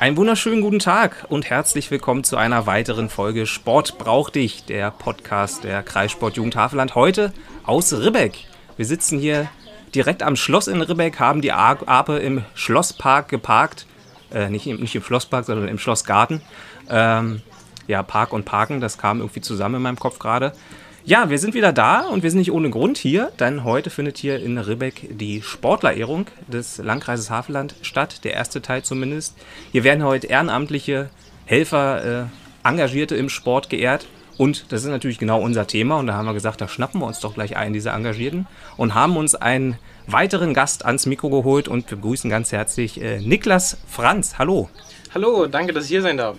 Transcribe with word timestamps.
Einen 0.00 0.16
wunderschönen 0.16 0.60
guten 0.60 0.78
Tag 0.78 1.26
und 1.28 1.50
herzlich 1.50 1.90
willkommen 1.90 2.22
zu 2.22 2.36
einer 2.36 2.66
weiteren 2.66 3.08
Folge 3.08 3.46
Sport 3.46 3.98
braucht 3.98 4.36
dich, 4.36 4.64
der 4.64 4.92
Podcast 4.92 5.64
der 5.64 5.82
Kreissport 5.82 6.36
Jugend 6.36 6.54
Havelland. 6.54 6.94
Heute 6.94 7.32
aus 7.64 7.92
Ribbeck. 7.92 8.44
Wir 8.76 8.86
sitzen 8.86 9.18
hier 9.18 9.48
direkt 9.96 10.22
am 10.22 10.36
Schloss 10.36 10.68
in 10.68 10.82
Ribbeck, 10.82 11.18
haben 11.18 11.42
die 11.42 11.50
Ape 11.50 12.18
im 12.18 12.44
Schlosspark 12.54 13.28
geparkt. 13.28 13.86
Äh, 14.32 14.50
nicht, 14.50 14.68
im, 14.68 14.76
nicht 14.76 14.94
im 14.94 15.02
Schlosspark, 15.02 15.44
sondern 15.44 15.66
im 15.66 15.80
Schlossgarten. 15.80 16.42
Ähm, 16.88 17.42
ja, 17.88 18.04
Park 18.04 18.32
und 18.32 18.44
Parken, 18.44 18.80
das 18.80 18.98
kam 18.98 19.18
irgendwie 19.18 19.40
zusammen 19.40 19.74
in 19.74 19.82
meinem 19.82 19.98
Kopf 19.98 20.20
gerade. 20.20 20.52
Ja, 21.08 21.30
wir 21.30 21.38
sind 21.38 21.54
wieder 21.54 21.72
da 21.72 22.00
und 22.00 22.22
wir 22.22 22.30
sind 22.30 22.40
nicht 22.40 22.52
ohne 22.52 22.68
Grund 22.68 22.98
hier, 22.98 23.32
denn 23.40 23.64
heute 23.64 23.88
findet 23.88 24.18
hier 24.18 24.42
in 24.42 24.58
Ribbeck 24.58 25.08
die 25.08 25.40
Sportlerehrung 25.40 26.26
des 26.48 26.76
Landkreises 26.76 27.30
Havelland 27.30 27.74
statt, 27.80 28.24
der 28.24 28.34
erste 28.34 28.60
Teil 28.60 28.82
zumindest. 28.82 29.34
Hier 29.72 29.84
werden 29.84 30.04
heute 30.04 30.26
ehrenamtliche 30.26 31.08
Helfer, 31.46 32.28
äh, 32.64 32.68
Engagierte 32.68 33.16
im 33.16 33.30
Sport 33.30 33.70
geehrt 33.70 34.06
und 34.36 34.70
das 34.70 34.84
ist 34.84 34.90
natürlich 34.90 35.18
genau 35.18 35.40
unser 35.40 35.66
Thema 35.66 35.96
und 35.96 36.08
da 36.08 36.12
haben 36.12 36.26
wir 36.26 36.34
gesagt, 36.34 36.60
da 36.60 36.68
schnappen 36.68 37.00
wir 37.00 37.06
uns 37.06 37.20
doch 37.20 37.32
gleich 37.32 37.56
einen 37.56 37.72
dieser 37.72 37.94
Engagierten 37.94 38.46
und 38.76 38.92
haben 38.92 39.16
uns 39.16 39.34
einen 39.34 39.78
weiteren 40.06 40.52
Gast 40.52 40.84
ans 40.84 41.06
Mikro 41.06 41.30
geholt 41.30 41.68
und 41.68 41.86
begrüßen 41.86 42.28
ganz 42.28 42.52
herzlich 42.52 43.00
äh, 43.00 43.18
Niklas 43.18 43.78
Franz. 43.88 44.34
Hallo. 44.36 44.68
Hallo, 45.14 45.46
danke, 45.46 45.72
dass 45.72 45.84
ich 45.84 45.90
hier 45.90 46.02
sein 46.02 46.18
darf. 46.18 46.36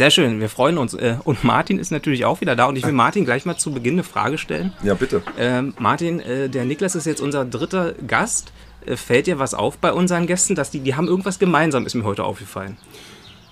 Sehr 0.00 0.10
schön, 0.10 0.40
wir 0.40 0.48
freuen 0.48 0.78
uns. 0.78 0.94
Äh, 0.94 1.16
und 1.24 1.44
Martin 1.44 1.78
ist 1.78 1.90
natürlich 1.90 2.24
auch 2.24 2.40
wieder 2.40 2.56
da. 2.56 2.64
Und 2.64 2.76
ich 2.76 2.86
will 2.86 2.92
Martin 2.92 3.26
gleich 3.26 3.44
mal 3.44 3.58
zu 3.58 3.70
Beginn 3.70 3.96
eine 3.96 4.02
Frage 4.02 4.38
stellen. 4.38 4.72
Ja, 4.82 4.94
bitte. 4.94 5.20
Ähm, 5.36 5.74
Martin, 5.78 6.20
äh, 6.20 6.48
der 6.48 6.64
Niklas 6.64 6.94
ist 6.94 7.04
jetzt 7.04 7.20
unser 7.20 7.44
dritter 7.44 7.92
Gast. 8.06 8.50
Äh, 8.86 8.96
fällt 8.96 9.26
dir 9.26 9.38
was 9.38 9.52
auf 9.52 9.76
bei 9.76 9.92
unseren 9.92 10.26
Gästen, 10.26 10.54
dass 10.54 10.70
die, 10.70 10.80
die 10.80 10.94
haben 10.94 11.06
irgendwas 11.06 11.38
gemeinsam, 11.38 11.84
ist 11.84 11.94
mir 11.94 12.04
heute 12.04 12.24
aufgefallen. 12.24 12.78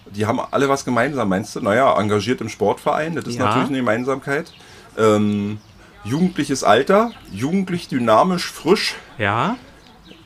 Die 0.06 0.25
haben 0.25 0.41
alle 0.41 0.70
was 0.70 0.86
gemeinsam, 0.86 1.28
meinst 1.28 1.55
du? 1.55 1.61
Naja, 1.61 1.95
engagiert 2.00 2.41
im 2.41 2.48
Sportverein, 2.48 3.14
das 3.14 3.27
ist 3.27 3.36
ja. 3.36 3.45
natürlich 3.45 3.69
eine 3.69 3.77
Gemeinsamkeit. 3.77 4.51
Ähm, 4.97 5.58
jugendliches 6.05 6.64
Alter, 6.64 7.11
jugendlich 7.30 7.89
dynamisch, 7.89 8.51
frisch. 8.51 8.95
Ja. 9.19 9.58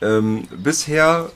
Ähm, 0.01 0.47
bisher 0.55 1.31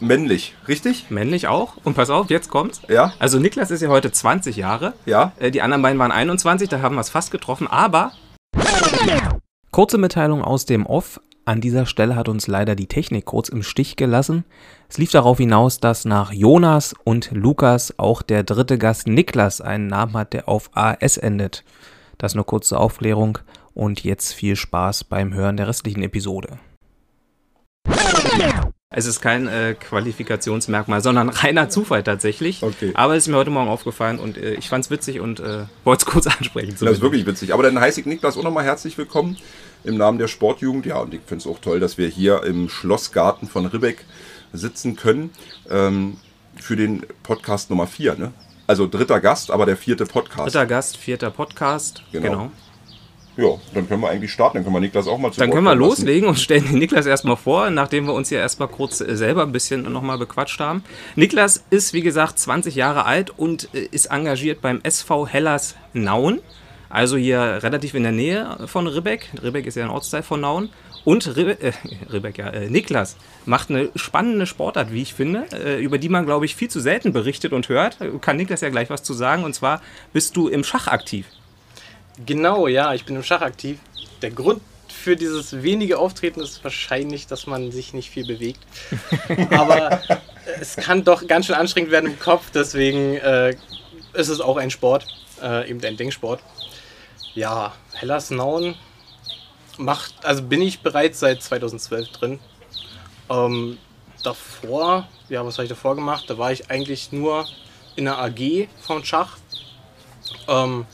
männlich, 0.00 0.54
richtig? 0.68 1.10
Männlich 1.10 1.48
auch. 1.48 1.76
Und 1.84 1.94
pass 1.94 2.10
auf, 2.10 2.30
jetzt 2.30 2.48
kommt's. 2.48 2.82
Ja. 2.88 3.12
Also 3.18 3.38
Niklas 3.38 3.70
ist 3.70 3.82
ja 3.82 3.88
heute 3.88 4.12
20 4.12 4.56
Jahre. 4.56 4.94
Ja. 5.04 5.32
Äh, 5.38 5.50
die 5.50 5.62
anderen 5.62 5.82
beiden 5.82 5.98
waren 5.98 6.12
21, 6.12 6.68
da 6.68 6.80
haben 6.80 6.94
wir 6.94 7.00
es 7.00 7.10
fast 7.10 7.30
getroffen. 7.30 7.66
Aber 7.66 8.12
kurze 9.70 9.98
Mitteilung 9.98 10.42
aus 10.42 10.66
dem 10.66 10.86
Off. 10.86 11.20
An 11.44 11.60
dieser 11.60 11.86
Stelle 11.86 12.16
hat 12.16 12.28
uns 12.28 12.48
leider 12.48 12.74
die 12.74 12.88
Technik 12.88 13.24
kurz 13.24 13.48
im 13.48 13.62
Stich 13.62 13.94
gelassen. 13.94 14.44
Es 14.88 14.98
lief 14.98 15.12
darauf 15.12 15.38
hinaus, 15.38 15.78
dass 15.78 16.04
nach 16.04 16.32
Jonas 16.32 16.92
und 17.04 17.30
Lukas 17.30 17.96
auch 17.98 18.22
der 18.22 18.42
dritte 18.42 18.78
Gast 18.78 19.06
Niklas 19.06 19.60
einen 19.60 19.86
Namen 19.86 20.14
hat, 20.14 20.32
der 20.32 20.48
auf 20.48 20.70
AS 20.74 21.16
endet. 21.16 21.62
Das 22.18 22.34
nur 22.34 22.46
kurze 22.46 22.78
Aufklärung 22.78 23.38
und 23.74 24.02
jetzt 24.02 24.32
viel 24.32 24.56
Spaß 24.56 25.04
beim 25.04 25.34
Hören 25.34 25.56
der 25.56 25.68
restlichen 25.68 26.02
Episode. 26.02 26.58
Es 28.94 29.06
ist 29.06 29.20
kein 29.20 29.48
äh, 29.48 29.74
Qualifikationsmerkmal, 29.74 31.02
sondern 31.02 31.28
reiner 31.28 31.68
Zufall 31.68 32.04
tatsächlich. 32.04 32.62
Okay. 32.62 32.92
Aber 32.94 33.16
es 33.16 33.24
ist 33.24 33.28
mir 33.28 33.36
heute 33.36 33.50
Morgen 33.50 33.68
aufgefallen 33.68 34.20
und 34.20 34.38
äh, 34.38 34.54
ich 34.54 34.68
fand 34.68 34.84
es 34.84 34.92
witzig 34.92 35.18
und 35.18 35.40
äh, 35.40 35.64
wollte 35.82 36.04
es 36.04 36.06
kurz 36.06 36.26
ansprechen. 36.38 36.76
Das 36.78 36.92
ist 36.92 37.00
wirklich 37.00 37.26
witzig. 37.26 37.52
Aber 37.52 37.64
dann 37.64 37.80
heiße 37.80 37.98
ich 37.98 38.06
Niklas 38.06 38.36
auch 38.36 38.44
nochmal 38.44 38.64
herzlich 38.64 38.96
willkommen 38.96 39.38
im 39.82 39.96
Namen 39.96 40.18
der 40.18 40.28
Sportjugend. 40.28 40.86
Ja, 40.86 40.98
und 41.00 41.12
ich 41.14 41.20
finde 41.26 41.42
es 41.42 41.48
auch 41.48 41.58
toll, 41.58 41.80
dass 41.80 41.98
wir 41.98 42.06
hier 42.06 42.44
im 42.44 42.68
Schlossgarten 42.68 43.48
von 43.48 43.66
Ribbeck 43.66 44.04
sitzen 44.52 44.94
können 44.94 45.30
ähm, 45.68 46.18
für 46.54 46.76
den 46.76 47.04
Podcast 47.24 47.70
Nummer 47.70 47.88
4. 47.88 48.14
Ne? 48.14 48.32
Also 48.68 48.86
dritter 48.86 49.18
Gast, 49.20 49.50
aber 49.50 49.66
der 49.66 49.76
vierte 49.76 50.06
Podcast. 50.06 50.46
Dritter 50.46 50.66
Gast, 50.66 50.96
vierter 50.96 51.32
Podcast. 51.32 52.04
Genau. 52.12 52.30
genau. 52.30 52.52
Ja, 53.36 53.48
dann 53.74 53.86
können 53.86 54.00
wir 54.00 54.08
eigentlich 54.08 54.32
starten. 54.32 54.56
Dann 54.56 54.64
können 54.64 54.76
wir 54.76 54.80
Niklas 54.80 55.06
auch 55.06 55.18
mal 55.18 55.30
zu 55.30 55.38
Dann 55.38 55.50
können 55.50 55.64
wir 55.64 55.74
loslegen 55.74 56.28
und 56.28 56.38
stellen 56.38 56.64
den 56.64 56.78
Niklas 56.78 57.04
erstmal 57.04 57.36
vor, 57.36 57.68
nachdem 57.70 58.06
wir 58.06 58.14
uns 58.14 58.30
hier 58.30 58.38
erstmal 58.38 58.68
kurz 58.68 59.00
äh, 59.02 59.14
selber 59.14 59.42
ein 59.42 59.52
bisschen 59.52 59.90
nochmal 59.92 60.16
bequatscht 60.16 60.58
haben. 60.58 60.82
Niklas 61.16 61.62
ist, 61.68 61.92
wie 61.92 62.00
gesagt, 62.00 62.38
20 62.38 62.74
Jahre 62.74 63.04
alt 63.04 63.30
und 63.36 63.68
äh, 63.74 63.88
ist 63.90 64.06
engagiert 64.06 64.62
beim 64.62 64.80
SV 64.82 65.26
Hellas 65.26 65.74
Nauen. 65.92 66.40
Also 66.88 67.18
hier 67.18 67.58
relativ 67.62 67.94
in 67.94 68.04
der 68.04 68.12
Nähe 68.12 68.58
von 68.66 68.86
Ribbeck. 68.86 69.28
Ribbeck 69.42 69.66
ist 69.66 69.74
ja 69.74 69.84
ein 69.84 69.90
Ortsteil 69.90 70.22
von 70.22 70.40
Nauen. 70.40 70.70
Und 71.04 71.36
Ribbeck, 71.36 71.62
äh, 71.62 71.72
Ribbeck 72.12 72.38
ja, 72.38 72.48
äh, 72.48 72.70
Niklas 72.70 73.16
macht 73.44 73.68
eine 73.68 73.90
spannende 73.96 74.46
Sportart, 74.46 74.92
wie 74.92 75.02
ich 75.02 75.12
finde, 75.12 75.44
äh, 75.52 75.82
über 75.82 75.98
die 75.98 76.08
man, 76.08 76.24
glaube 76.24 76.46
ich, 76.46 76.56
viel 76.56 76.68
zu 76.68 76.80
selten 76.80 77.12
berichtet 77.12 77.52
und 77.52 77.68
hört. 77.68 77.98
Kann 78.22 78.38
Niklas 78.38 78.62
ja 78.62 78.70
gleich 78.70 78.88
was 78.88 79.02
zu 79.02 79.12
sagen. 79.12 79.44
Und 79.44 79.54
zwar 79.54 79.82
bist 80.14 80.36
du 80.36 80.48
im 80.48 80.64
Schach 80.64 80.88
aktiv. 80.88 81.26
Genau, 82.24 82.66
ja, 82.66 82.94
ich 82.94 83.04
bin 83.04 83.16
im 83.16 83.22
Schach 83.22 83.42
aktiv. 83.42 83.78
Der 84.22 84.30
Grund 84.30 84.62
für 84.88 85.16
dieses 85.16 85.62
wenige 85.62 85.98
Auftreten 85.98 86.40
ist 86.40 86.64
wahrscheinlich, 86.64 87.26
dass 87.26 87.46
man 87.46 87.70
sich 87.70 87.92
nicht 87.92 88.10
viel 88.10 88.26
bewegt. 88.26 88.60
Aber 89.50 90.00
es 90.60 90.76
kann 90.76 91.04
doch 91.04 91.26
ganz 91.26 91.46
schön 91.46 91.54
anstrengend 91.54 91.90
werden 91.90 92.10
im 92.10 92.18
Kopf, 92.18 92.50
deswegen 92.52 93.16
äh, 93.16 93.54
ist 94.14 94.28
es 94.28 94.40
auch 94.40 94.56
ein 94.56 94.70
Sport, 94.70 95.06
äh, 95.42 95.68
eben 95.70 95.84
ein 95.84 95.96
Denksport. 95.96 96.40
Ja, 97.34 97.74
Hellas 97.92 98.30
Nauen 98.30 98.74
macht, 99.76 100.14
also 100.24 100.42
bin 100.42 100.62
ich 100.62 100.80
bereits 100.80 101.20
seit 101.20 101.42
2012 101.42 102.08
drin. 102.08 102.38
Ähm, 103.28 103.78
davor, 104.22 105.06
ja, 105.28 105.44
was 105.44 105.54
habe 105.58 105.64
ich 105.64 105.68
davor 105.68 105.94
gemacht? 105.96 106.24
Da 106.28 106.38
war 106.38 106.50
ich 106.50 106.70
eigentlich 106.70 107.12
nur 107.12 107.46
in 107.94 108.06
der 108.06 108.18
AG 108.18 108.68
vom 108.80 109.04
Schach. 109.04 109.36
Ähm, 110.48 110.86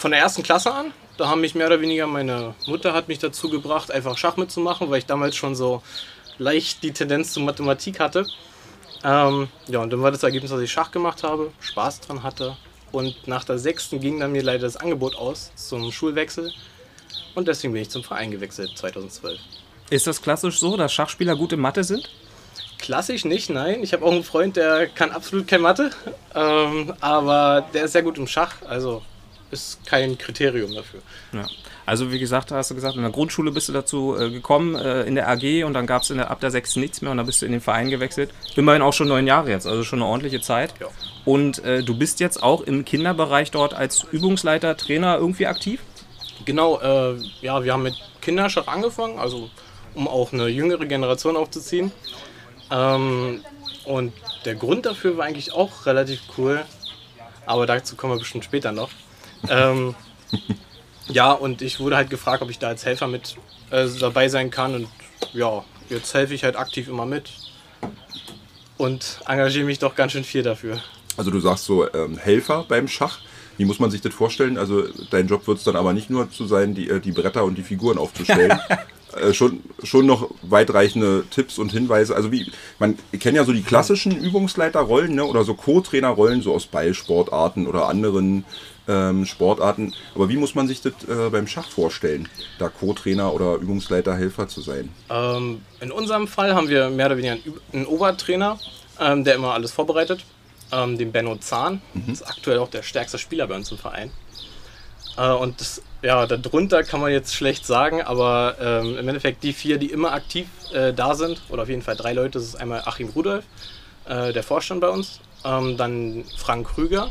von 0.00 0.12
der 0.12 0.20
ersten 0.20 0.42
Klasse 0.42 0.72
an. 0.72 0.92
Da 1.18 1.28
haben 1.28 1.42
mich 1.42 1.54
mehr 1.54 1.66
oder 1.66 1.82
weniger 1.82 2.06
meine 2.06 2.54
Mutter 2.66 2.94
hat 2.94 3.08
mich 3.08 3.18
dazu 3.18 3.50
gebracht, 3.50 3.90
einfach 3.90 4.16
Schach 4.16 4.38
mitzumachen, 4.38 4.90
weil 4.90 4.98
ich 4.98 5.06
damals 5.06 5.36
schon 5.36 5.54
so 5.54 5.82
leicht 6.38 6.82
die 6.82 6.92
Tendenz 6.92 7.34
zur 7.34 7.42
Mathematik 7.42 8.00
hatte. 8.00 8.26
Ähm, 9.04 9.48
ja, 9.68 9.80
und 9.80 9.92
dann 9.92 10.00
war 10.00 10.10
das 10.10 10.22
Ergebnis, 10.22 10.50
dass 10.50 10.60
ich 10.60 10.72
Schach 10.72 10.90
gemacht 10.90 11.22
habe, 11.22 11.52
Spaß 11.60 12.00
dran 12.00 12.22
hatte. 12.22 12.56
Und 12.92 13.28
nach 13.28 13.44
der 13.44 13.58
sechsten 13.58 14.00
ging 14.00 14.18
dann 14.18 14.32
mir 14.32 14.42
leider 14.42 14.62
das 14.62 14.78
Angebot 14.78 15.16
aus 15.16 15.52
zum 15.54 15.92
Schulwechsel. 15.92 16.50
Und 17.34 17.46
deswegen 17.46 17.74
bin 17.74 17.82
ich 17.82 17.90
zum 17.90 18.02
Verein 18.02 18.30
gewechselt 18.30 18.70
2012. 18.74 19.38
Ist 19.90 20.06
das 20.06 20.22
klassisch 20.22 20.58
so, 20.58 20.78
dass 20.78 20.92
Schachspieler 20.94 21.36
gute 21.36 21.58
Mathe 21.58 21.84
sind? 21.84 22.08
Klassisch 22.78 23.26
nicht, 23.26 23.50
nein. 23.50 23.82
Ich 23.82 23.92
habe 23.92 24.06
auch 24.06 24.12
einen 24.12 24.24
Freund, 24.24 24.56
der 24.56 24.86
kann 24.86 25.10
absolut 25.10 25.46
kein 25.46 25.60
Mathe, 25.60 25.90
ähm, 26.34 26.94
aber 27.00 27.66
der 27.74 27.84
ist 27.84 27.92
sehr 27.92 28.02
gut 28.02 28.16
im 28.16 28.26
Schach. 28.26 28.54
Also 28.66 29.02
ist 29.50 29.84
kein 29.86 30.16
Kriterium 30.18 30.74
dafür. 30.74 31.00
Ja. 31.32 31.46
Also 31.86 32.12
wie 32.12 32.18
gesagt, 32.18 32.52
hast 32.52 32.70
du 32.70 32.74
gesagt, 32.74 32.96
in 32.96 33.02
der 33.02 33.10
Grundschule 33.10 33.50
bist 33.50 33.68
du 33.68 33.72
dazu 33.72 34.16
äh, 34.16 34.30
gekommen, 34.30 34.76
äh, 34.76 35.02
in 35.02 35.16
der 35.16 35.28
AG 35.28 35.64
und 35.64 35.74
dann 35.74 35.86
gab 35.86 36.02
es 36.02 36.10
ab 36.12 36.40
der 36.40 36.50
6. 36.50 36.76
nichts 36.76 37.02
mehr 37.02 37.10
und 37.10 37.16
dann 37.16 37.26
bist 37.26 37.42
du 37.42 37.46
in 37.46 37.52
den 37.52 37.60
Verein 37.60 37.90
gewechselt. 37.90 38.30
Immerhin 38.54 38.82
auch 38.82 38.92
schon 38.92 39.08
neun 39.08 39.26
Jahre 39.26 39.50
jetzt, 39.50 39.66
also 39.66 39.82
schon 39.82 40.00
eine 40.00 40.08
ordentliche 40.08 40.40
Zeit. 40.40 40.74
Ja. 40.78 40.86
Und 41.24 41.64
äh, 41.64 41.82
du 41.82 41.96
bist 41.96 42.20
jetzt 42.20 42.42
auch 42.42 42.60
im 42.60 42.84
Kinderbereich 42.84 43.50
dort 43.50 43.74
als 43.74 44.04
Übungsleiter, 44.12 44.76
Trainer 44.76 45.18
irgendwie 45.18 45.46
aktiv? 45.46 45.80
Genau, 46.44 46.80
äh, 46.80 47.16
ja, 47.40 47.64
wir 47.64 47.72
haben 47.72 47.82
mit 47.82 47.96
Kinderschach 48.20 48.68
angefangen, 48.68 49.18
also 49.18 49.50
um 49.94 50.06
auch 50.06 50.32
eine 50.32 50.46
jüngere 50.46 50.86
Generation 50.86 51.36
aufzuziehen. 51.36 51.92
Ähm, 52.70 53.42
und 53.84 54.12
der 54.44 54.54
Grund 54.54 54.86
dafür 54.86 55.16
war 55.16 55.26
eigentlich 55.26 55.52
auch 55.52 55.86
relativ 55.86 56.20
cool, 56.38 56.64
aber 57.46 57.66
dazu 57.66 57.96
kommen 57.96 58.14
wir 58.14 58.18
bestimmt 58.18 58.44
später 58.44 58.70
noch 58.70 58.90
ähm, 59.48 59.94
ja, 61.08 61.32
und 61.32 61.62
ich 61.62 61.80
wurde 61.80 61.96
halt 61.96 62.10
gefragt, 62.10 62.42
ob 62.42 62.50
ich 62.50 62.58
da 62.58 62.68
als 62.68 62.84
Helfer 62.84 63.06
mit 63.06 63.36
äh, 63.70 63.86
dabei 63.98 64.28
sein 64.28 64.50
kann. 64.50 64.74
Und 64.74 64.88
ja, 65.32 65.64
jetzt 65.88 66.14
helfe 66.14 66.34
ich 66.34 66.44
halt 66.44 66.56
aktiv 66.56 66.88
immer 66.88 67.06
mit 67.06 67.30
und 68.78 69.20
engagiere 69.26 69.64
mich 69.64 69.78
doch 69.78 69.94
ganz 69.94 70.12
schön 70.12 70.24
viel 70.24 70.42
dafür. 70.42 70.80
Also 71.16 71.30
du 71.30 71.40
sagst 71.40 71.64
so 71.64 71.92
ähm, 71.92 72.16
Helfer 72.16 72.64
beim 72.68 72.88
Schach. 72.88 73.18
Wie 73.56 73.66
muss 73.66 73.78
man 73.78 73.90
sich 73.90 74.00
das 74.00 74.14
vorstellen? 74.14 74.56
Also 74.56 74.84
dein 75.10 75.28
Job 75.28 75.46
wird 75.46 75.58
es 75.58 75.64
dann 75.64 75.76
aber 75.76 75.92
nicht 75.92 76.08
nur 76.08 76.30
zu 76.30 76.46
sein, 76.46 76.74
die, 76.74 76.88
äh, 76.88 77.00
die 77.00 77.12
Bretter 77.12 77.44
und 77.44 77.58
die 77.58 77.62
Figuren 77.62 77.98
aufzustellen. 77.98 78.58
äh, 79.20 79.34
schon, 79.34 79.60
schon 79.82 80.06
noch 80.06 80.30
weitreichende 80.42 81.24
Tipps 81.30 81.58
und 81.58 81.72
Hinweise. 81.72 82.16
Also 82.16 82.32
wie, 82.32 82.50
man 82.78 82.96
kennt 83.18 83.36
ja 83.36 83.44
so 83.44 83.52
die 83.52 83.62
klassischen 83.62 84.16
Übungsleiterrollen 84.16 85.14
ne? 85.14 85.24
oder 85.24 85.44
so 85.44 85.54
Co-Trainerrollen, 85.54 86.40
so 86.40 86.54
aus 86.54 86.66
Ballsportarten 86.66 87.66
oder 87.66 87.88
anderen 87.88 88.44
ähm, 88.90 89.24
Sportarten. 89.24 89.94
Aber 90.14 90.28
wie 90.28 90.36
muss 90.36 90.54
man 90.54 90.66
sich 90.66 90.82
das 90.82 90.92
äh, 91.08 91.30
beim 91.30 91.46
Schach 91.46 91.70
vorstellen, 91.70 92.28
da 92.58 92.68
Co-Trainer 92.68 93.32
oder 93.32 93.54
Übungsleiter, 93.54 94.16
Helfer 94.16 94.48
zu 94.48 94.60
sein? 94.60 94.88
Ähm, 95.08 95.62
in 95.80 95.92
unserem 95.92 96.26
Fall 96.26 96.54
haben 96.54 96.68
wir 96.68 96.90
mehr 96.90 97.06
oder 97.06 97.16
weniger 97.16 97.34
einen, 97.34 97.60
einen 97.72 97.86
Obertrainer, 97.86 98.58
ähm, 98.98 99.24
der 99.24 99.36
immer 99.36 99.54
alles 99.54 99.72
vorbereitet. 99.72 100.24
Ähm, 100.72 100.98
den 100.98 101.10
Benno 101.12 101.36
Zahn, 101.36 101.80
mhm. 101.94 102.12
ist 102.12 102.22
aktuell 102.22 102.58
auch 102.58 102.70
der 102.70 102.82
stärkste 102.82 103.18
Spieler 103.18 103.46
bei 103.46 103.56
uns 103.56 103.70
im 103.70 103.78
Verein. 103.78 104.10
Äh, 105.16 105.30
und 105.32 105.60
das, 105.60 105.82
ja, 106.02 106.26
darunter 106.26 106.82
kann 106.84 107.00
man 107.00 107.12
jetzt 107.12 107.34
schlecht 107.34 107.66
sagen, 107.66 108.02
aber 108.02 108.56
ähm, 108.60 108.96
im 108.96 109.08
Endeffekt 109.08 109.42
die 109.42 109.52
vier, 109.52 109.78
die 109.78 109.90
immer 109.90 110.12
aktiv 110.12 110.46
äh, 110.72 110.92
da 110.92 111.14
sind, 111.14 111.42
oder 111.48 111.62
auf 111.62 111.68
jeden 111.68 111.82
Fall 111.82 111.96
drei 111.96 112.12
Leute, 112.12 112.38
das 112.38 112.44
ist 112.44 112.54
einmal 112.56 112.82
Achim 112.86 113.08
Rudolf, 113.08 113.44
äh, 114.06 114.32
der 114.32 114.42
Vorstand 114.42 114.80
bei 114.80 114.88
uns. 114.88 115.20
Ähm, 115.44 115.76
dann 115.76 116.24
Frank 116.36 116.68
Krüger, 116.68 117.10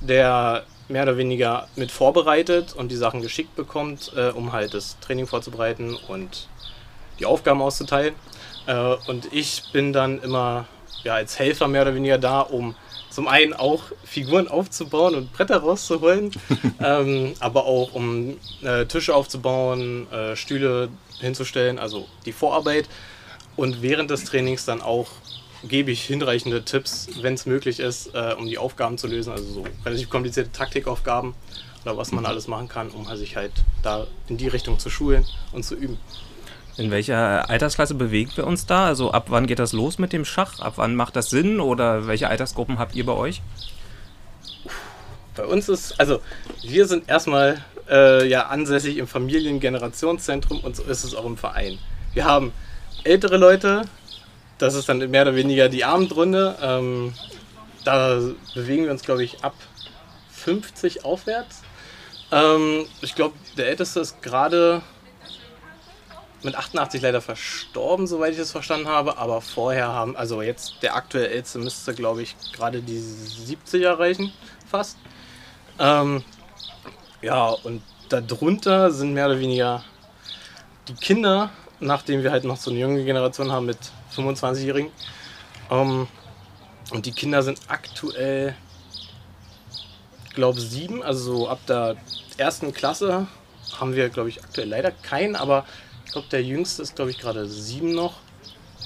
der 0.00 0.64
mehr 0.88 1.02
oder 1.02 1.16
weniger 1.16 1.68
mit 1.76 1.90
vorbereitet 1.90 2.74
und 2.74 2.90
die 2.90 2.96
Sachen 2.96 3.22
geschickt 3.22 3.56
bekommt, 3.56 4.12
äh, 4.16 4.30
um 4.30 4.52
halt 4.52 4.74
das 4.74 4.98
Training 5.00 5.26
vorzubereiten 5.26 5.96
und 6.08 6.48
die 7.18 7.26
Aufgaben 7.26 7.62
auszuteilen. 7.62 8.14
Äh, 8.66 8.94
und 9.06 9.32
ich 9.32 9.64
bin 9.72 9.92
dann 9.92 10.22
immer 10.22 10.66
ja, 11.02 11.14
als 11.14 11.38
Helfer 11.38 11.68
mehr 11.68 11.82
oder 11.82 11.94
weniger 11.94 12.18
da, 12.18 12.40
um 12.40 12.74
zum 13.10 13.28
einen 13.28 13.54
auch 13.54 13.84
Figuren 14.04 14.48
aufzubauen 14.48 15.14
und 15.14 15.32
Bretter 15.32 15.58
rauszuholen, 15.58 16.32
ähm, 16.82 17.34
aber 17.40 17.64
auch 17.64 17.94
um 17.94 18.36
äh, 18.62 18.84
Tische 18.84 19.14
aufzubauen, 19.14 20.10
äh, 20.12 20.36
Stühle 20.36 20.90
hinzustellen, 21.20 21.78
also 21.78 22.06
die 22.26 22.32
Vorarbeit. 22.32 22.88
Und 23.56 23.80
während 23.80 24.10
des 24.10 24.24
Trainings 24.24 24.66
dann 24.66 24.82
auch 24.82 25.08
gebe 25.68 25.90
ich 25.90 26.02
hinreichende 26.02 26.64
Tipps, 26.64 27.08
wenn 27.20 27.34
es 27.34 27.46
möglich 27.46 27.80
ist, 27.80 28.14
äh, 28.14 28.34
um 28.38 28.46
die 28.46 28.58
Aufgaben 28.58 28.98
zu 28.98 29.06
lösen, 29.06 29.32
also 29.32 29.44
so 29.44 29.64
relativ 29.84 30.10
komplizierte 30.10 30.52
Taktikaufgaben 30.52 31.34
oder 31.84 31.96
was 31.96 32.12
man 32.12 32.26
alles 32.26 32.48
machen 32.48 32.68
kann, 32.68 32.90
um 32.90 33.06
sich 33.16 33.36
halt 33.36 33.52
da 33.82 34.06
in 34.28 34.36
die 34.36 34.48
Richtung 34.48 34.78
zu 34.78 34.90
schulen 34.90 35.24
und 35.52 35.64
zu 35.64 35.74
üben. 35.74 35.98
In 36.76 36.90
welcher 36.90 37.48
Altersklasse 37.48 37.94
bewegen 37.94 38.30
wir 38.34 38.46
uns 38.46 38.66
da? 38.66 38.86
Also 38.86 39.10
ab 39.10 39.26
wann 39.28 39.46
geht 39.46 39.58
das 39.58 39.72
los 39.72 39.98
mit 39.98 40.12
dem 40.12 40.26
Schach? 40.26 40.60
Ab 40.60 40.74
wann 40.76 40.94
macht 40.94 41.16
das 41.16 41.30
Sinn? 41.30 41.58
Oder 41.58 42.06
welche 42.06 42.28
Altersgruppen 42.28 42.78
habt 42.78 42.94
ihr 42.94 43.06
bei 43.06 43.14
euch? 43.14 43.40
Bei 45.34 45.46
uns 45.46 45.68
ist, 45.70 45.98
also 45.98 46.20
wir 46.62 46.86
sind 46.86 47.08
erstmal 47.08 47.64
äh, 47.88 48.28
ja 48.28 48.46
ansässig 48.48 48.98
im 48.98 49.06
Familiengenerationszentrum 49.06 50.60
und 50.60 50.76
so 50.76 50.82
ist 50.82 51.04
es 51.04 51.14
auch 51.14 51.24
im 51.24 51.38
Verein. 51.38 51.78
Wir 52.12 52.24
haben 52.24 52.52
ältere 53.04 53.36
Leute, 53.38 53.82
das 54.58 54.74
ist 54.74 54.88
dann 54.88 54.98
mehr 55.10 55.22
oder 55.22 55.34
weniger 55.34 55.68
die 55.68 55.84
Abendrunde. 55.84 56.56
Ähm, 56.60 57.14
da 57.84 58.20
bewegen 58.54 58.84
wir 58.84 58.90
uns, 58.90 59.02
glaube 59.02 59.24
ich, 59.24 59.44
ab 59.44 59.54
50 60.30 61.04
aufwärts. 61.04 61.62
Ähm, 62.32 62.86
ich 63.00 63.14
glaube, 63.14 63.34
der 63.56 63.68
Älteste 63.68 64.00
ist 64.00 64.22
gerade 64.22 64.82
mit 66.42 66.54
88 66.54 67.02
leider 67.02 67.20
verstorben, 67.20 68.06
soweit 68.06 68.32
ich 68.32 68.38
das 68.38 68.52
verstanden 68.52 68.88
habe. 68.88 69.18
Aber 69.18 69.40
vorher 69.40 69.88
haben, 69.88 70.16
also 70.16 70.42
jetzt 70.42 70.74
der 70.82 70.96
aktuelle 70.96 71.28
Älteste 71.28 71.58
müsste, 71.58 71.94
glaube 71.94 72.22
ich, 72.22 72.36
gerade 72.52 72.80
die 72.80 72.98
70 72.98 73.82
erreichen, 73.82 74.32
fast. 74.68 74.96
Ähm, 75.78 76.24
ja, 77.22 77.48
und 77.48 77.82
darunter 78.08 78.90
sind 78.90 79.12
mehr 79.12 79.26
oder 79.26 79.38
weniger 79.38 79.84
die 80.88 80.94
Kinder, 80.94 81.50
nachdem 81.80 82.22
wir 82.22 82.30
halt 82.30 82.44
noch 82.44 82.56
so 82.56 82.70
eine 82.70 82.80
junge 82.80 83.04
Generation 83.04 83.50
haben 83.52 83.66
mit 83.66 83.78
25-Jährigen. 84.16 84.90
Ähm, 85.70 86.06
und 86.90 87.06
die 87.06 87.12
Kinder 87.12 87.42
sind 87.42 87.58
aktuell, 87.68 88.54
glaube 90.34 90.60
sieben, 90.60 91.02
also 91.02 91.38
so 91.38 91.48
ab 91.48 91.60
der 91.66 91.96
ersten 92.36 92.72
Klasse 92.72 93.26
haben 93.78 93.94
wir, 93.94 94.08
glaube 94.08 94.28
ich, 94.28 94.42
aktuell 94.44 94.68
leider 94.68 94.90
keinen, 94.90 95.36
aber 95.36 95.64
ich 96.04 96.12
glaube, 96.12 96.28
der 96.30 96.42
jüngste 96.42 96.82
ist, 96.82 96.94
glaube 96.94 97.10
ich, 97.10 97.18
gerade 97.18 97.46
sieben 97.48 97.94
noch. 97.94 98.14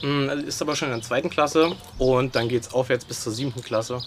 Mm, 0.03 0.29
Ist 0.47 0.63
aber 0.63 0.77
schon 0.77 0.89
in 0.89 0.95
der 0.95 1.03
zweiten 1.03 1.29
Klasse 1.29 1.73
und 1.99 2.35
dann 2.35 2.49
geht 2.49 2.63
es 2.63 2.73
aufwärts 2.73 3.05
bis 3.05 3.23
zur 3.23 3.33
siebten 3.33 3.63
Klasse. 3.63 4.01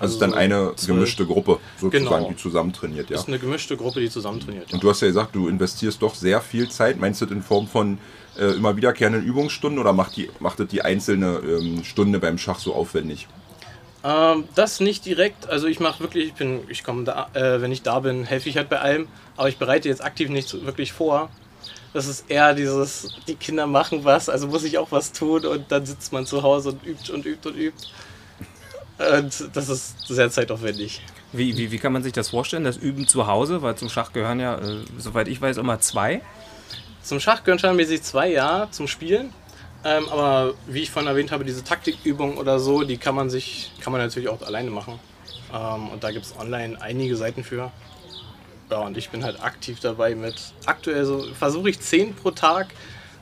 Also, 0.00 0.14
ist 0.14 0.20
dann 0.22 0.34
eine 0.34 0.72
zwölf. 0.76 0.96
gemischte 0.96 1.26
Gruppe, 1.26 1.58
sozusagen, 1.78 2.04
Genau. 2.04 2.28
die 2.30 2.36
zusammen 2.36 2.72
trainiert, 2.72 3.10
ja. 3.10 3.16
Ist 3.16 3.28
eine 3.28 3.38
gemischte 3.38 3.76
Gruppe, 3.76 4.00
die 4.00 4.10
zusammen 4.10 4.40
trainiert. 4.40 4.68
Ja. 4.68 4.74
Und 4.74 4.82
du 4.82 4.88
hast 4.90 5.00
ja 5.02 5.08
gesagt, 5.08 5.34
du 5.34 5.46
investierst 5.48 6.00
doch 6.02 6.14
sehr 6.14 6.40
viel 6.40 6.68
Zeit. 6.70 6.98
Meinst 6.98 7.20
du 7.20 7.26
das 7.26 7.34
in 7.34 7.42
Form 7.42 7.68
von 7.68 7.98
äh, 8.38 8.52
immer 8.52 8.76
wiederkehrenden 8.76 9.22
Übungsstunden 9.24 9.78
oder 9.78 9.92
macht, 9.92 10.16
die, 10.16 10.30
macht 10.40 10.58
das 10.60 10.68
die 10.68 10.82
einzelne 10.82 11.40
ähm, 11.44 11.84
Stunde 11.84 12.18
beim 12.18 12.38
Schach 12.38 12.58
so 12.58 12.74
aufwendig? 12.74 13.28
Ähm, 14.02 14.44
das 14.54 14.80
nicht 14.80 15.04
direkt. 15.04 15.48
Also 15.48 15.66
ich 15.66 15.80
mache 15.80 16.00
wirklich, 16.00 16.28
ich 16.28 16.34
bin, 16.34 16.60
ich 16.68 16.82
komme 16.84 17.04
da, 17.04 17.28
äh, 17.34 17.60
wenn 17.60 17.70
ich 17.70 17.82
da 17.82 18.00
bin, 18.00 18.24
helfe 18.24 18.48
ich 18.48 18.56
halt 18.56 18.68
bei 18.70 18.80
allem. 18.80 19.08
Aber 19.36 19.48
ich 19.48 19.58
bereite 19.58 19.88
jetzt 19.88 20.02
aktiv 20.02 20.28
nichts 20.30 20.52
wirklich 20.64 20.92
vor. 20.92 21.28
Das 21.92 22.06
ist 22.06 22.30
eher 22.30 22.54
dieses, 22.54 23.08
die 23.26 23.34
Kinder 23.34 23.66
machen 23.66 24.04
was, 24.04 24.28
also 24.28 24.46
muss 24.46 24.62
ich 24.62 24.78
auch 24.78 24.92
was 24.92 25.10
tun 25.12 25.44
und 25.44 25.72
dann 25.72 25.84
sitzt 25.84 26.12
man 26.12 26.24
zu 26.24 26.42
Hause 26.44 26.70
und 26.70 26.86
übt 26.86 27.12
und 27.12 27.26
übt 27.26 27.48
und 27.48 27.56
übt. 27.56 27.88
Und 29.00 29.56
das 29.56 29.68
ist 29.70 30.06
sehr 30.08 30.30
zeitaufwendig. 30.30 31.00
Wie, 31.32 31.56
wie, 31.56 31.72
wie 31.72 31.78
kann 31.78 31.92
man 31.92 32.02
sich 32.02 32.12
das 32.12 32.30
vorstellen, 32.30 32.64
das 32.64 32.76
Üben 32.76 33.06
zu 33.06 33.26
Hause? 33.26 33.62
Weil 33.62 33.76
zum 33.76 33.88
Schach 33.88 34.12
gehören 34.12 34.40
ja, 34.40 34.58
äh, 34.58 34.84
soweit 34.98 35.28
ich 35.28 35.40
weiß, 35.40 35.56
immer 35.56 35.80
zwei. 35.80 36.20
Zum 37.02 37.18
Schach 37.18 37.42
gehören 37.42 37.58
standardmäßig 37.58 38.02
zwei 38.02 38.28
Jahre 38.28 38.70
zum 38.70 38.86
Spielen. 38.86 39.32
Ähm, 39.84 40.06
aber 40.10 40.52
wie 40.66 40.82
ich 40.82 40.90
vorhin 40.90 41.08
erwähnt 41.08 41.32
habe, 41.32 41.44
diese 41.44 41.64
Taktikübungen 41.64 42.36
oder 42.36 42.58
so, 42.58 42.82
die 42.82 42.98
kann 42.98 43.14
man 43.14 43.30
sich, 43.30 43.72
kann 43.80 43.92
man 43.92 44.02
natürlich 44.02 44.28
auch 44.28 44.42
alleine 44.42 44.70
machen. 44.70 44.98
Ähm, 45.52 45.88
und 45.88 46.04
da 46.04 46.10
gibt 46.10 46.26
es 46.26 46.38
online 46.38 46.80
einige 46.82 47.16
Seiten 47.16 47.42
für. 47.42 47.72
Ja, 48.70 48.78
und 48.80 48.98
ich 48.98 49.08
bin 49.08 49.24
halt 49.24 49.42
aktiv 49.42 49.80
dabei 49.80 50.14
mit 50.14 50.52
aktuell 50.66 51.04
so, 51.06 51.24
versuche 51.32 51.70
ich 51.70 51.80
10 51.80 52.14
pro 52.14 52.32
Tag. 52.32 52.68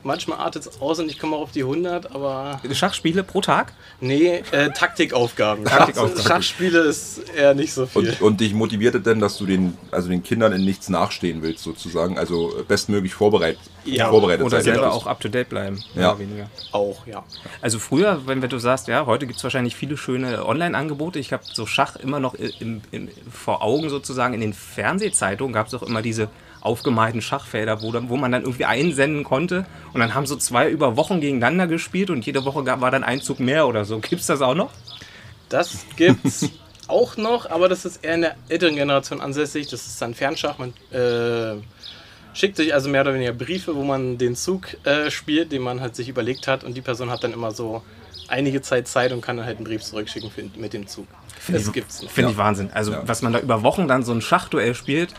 Manchmal 0.03 0.39
artet 0.39 0.65
es 0.65 0.81
aus 0.81 0.99
und 0.99 1.09
ich 1.09 1.19
komme 1.19 1.35
auch 1.35 1.41
auf 1.41 1.51
die 1.51 1.61
100, 1.63 2.11
aber 2.13 2.61
Schachspiele 2.71 3.23
pro 3.23 3.41
Tag? 3.41 3.73
nee, 4.01 4.41
äh, 4.51 4.69
Taktikaufgaben. 4.71 5.65
Taktikaufgaben. 5.65 6.23
Schachspiele 6.23 6.79
ist 6.79 7.21
eher 7.35 7.53
nicht 7.53 7.73
so 7.73 7.85
viel. 7.85 8.09
Und, 8.09 8.21
und 8.21 8.39
dich 8.41 8.53
motiviert 8.53 8.95
es 8.95 9.03
denn, 9.03 9.19
dass 9.19 9.37
du 9.37 9.45
den, 9.45 9.77
also 9.91 10.09
den 10.09 10.23
Kindern 10.23 10.53
in 10.53 10.63
nichts 10.63 10.89
nachstehen 10.89 11.41
willst, 11.41 11.63
sozusagen? 11.63 12.17
Also 12.17 12.53
bestmöglich 12.67 13.13
vorbereitet, 13.13 13.59
Ja, 13.83 14.09
vorbereitet 14.09 14.45
Oder 14.45 14.57
sein 14.57 14.63
selber 14.73 14.83
willst? 14.83 14.95
auch 14.97 15.07
up 15.07 15.19
to 15.19 15.27
date 15.27 15.49
bleiben? 15.49 15.83
mehr 15.93 16.03
Ja. 16.03 16.09
oder 16.11 16.19
weniger. 16.19 16.49
auch, 16.71 17.05
ja. 17.05 17.23
Also 17.61 17.79
früher, 17.79 18.21
wenn 18.25 18.41
du 18.41 18.57
sagst, 18.57 18.87
ja, 18.87 19.05
heute 19.05 19.27
gibt 19.27 19.37
es 19.37 19.43
wahrscheinlich 19.43 19.75
viele 19.75 19.97
schöne 19.97 20.45
Online-Angebote. 20.45 21.19
Ich 21.19 21.33
habe 21.33 21.43
so 21.51 21.65
Schach 21.65 21.95
immer 21.97 22.19
noch 22.19 22.35
im, 22.35 22.81
im, 22.91 23.09
vor 23.31 23.61
Augen 23.61 23.89
sozusagen. 23.89 24.33
In 24.33 24.41
den 24.41 24.53
Fernsehzeitungen 24.53 25.53
gab 25.53 25.67
es 25.67 25.73
auch 25.73 25.83
immer 25.83 26.01
diese 26.01 26.29
aufgemalten 26.61 27.21
Schachfelder, 27.21 27.81
wo, 27.81 27.91
dann, 27.91 28.09
wo 28.09 28.17
man 28.17 28.31
dann 28.31 28.41
irgendwie 28.43 28.65
einsenden 28.65 29.23
konnte. 29.23 29.65
Und 29.93 29.99
dann 30.01 30.13
haben 30.13 30.25
so 30.25 30.35
zwei 30.35 30.69
über 30.69 30.97
Wochen 30.97 31.21
gegeneinander 31.21 31.67
gespielt 31.67 32.09
und 32.09 32.25
jede 32.25 32.43
Woche 32.45 32.63
gab, 32.63 32.81
war 32.81 32.91
dann 32.91 33.03
ein 33.03 33.21
Zug 33.21 33.39
mehr 33.39 33.67
oder 33.67 33.85
so. 33.85 33.99
Gibt 33.99 34.21
es 34.21 34.27
das 34.27 34.41
auch 34.41 34.55
noch? 34.55 34.71
Das 35.47 35.85
gibt's 35.95 36.49
auch 36.87 37.17
noch, 37.17 37.49
aber 37.49 37.69
das 37.69 37.85
ist 37.85 38.03
eher 38.03 38.15
in 38.15 38.21
der 38.21 38.35
älteren 38.49 38.75
Generation 38.75 39.21
ansässig. 39.21 39.67
Das 39.69 39.85
ist 39.87 40.01
dann 40.01 40.13
Fernschach. 40.13 40.57
Man 40.57 40.73
äh, 40.91 41.61
schickt 42.33 42.57
sich 42.57 42.73
also 42.73 42.89
mehr 42.89 43.01
oder 43.01 43.13
weniger 43.13 43.33
Briefe, 43.33 43.75
wo 43.75 43.83
man 43.83 44.17
den 44.17 44.35
Zug 44.35 44.67
äh, 44.85 45.09
spielt, 45.09 45.51
den 45.51 45.61
man 45.61 45.81
halt 45.81 45.95
sich 45.95 46.09
überlegt 46.09 46.47
hat. 46.47 46.63
Und 46.63 46.75
die 46.75 46.81
Person 46.81 47.09
hat 47.09 47.23
dann 47.23 47.33
immer 47.33 47.51
so 47.51 47.81
einige 48.27 48.61
Zeit 48.61 48.87
Zeit 48.87 49.11
und 49.11 49.21
kann 49.21 49.37
dann 49.37 49.45
halt 49.45 49.57
einen 49.57 49.65
Brief 49.65 49.81
zurückschicken 49.81 50.29
für, 50.29 50.43
mit 50.59 50.73
dem 50.73 50.87
Zug. 50.87 51.07
Das 51.47 51.67
ich- 51.67 51.73
gibt's 51.73 52.01
noch. 52.03 52.11
Finde 52.11 52.31
ich 52.31 52.37
Wahnsinn. 52.37 52.69
Also, 52.73 52.91
Ja. 52.91 53.01
was 53.05 53.21
man 53.21 53.33
da 53.33 53.39
über 53.39 53.63
Wochen 53.63 53.87
dann 53.87 54.03
so 54.03 54.11
ein 54.11 54.21
Schachduell 54.21 54.75
spielt 54.75 55.13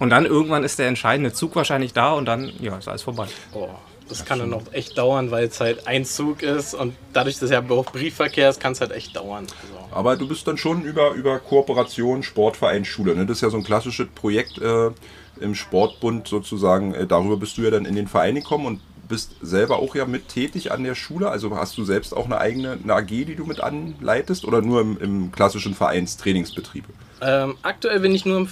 und 0.00 0.10
dann 0.10 0.26
irgendwann 0.26 0.64
ist 0.64 0.78
der 0.78 0.88
entscheidende 0.88 1.32
Zug 1.32 1.54
wahrscheinlich 1.54 1.92
da 1.92 2.12
und 2.12 2.24
dann, 2.24 2.50
ja, 2.58 2.76
ist 2.78 2.88
alles 2.88 3.02
vorbei. 3.02 3.28
Boah, 3.52 3.78
das 4.08 4.24
kann 4.24 4.38
dann 4.40 4.50
noch 4.50 4.72
echt 4.72 4.98
dauern, 4.98 5.30
weil 5.30 5.46
es 5.46 5.60
halt 5.60 5.86
ein 5.86 6.04
Zug 6.04 6.42
ist 6.42 6.74
und 6.74 6.94
dadurch, 7.12 7.38
dass 7.38 7.50
ja 7.50 7.62
auch 7.68 7.92
Briefverkehr 7.92 8.48
ist, 8.48 8.60
kann 8.60 8.72
es 8.72 8.80
halt 8.80 8.92
echt 8.92 9.14
dauern. 9.14 9.46
Also, 9.62 9.94
Aber 9.94 10.16
du 10.16 10.26
bist 10.26 10.48
dann 10.48 10.56
schon 10.56 10.82
über, 10.82 11.12
über 11.12 11.38
Kooperation, 11.38 12.22
Sportverein, 12.22 12.84
Schule. 12.84 13.14
Ne? 13.14 13.26
Das 13.26 13.36
ist 13.36 13.42
ja 13.42 13.50
so 13.50 13.58
ein 13.58 13.62
klassisches 13.62 14.08
Projekt 14.14 14.58
äh, 14.58 14.90
im 15.38 15.54
Sportbund 15.54 16.26
sozusagen. 16.26 16.94
Äh, 16.94 17.06
darüber 17.06 17.36
bist 17.36 17.58
du 17.58 17.62
ja 17.62 17.70
dann 17.70 17.84
in 17.84 17.94
den 17.94 18.08
Verein 18.08 18.36
gekommen 18.36 18.66
und 18.66 18.80
bist 19.06 19.36
selber 19.42 19.80
auch 19.80 19.94
ja 19.94 20.06
mit 20.06 20.28
tätig 20.28 20.72
an 20.72 20.82
der 20.82 20.94
Schule. 20.94 21.28
Also 21.28 21.54
hast 21.54 21.76
du 21.76 21.84
selbst 21.84 22.16
auch 22.16 22.24
eine 22.24 22.38
eigene 22.38 22.78
eine 22.82 22.94
AG, 22.94 23.08
die 23.08 23.34
du 23.34 23.44
mit 23.44 23.60
anleitest 23.60 24.46
oder 24.46 24.62
nur 24.62 24.80
im, 24.80 24.98
im 24.98 25.32
klassischen 25.32 25.74
Vereinstrainingsbetrieb? 25.74 26.84
Ähm, 27.20 27.56
aktuell 27.60 28.00
bin 28.00 28.14
ich 28.14 28.24
nur 28.24 28.38
im 28.38 28.48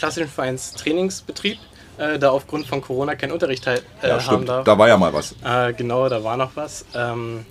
klassischen 0.00 0.28
Vereinstrainingsbetrieb, 0.28 1.58
äh, 1.98 2.18
da 2.18 2.30
aufgrund 2.30 2.66
von 2.66 2.80
Corona 2.80 3.14
kein 3.14 3.30
Unterricht 3.32 3.66
halt, 3.66 3.84
äh, 4.02 4.08
Ja, 4.08 4.14
haben 4.14 4.20
stimmt. 4.22 4.48
darf. 4.48 4.64
Da 4.64 4.76
war 4.78 4.88
ja 4.88 4.96
mal 4.96 5.12
was. 5.12 5.34
Äh, 5.44 5.72
genau, 5.74 6.08
da 6.08 6.24
war 6.24 6.36
noch 6.36 6.52
was. 6.56 6.84
Ähm, 6.94 7.44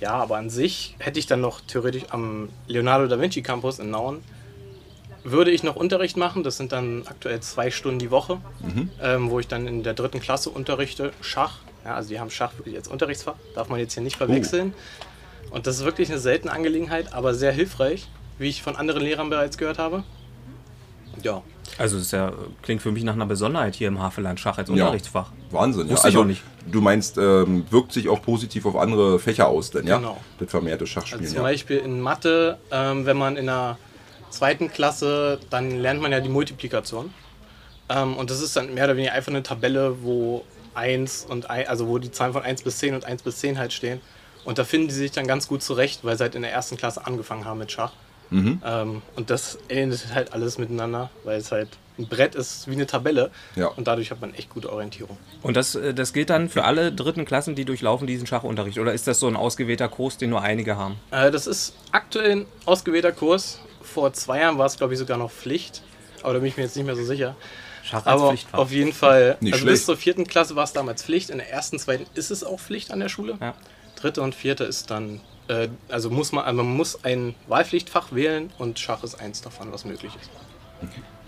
ja, 0.00 0.10
aber 0.12 0.36
an 0.36 0.50
sich 0.50 0.94
hätte 0.98 1.18
ich 1.18 1.26
dann 1.26 1.40
noch 1.40 1.60
theoretisch 1.60 2.02
am 2.10 2.48
Leonardo 2.66 3.06
da 3.06 3.18
Vinci 3.20 3.40
Campus 3.42 3.78
in 3.78 3.90
Nauen, 3.90 4.22
würde 5.24 5.50
ich 5.50 5.62
noch 5.62 5.76
Unterricht 5.76 6.16
machen. 6.16 6.42
Das 6.42 6.56
sind 6.56 6.72
dann 6.72 7.04
aktuell 7.06 7.40
zwei 7.40 7.70
Stunden 7.70 7.98
die 7.98 8.10
Woche, 8.10 8.38
ähm, 9.02 9.30
wo 9.30 9.40
ich 9.40 9.48
dann 9.48 9.66
in 9.66 9.82
der 9.82 9.94
dritten 9.94 10.20
Klasse 10.20 10.50
unterrichte 10.50 11.12
Schach. 11.20 11.60
Ja, 11.84 11.94
also 11.94 12.08
die 12.10 12.20
haben 12.20 12.30
Schach 12.30 12.52
wirklich 12.58 12.76
als 12.76 12.88
Unterrichtsfach, 12.88 13.34
darf 13.54 13.68
man 13.68 13.78
jetzt 13.78 13.94
hier 13.94 14.02
nicht 14.02 14.16
verwechseln. 14.16 14.74
Und 15.50 15.66
das 15.66 15.76
ist 15.78 15.84
wirklich 15.84 16.10
eine 16.10 16.18
seltene 16.18 16.52
Angelegenheit, 16.52 17.12
aber 17.14 17.32
sehr 17.32 17.52
hilfreich, 17.52 18.08
wie 18.38 18.48
ich 18.48 18.62
von 18.62 18.76
anderen 18.76 19.02
Lehrern 19.02 19.30
bereits 19.30 19.56
gehört 19.56 19.78
habe. 19.78 20.02
Ja, 21.22 21.42
Also, 21.78 21.96
es 21.96 22.04
ist 22.04 22.12
ja, 22.12 22.32
klingt 22.62 22.82
für 22.82 22.92
mich 22.92 23.04
nach 23.04 23.14
einer 23.14 23.26
Besonderheit 23.26 23.74
hier 23.74 23.88
im 23.88 24.00
Havelland 24.00 24.38
Schach 24.40 24.58
als 24.58 24.70
Unterrichtsfach. 24.70 25.30
Wahnsinn. 25.50 25.86
Ja. 25.86 25.92
Wusste 25.92 26.08
ich 26.08 26.14
Also 26.14 26.22
auch 26.22 26.26
nicht. 26.26 26.42
du 26.70 26.80
meinst, 26.80 27.18
ähm, 27.18 27.64
wirkt 27.70 27.92
sich 27.92 28.08
auch 28.08 28.22
positiv 28.22 28.66
auf 28.66 28.76
andere 28.76 29.18
Fächer 29.18 29.48
aus, 29.48 29.70
denn 29.70 29.86
ja? 29.86 29.96
Genau. 29.98 30.18
Das 30.38 30.50
vermehrte 30.50 30.82
Also 30.84 30.86
Schachspielen. 30.86 31.26
zum 31.26 31.36
ja. 31.36 31.42
Beispiel 31.42 31.78
in 31.78 32.00
Mathe, 32.00 32.58
ähm, 32.70 33.06
wenn 33.06 33.16
man 33.16 33.36
in 33.36 33.46
der 33.46 33.78
zweiten 34.30 34.70
Klasse, 34.70 35.38
dann 35.50 35.70
lernt 35.80 36.00
man 36.02 36.12
ja 36.12 36.20
die 36.20 36.28
Multiplikation. 36.28 37.12
Ähm, 37.88 38.16
und 38.16 38.30
das 38.30 38.40
ist 38.40 38.56
dann 38.56 38.74
mehr 38.74 38.84
oder 38.84 38.96
weniger 38.96 39.12
einfach 39.12 39.30
eine 39.32 39.42
Tabelle, 39.42 40.02
wo 40.02 40.44
1 40.74 41.24
und 41.28 41.48
ein, 41.48 41.66
also 41.68 41.86
wo 41.88 41.98
die 41.98 42.10
Zahlen 42.10 42.32
von 42.32 42.42
1 42.42 42.62
bis 42.62 42.78
10 42.78 42.94
und 42.94 43.04
1 43.04 43.22
bis 43.22 43.38
10 43.38 43.58
halt 43.58 43.72
stehen. 43.72 44.00
Und 44.44 44.58
da 44.58 44.64
finden 44.64 44.88
die 44.88 44.94
sich 44.94 45.10
dann 45.12 45.26
ganz 45.26 45.48
gut 45.48 45.62
zurecht, 45.62 46.04
weil 46.04 46.16
sie 46.16 46.24
halt 46.24 46.34
in 46.34 46.42
der 46.42 46.52
ersten 46.52 46.76
Klasse 46.76 47.06
angefangen 47.06 47.44
haben 47.44 47.58
mit 47.58 47.72
Schach. 47.72 47.92
Mhm. 48.30 48.60
Ähm, 48.64 49.02
und 49.14 49.30
das 49.30 49.58
ähnelt 49.68 50.08
halt 50.14 50.32
alles 50.32 50.58
miteinander, 50.58 51.10
weil 51.24 51.38
es 51.38 51.52
halt 51.52 51.68
ein 51.98 52.08
Brett 52.08 52.34
ist 52.34 52.68
wie 52.68 52.72
eine 52.72 52.86
Tabelle. 52.86 53.30
Ja. 53.54 53.68
Und 53.68 53.86
dadurch 53.86 54.10
hat 54.10 54.20
man 54.20 54.34
echt 54.34 54.50
gute 54.50 54.70
Orientierung. 54.70 55.16
Und 55.42 55.56
das, 55.56 55.74
äh, 55.74 55.94
das 55.94 56.12
gilt 56.12 56.30
dann 56.30 56.48
für 56.48 56.64
alle 56.64 56.92
dritten 56.92 57.24
Klassen, 57.24 57.54
die 57.54 57.64
durchlaufen 57.64 58.06
diesen 58.06 58.26
Schachunterricht? 58.26 58.78
Oder 58.78 58.92
ist 58.92 59.06
das 59.06 59.18
so 59.20 59.28
ein 59.28 59.36
ausgewählter 59.36 59.88
Kurs, 59.88 60.18
den 60.18 60.30
nur 60.30 60.42
einige 60.42 60.76
haben? 60.76 60.96
Äh, 61.10 61.30
das 61.30 61.46
ist 61.46 61.74
aktuell 61.92 62.32
ein 62.32 62.46
ausgewählter 62.66 63.12
Kurs. 63.12 63.60
Vor 63.82 64.12
zwei 64.12 64.40
Jahren 64.40 64.58
war 64.58 64.66
es, 64.66 64.76
glaube 64.76 64.92
ich, 64.92 64.98
sogar 64.98 65.16
noch 65.16 65.30
Pflicht. 65.30 65.82
Aber 66.22 66.34
da 66.34 66.38
bin 66.40 66.48
ich 66.48 66.56
mir 66.56 66.64
jetzt 66.64 66.76
nicht 66.76 66.86
mehr 66.86 66.96
so 66.96 67.04
sicher. 67.04 67.36
Schach 67.82 68.04
als 68.04 68.06
Aber 68.06 68.28
Pflichtfach. 68.30 68.58
auf 68.58 68.72
jeden 68.72 68.92
Fall, 68.92 69.36
Nicht 69.40 69.54
also 69.54 69.62
schlecht. 69.64 69.74
bis 69.74 69.86
zur 69.86 69.96
vierten 69.96 70.26
Klasse 70.26 70.56
war 70.56 70.64
es 70.64 70.72
damals 70.72 71.04
Pflicht. 71.04 71.30
In 71.30 71.38
der 71.38 71.50
ersten, 71.50 71.78
zweiten 71.78 72.04
ist 72.14 72.30
es 72.30 72.42
auch 72.42 72.58
Pflicht 72.58 72.90
an 72.90 72.98
der 72.98 73.08
Schule. 73.08 73.38
Ja. 73.40 73.54
Dritte 73.94 74.22
und 74.22 74.34
vierte 74.34 74.64
ist 74.64 74.90
dann, 74.90 75.20
äh, 75.48 75.68
also 75.88 76.10
muss 76.10 76.32
man, 76.32 76.44
also 76.44 76.62
man 76.62 76.76
muss 76.76 77.04
ein 77.04 77.34
Wahlpflichtfach 77.48 78.12
wählen 78.12 78.50
und 78.58 78.78
Schach 78.78 79.02
ist 79.02 79.20
eins 79.20 79.40
davon, 79.42 79.72
was 79.72 79.84
möglich 79.84 80.12
ist. 80.20 80.30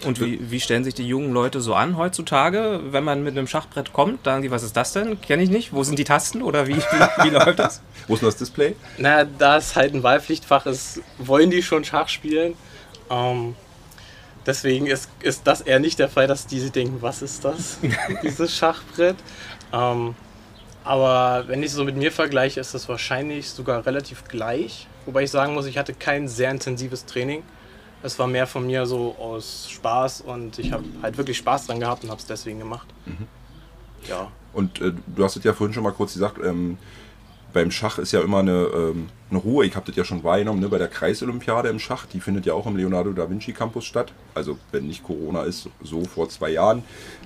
Und 0.05 0.21
wie, 0.21 0.51
wie 0.51 0.61
stellen 0.61 0.85
sich 0.85 0.95
die 0.95 1.07
jungen 1.07 1.33
Leute 1.33 1.61
so 1.61 1.75
an 1.75 1.97
heutzutage, 1.97 2.81
wenn 2.91 3.03
man 3.03 3.25
mit 3.25 3.37
einem 3.37 3.49
Schachbrett 3.49 3.93
kommt? 3.93 4.25
Sagen 4.25 4.43
die, 4.43 4.51
was 4.51 4.63
ist 4.63 4.77
das 4.77 4.93
denn? 4.93 5.21
Kenne 5.21 5.43
ich 5.43 5.51
nicht. 5.51 5.73
Wo 5.73 5.83
sind 5.83 5.99
die 5.99 6.05
Tasten 6.05 6.43
oder 6.43 6.69
wie, 6.69 6.77
wie, 6.77 6.81
wie 7.25 7.31
läuft 7.31 7.59
das? 7.59 7.81
Wo 8.07 8.15
ist 8.15 8.21
denn 8.21 8.29
das 8.29 8.37
Display? 8.37 8.77
Na, 8.97 9.25
da 9.25 9.57
es 9.57 9.75
halt 9.75 9.95
ein 9.95 10.03
Wahlpflichtfach 10.03 10.67
ist, 10.67 11.01
wollen 11.19 11.51
die 11.51 11.63
schon 11.63 11.85
Schach 11.85 12.09
spielen. 12.09 12.55
Ähm, 13.11 13.57
deswegen 14.47 14.87
ist, 14.87 15.09
ist 15.21 15.47
das 15.47 15.63
eher 15.63 15.81
nicht 15.81 15.99
der 15.99 16.09
Fall, 16.09 16.29
dass 16.29 16.47
die 16.47 16.61
sich 16.61 16.71
denken, 16.71 16.99
was 17.01 17.23
ist 17.23 17.45
das, 17.45 17.79
dieses 18.23 18.57
Schachbrett. 18.57 19.17
Ähm, 19.73 20.15
aber 20.89 21.47
wenn 21.49 21.63
ich 21.63 21.71
so 21.73 21.85
mit 21.85 21.97
mir 21.97 22.11
vergleiche, 22.11 22.61
ist 22.61 22.73
das 22.73 22.89
wahrscheinlich 22.89 23.51
sogar 23.51 23.85
relativ 23.85 24.25
gleich. 24.25 24.87
Wobei 25.05 25.25
ich 25.25 25.31
sagen 25.31 25.53
muss, 25.53 25.67
ich 25.67 25.77
hatte 25.77 25.93
kein 25.93 26.29
sehr 26.29 26.51
intensives 26.51 27.05
Training. 27.05 27.43
Es 28.03 28.19
war 28.19 28.27
mehr 28.27 28.47
von 28.47 28.67
mir 28.67 28.87
so 28.87 29.15
aus 29.19 29.69
Spaß 29.69 30.23
und 30.23 30.59
ich 30.59 30.73
habe 30.73 30.85
halt 31.03 31.19
wirklich 31.19 31.37
Spaß 31.37 31.67
dran 31.67 31.81
gehabt 31.81 32.05
und 32.05 32.11
habe 32.11 32.19
es 32.19 32.27
deswegen 32.27 32.59
gemacht. 32.59 32.89
Ja. 34.09 34.33
Und 34.55 34.81
äh, 34.81 34.95
du 35.15 35.25
hast 35.25 35.37
es 35.37 35.45
ja 35.45 35.53
vorhin 35.53 35.75
schon 35.75 35.83
mal 35.83 35.93
kurz 35.93 36.15
gesagt, 36.15 36.39
ähm, 36.43 36.79
beim 37.53 37.71
Schach 37.71 37.99
ist 37.99 38.13
ja 38.13 38.21
immer 38.21 38.39
eine, 38.39 38.69
ähm, 38.75 39.09
eine 39.31 39.39
Ruhe. 39.41 39.65
Ich 39.65 39.75
habe 39.75 39.87
das 39.87 39.97
ja 39.97 40.05
schon 40.05 40.23
wahrgenommen, 40.25 40.61
ne, 40.61 40.69
bei 40.69 40.79
der 40.79 40.89
Kreisolympiade 40.89 41.69
im 41.69 41.79
Schach, 41.79 42.07
die 42.07 42.21
findet 42.21 42.47
ja 42.47 42.55
auch 42.55 42.67
im 42.67 42.77
Leonardo 42.77 43.13
da 43.13 43.29
Vinci 43.29 43.53
Campus 43.53 43.85
statt. 43.85 44.13
Also 44.35 44.59
wenn 44.71 44.87
nicht 44.87 45.03
Corona 45.03 45.43
ist, 45.43 45.69
so 45.83 46.05
vor 46.05 46.29
zwei 46.29 46.51
Jahren, 46.51 46.83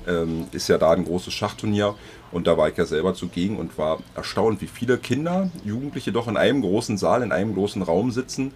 ähm, 0.06 0.46
ist 0.52 0.68
ja 0.68 0.78
da 0.78 0.92
ein 0.92 1.04
großes 1.04 1.32
Schachturnier. 1.32 1.94
Und 2.30 2.46
da 2.46 2.56
war 2.56 2.68
ich 2.68 2.76
ja 2.76 2.86
selber 2.86 3.14
zugegen 3.14 3.58
und 3.58 3.76
war 3.76 3.98
erstaunt, 4.14 4.62
wie 4.62 4.66
viele 4.66 4.96
Kinder, 4.98 5.50
Jugendliche 5.64 6.12
doch 6.12 6.28
in 6.28 6.36
einem 6.36 6.62
großen 6.62 6.96
Saal, 6.96 7.22
in 7.22 7.32
einem 7.32 7.54
großen 7.54 7.82
Raum 7.82 8.10
sitzen. 8.10 8.52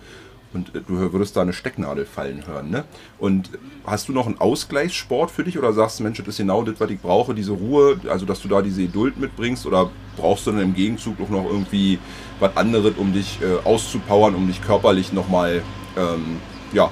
Und 0.57 0.75
äh, 0.75 0.81
du 0.81 1.13
würdest 1.13 1.37
da 1.37 1.43
eine 1.43 1.53
Stecknadel 1.53 2.07
fallen 2.07 2.47
hören. 2.47 2.71
Ne? 2.71 2.85
Und 3.19 3.51
hast 3.87 4.09
du 4.09 4.13
noch 4.13 4.27
einen 4.27 4.41
Ausgleichssport 4.41 5.31
für 5.31 5.45
dich 5.45 5.59
oder 5.59 5.73
sagst 5.73 6.01
du, 6.01 6.05
Mensch, 6.05 6.19
das 6.19 6.29
ist 6.29 6.39
genau 6.39 6.63
das, 6.63 6.81
was 6.81 6.91
ich 6.91 7.01
brauche, 7.01 7.35
diese 7.35 7.53
Ruhe, 7.53 8.01
also 8.09 8.25
dass 8.25 8.41
du 8.41 8.49
da 8.49 8.63
diese 8.63 8.83
Geduld 8.83 9.19
mitbringst 9.19 9.67
oder 9.67 9.91
brauchst 10.17 10.47
du 10.47 10.53
dann 10.53 10.63
im 10.63 10.75
Gegenzug 10.75 11.21
auch 11.21 11.29
noch 11.29 11.45
irgendwie 11.45 11.99
was 12.41 12.57
anderes, 12.57 12.95
um 12.97 13.13
dich 13.13 13.39
äh, 13.43 13.67
auszupowern, 13.67 14.35
um 14.35 14.47
dich 14.47 14.63
körperlich 14.63 15.13
nochmal 15.13 15.63
ähm, 15.97 16.41
ja, 16.73 16.91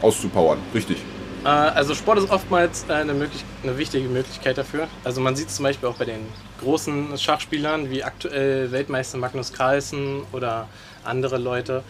auszupowern? 0.00 0.58
Richtig. 0.72 0.98
Äh, 1.44 1.48
Also 1.48 1.94
Sport 1.94 2.18
ist 2.18 2.30
oftmals 2.30 2.88
eine, 2.88 3.12
möglich 3.12 3.44
eine 3.62 3.76
wichtige 3.76 4.08
Möglichkeit 4.08 4.56
dafür. 4.56 4.86
Also 5.04 5.20
man 5.20 5.34
sieht 5.34 5.48
es 5.48 5.56
zum 5.56 5.64
Beispiel 5.64 5.88
auch 5.88 5.96
bei 5.96 6.04
den 6.04 6.20
großen 6.60 7.18
Schachspielern, 7.18 7.90
wie 7.90 8.04
aktuell 8.04 8.70
Weltmeister 8.70 9.18
Magnus 9.18 9.52
Carlsen 9.52 10.22
oder 10.32 10.68
andere 11.04 11.38
Leute 11.38 11.82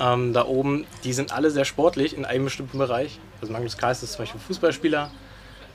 ähm, 0.00 0.32
da 0.32 0.46
oben, 0.46 0.86
die 1.04 1.12
sind 1.12 1.32
alle 1.32 1.50
sehr 1.50 1.64
sportlich 1.64 2.16
in 2.16 2.24
einem 2.24 2.44
bestimmten 2.44 2.78
Bereich. 2.78 3.18
Also 3.40 3.52
Magnus 3.52 3.76
Carlsen 3.76 4.04
ist 4.04 4.12
zum 4.12 4.22
Beispiel 4.22 4.40
Fußballspieler. 4.40 5.10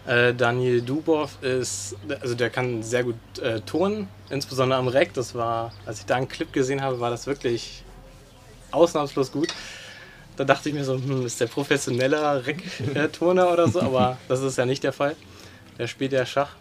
Äh, 0.05 0.33
Daniel 0.33 0.81
Dubov 0.81 1.41
ist, 1.41 1.95
also 2.21 2.35
der 2.35 2.49
kann 2.49 2.83
sehr 2.83 3.03
gut 3.03 3.15
äh, 3.41 3.61
turnen, 3.61 4.07
insbesondere 4.29 4.79
am 4.79 4.87
Reck. 4.87 5.13
Das 5.13 5.33
war, 5.33 5.71
als 5.85 5.99
ich 5.99 6.05
da 6.05 6.15
einen 6.15 6.27
Clip 6.27 6.51
gesehen 6.51 6.81
habe, 6.81 6.99
war 6.99 7.09
das 7.09 7.25
wirklich 7.27 7.83
ausnahmslos 8.71 9.31
gut. 9.31 9.53
Da 10.35 10.43
dachte 10.43 10.69
ich 10.69 10.75
mir 10.75 10.83
so, 10.83 10.95
hm, 10.95 11.25
ist 11.25 11.39
der 11.39 11.47
professioneller 11.47 12.45
Reck-Turner 12.45 13.51
oder 13.51 13.67
so, 13.67 13.81
aber 13.81 14.17
das 14.27 14.41
ist 14.41 14.57
ja 14.57 14.65
nicht 14.65 14.83
der 14.83 14.93
Fall. 14.93 15.15
Der 15.77 15.87
spielt 15.87 16.11
ja 16.11 16.25
Schach. 16.25 16.55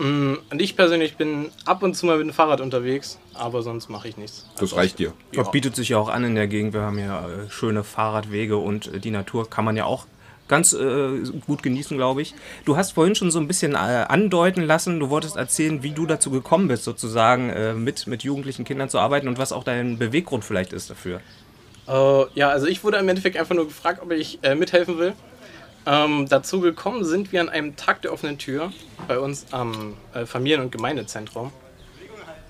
Mm, 0.00 0.38
Und 0.50 0.62
ich 0.62 0.76
persönlich 0.76 1.16
bin 1.16 1.50
ab 1.66 1.82
und 1.82 1.94
zu 1.94 2.06
mal 2.06 2.16
mit 2.16 2.26
dem 2.26 2.32
Fahrrad 2.32 2.62
unterwegs, 2.62 3.18
aber 3.34 3.62
sonst 3.62 3.90
mache 3.90 4.08
ich 4.08 4.16
nichts. 4.16 4.48
Das 4.58 4.74
reicht 4.74 4.98
dir. 4.98 5.12
Ja. 5.32 5.42
Das 5.42 5.50
bietet 5.50 5.76
sich 5.76 5.90
ja 5.90 5.98
auch 5.98 6.08
an 6.08 6.24
in 6.24 6.34
der 6.34 6.48
Gegend. 6.48 6.72
Wir 6.72 6.80
haben 6.80 6.98
ja 6.98 7.20
äh, 7.28 7.50
schöne 7.50 7.84
Fahrradwege 7.84 8.56
und 8.56 8.86
äh, 8.94 8.98
die 8.98 9.10
Natur 9.10 9.48
kann 9.48 9.66
man 9.66 9.76
ja 9.76 9.84
auch 9.84 10.06
ganz 10.48 10.72
äh, 10.72 11.20
gut 11.46 11.62
genießen, 11.62 11.96
glaube 11.98 12.22
ich. 12.22 12.34
Du 12.64 12.78
hast 12.78 12.92
vorhin 12.92 13.14
schon 13.14 13.30
so 13.30 13.38
ein 13.38 13.46
bisschen 13.46 13.74
äh, 13.74 13.76
andeuten 13.76 14.62
lassen, 14.62 14.98
du 14.98 15.10
wolltest 15.10 15.36
erzählen, 15.36 15.82
wie 15.82 15.90
du 15.90 16.06
dazu 16.06 16.30
gekommen 16.30 16.66
bist, 16.66 16.84
sozusagen 16.84 17.50
äh, 17.50 17.74
mit, 17.74 18.06
mit 18.06 18.24
jugendlichen 18.24 18.64
Kindern 18.64 18.88
zu 18.88 18.98
arbeiten 18.98 19.28
und 19.28 19.38
was 19.38 19.52
auch 19.52 19.64
dein 19.64 19.98
Beweggrund 19.98 20.44
vielleicht 20.44 20.72
ist 20.72 20.88
dafür. 20.88 21.20
Äh, 21.86 22.24
ja, 22.34 22.48
also 22.48 22.66
ich 22.66 22.82
wurde 22.82 22.96
im 22.96 23.08
Endeffekt 23.08 23.36
einfach 23.36 23.54
nur 23.54 23.66
gefragt, 23.66 24.00
ob 24.02 24.10
ich 24.12 24.38
äh, 24.42 24.54
mithelfen 24.54 24.98
will. 24.98 25.12
Ähm, 25.90 26.26
dazu 26.28 26.60
gekommen 26.60 27.04
sind 27.04 27.32
wir 27.32 27.40
an 27.40 27.48
einem 27.48 27.74
Tag 27.74 28.02
der 28.02 28.12
offenen 28.12 28.38
Tür 28.38 28.72
bei 29.08 29.18
uns 29.18 29.46
am 29.50 29.96
äh, 30.14 30.24
Familien- 30.24 30.60
und 30.60 30.70
Gemeindezentrum. 30.70 31.50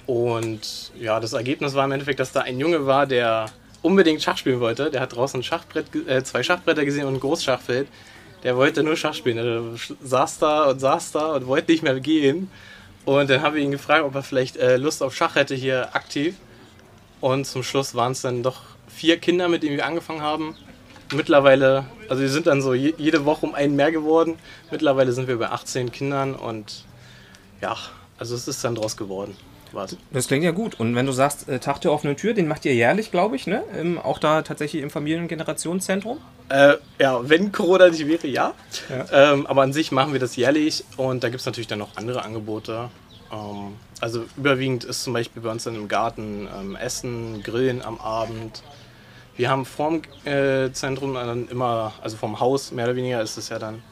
Und 0.07 0.93
ja, 1.01 1.21
das 1.21 1.33
Ergebnis 1.33 1.73
war 1.73 1.87
im 1.87 1.93
Endeffekt, 1.93 2.21
dass 2.21 2.33
da 2.33 2.41
ein 2.41 2.61
Junge 2.61 2.85
war, 2.85 3.07
der 3.07 3.47
unbedingt 3.81 4.23
Schach 4.23 4.37
spielen 4.37 4.61
wollte. 4.61 4.91
Der 4.91 5.01
hat 5.01 5.17
draußen 5.17 5.43
Schachbrett, 5.43 5.87
äh, 6.07 6.23
zwei 6.23 6.43
Schachbretter 6.43 6.85
gesehen 6.85 7.07
und 7.07 7.15
ein 7.15 7.21
Großschachfeld. 7.21 7.89
Der 8.43 8.57
wollte 8.57 8.83
nur 8.83 8.97
Schach 8.97 9.15
spielen. 9.15 9.39
Der 9.39 9.63
saß 10.03 10.39
da 10.39 10.65
und 10.65 10.79
saß 10.79 11.13
da 11.13 11.37
und 11.37 11.47
wollte 11.47 11.73
nicht 11.73 11.83
mehr 11.83 11.99
gehen. 11.99 12.51
Und 13.07 13.31
dann 13.31 13.41
haben 13.41 13.55
wir 13.55 13.63
ihn 13.63 13.71
gefragt, 13.71 14.05
ob 14.05 14.15
er 14.15 14.23
vielleicht 14.23 14.59
äh, 14.59 14.77
Lust 14.77 15.03
auf 15.03 15.17
Schach 15.17 15.35
hätte 15.37 15.55
hier 15.55 15.95
aktiv. 15.97 16.35
Und 17.23 17.47
zum 17.47 17.63
Schluss 17.63 17.95
waren 17.95 18.13
es 18.13 18.21
dann 18.21 18.43
doch 18.43 18.65
vier 18.87 19.17
Kinder, 19.17 19.49
mit 19.49 19.63
denen 19.63 19.79
wir 19.79 19.87
angefangen 19.87 20.21
haben. 20.21 20.57
Mittlerweile, 21.13 21.87
also 22.09 22.23
wir 22.23 22.29
sind 22.29 22.47
dann 22.47 22.63
so 22.63 22.75
je, 22.75 22.95
jede 22.97 23.25
Woche 23.25 23.47
um 23.47 23.55
einen 23.55 23.77
mehr 23.77 23.93
geworden. 23.93 24.37
Mittlerweile 24.71 25.13
sind 25.13 25.29
wir 25.29 25.39
bei 25.39 25.51
18 25.51 25.91
Kindern 25.93 26.35
und 26.35 26.85
ja, 27.61 27.77
also 28.19 28.35
es 28.35 28.47
ist 28.49 28.63
dann 28.65 28.75
draus 28.75 28.97
geworden. 28.97 29.37
Was? 29.73 29.97
Das 30.13 30.27
klingt 30.27 30.45
ja 30.45 30.51
gut. 30.51 30.79
Und 30.81 30.95
wenn 30.97 31.07
du 31.07 31.13
sagst, 31.13 31.49
äh, 31.49 31.59
Tag 31.61 31.81
der 31.81 31.93
offenen 31.93 32.17
Tür, 32.17 32.35
den 32.35 32.49
macht 32.49 32.65
ihr 32.65 32.75
jährlich, 32.75 33.11
glaube 33.11 33.37
ich, 33.37 33.47
ne? 33.47 33.63
Im, 33.79 33.99
auch 33.99 34.19
da 34.19 34.43
tatsächlich 34.43 34.83
im 34.83 34.91
Familien- 34.91 35.23
und 35.23 35.29
Generationszentrum. 35.29 36.19
Äh, 36.49 36.75
ja, 36.99 37.29
wenn 37.29 37.53
Corona 37.53 37.89
nicht 37.89 38.07
wäre, 38.07 38.27
ja. 38.27 38.55
Ja. 38.89 39.33
Ähm, 39.33 39.47
aber 39.47 39.63
an 39.63 39.73
sich 39.73 39.93
machen 39.93 40.13
wir 40.13 40.21
das 40.21 40.35
jährlich 40.37 40.85
und 40.97 41.23
da 41.23 41.29
gibt 41.29 41.41
es 41.41 41.47
natürlich 41.47 41.69
dann 41.69 41.79
noch 41.79 41.97
andere 41.97 42.25
Angebote. 42.25 42.91
Ähm, 43.33 43.77
also 44.01 44.25
überwiegend 44.37 44.85
ist 44.85 45.05
zum 45.05 45.13
Beispiel 45.13 45.43
bei 45.43 45.51
uns 45.51 45.65
dann 45.65 45.77
im 45.77 45.89
Garten 45.89 46.49
ähm, 46.59 46.77
Essen, 46.77 47.43
Grillen 47.43 47.83
am 47.83 48.01
Abend. 48.01 48.63
Wir 49.41 49.49
haben 49.49 49.65
vorm 49.65 50.03
äh, 50.27 50.71
Zentrum 50.71 51.15
dann 51.15 51.49
immer, 51.49 51.95
also 52.03 52.19
vom 52.19 52.41
Haus 52.41 52.73
mehr 52.73 52.85
oder 52.85 52.97
weniger 52.97 53.23
ist 53.23 53.39
es 53.39 53.49
ja 53.49 53.59
dann 53.59 53.83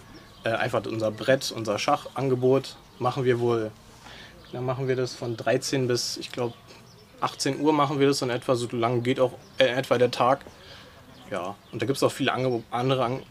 äh, 0.45 0.50
einfach 0.50 0.85
unser 0.85 1.11
Brett, 1.11 1.50
unser 1.57 1.78
Schachangebot. 1.78 2.76
Machen 2.99 3.25
wir 3.25 3.40
wohl, 3.40 3.71
dann 4.52 4.67
machen 4.67 4.88
wir 4.88 4.95
das 4.95 5.14
von 5.14 5.38
13 5.38 5.88
bis, 5.88 6.19
ich 6.19 6.33
glaube, 6.33 6.52
18 7.23 7.61
Uhr 7.61 7.73
machen 7.73 7.99
wir 7.99 8.09
das 8.09 8.21
in 8.21 8.28
etwa, 8.28 8.57
so 8.57 8.69
lange 8.73 9.00
geht 9.00 9.21
auch 9.21 9.33
äh, 9.57 9.69
etwa 9.69 9.97
der 9.97 10.11
Tag. 10.11 10.45
Ja, 11.31 11.55
und 11.73 11.81
da 11.81 11.87
gibt 11.87 11.97
es 11.97 12.02
auch 12.02 12.12
viele 12.12 12.35
Angebo 12.35 12.62
andere, 12.71 13.07
An 13.07 13.23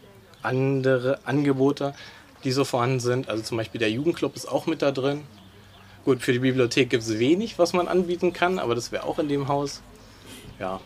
andere 0.42 1.20
Angebote, 1.24 1.94
die 2.42 2.50
so 2.50 2.64
vorhanden 2.64 2.98
sind. 2.98 3.28
Also 3.28 3.44
zum 3.44 3.58
Beispiel 3.58 3.78
der 3.78 3.92
Jugendclub 3.92 4.34
ist 4.34 4.46
auch 4.46 4.66
mit 4.66 4.82
da 4.82 4.90
drin. 4.90 5.22
Gut, 6.04 6.20
für 6.20 6.32
die 6.32 6.40
Bibliothek 6.40 6.90
gibt 6.90 7.04
es 7.04 7.20
wenig, 7.20 7.60
was 7.60 7.74
man 7.74 7.86
anbieten 7.86 8.32
kann, 8.32 8.58
aber 8.58 8.74
das 8.74 8.90
wäre 8.90 9.04
auch 9.04 9.20
in 9.20 9.28
dem 9.28 9.46
Haus. 9.46 9.82
Ja, 10.58 10.80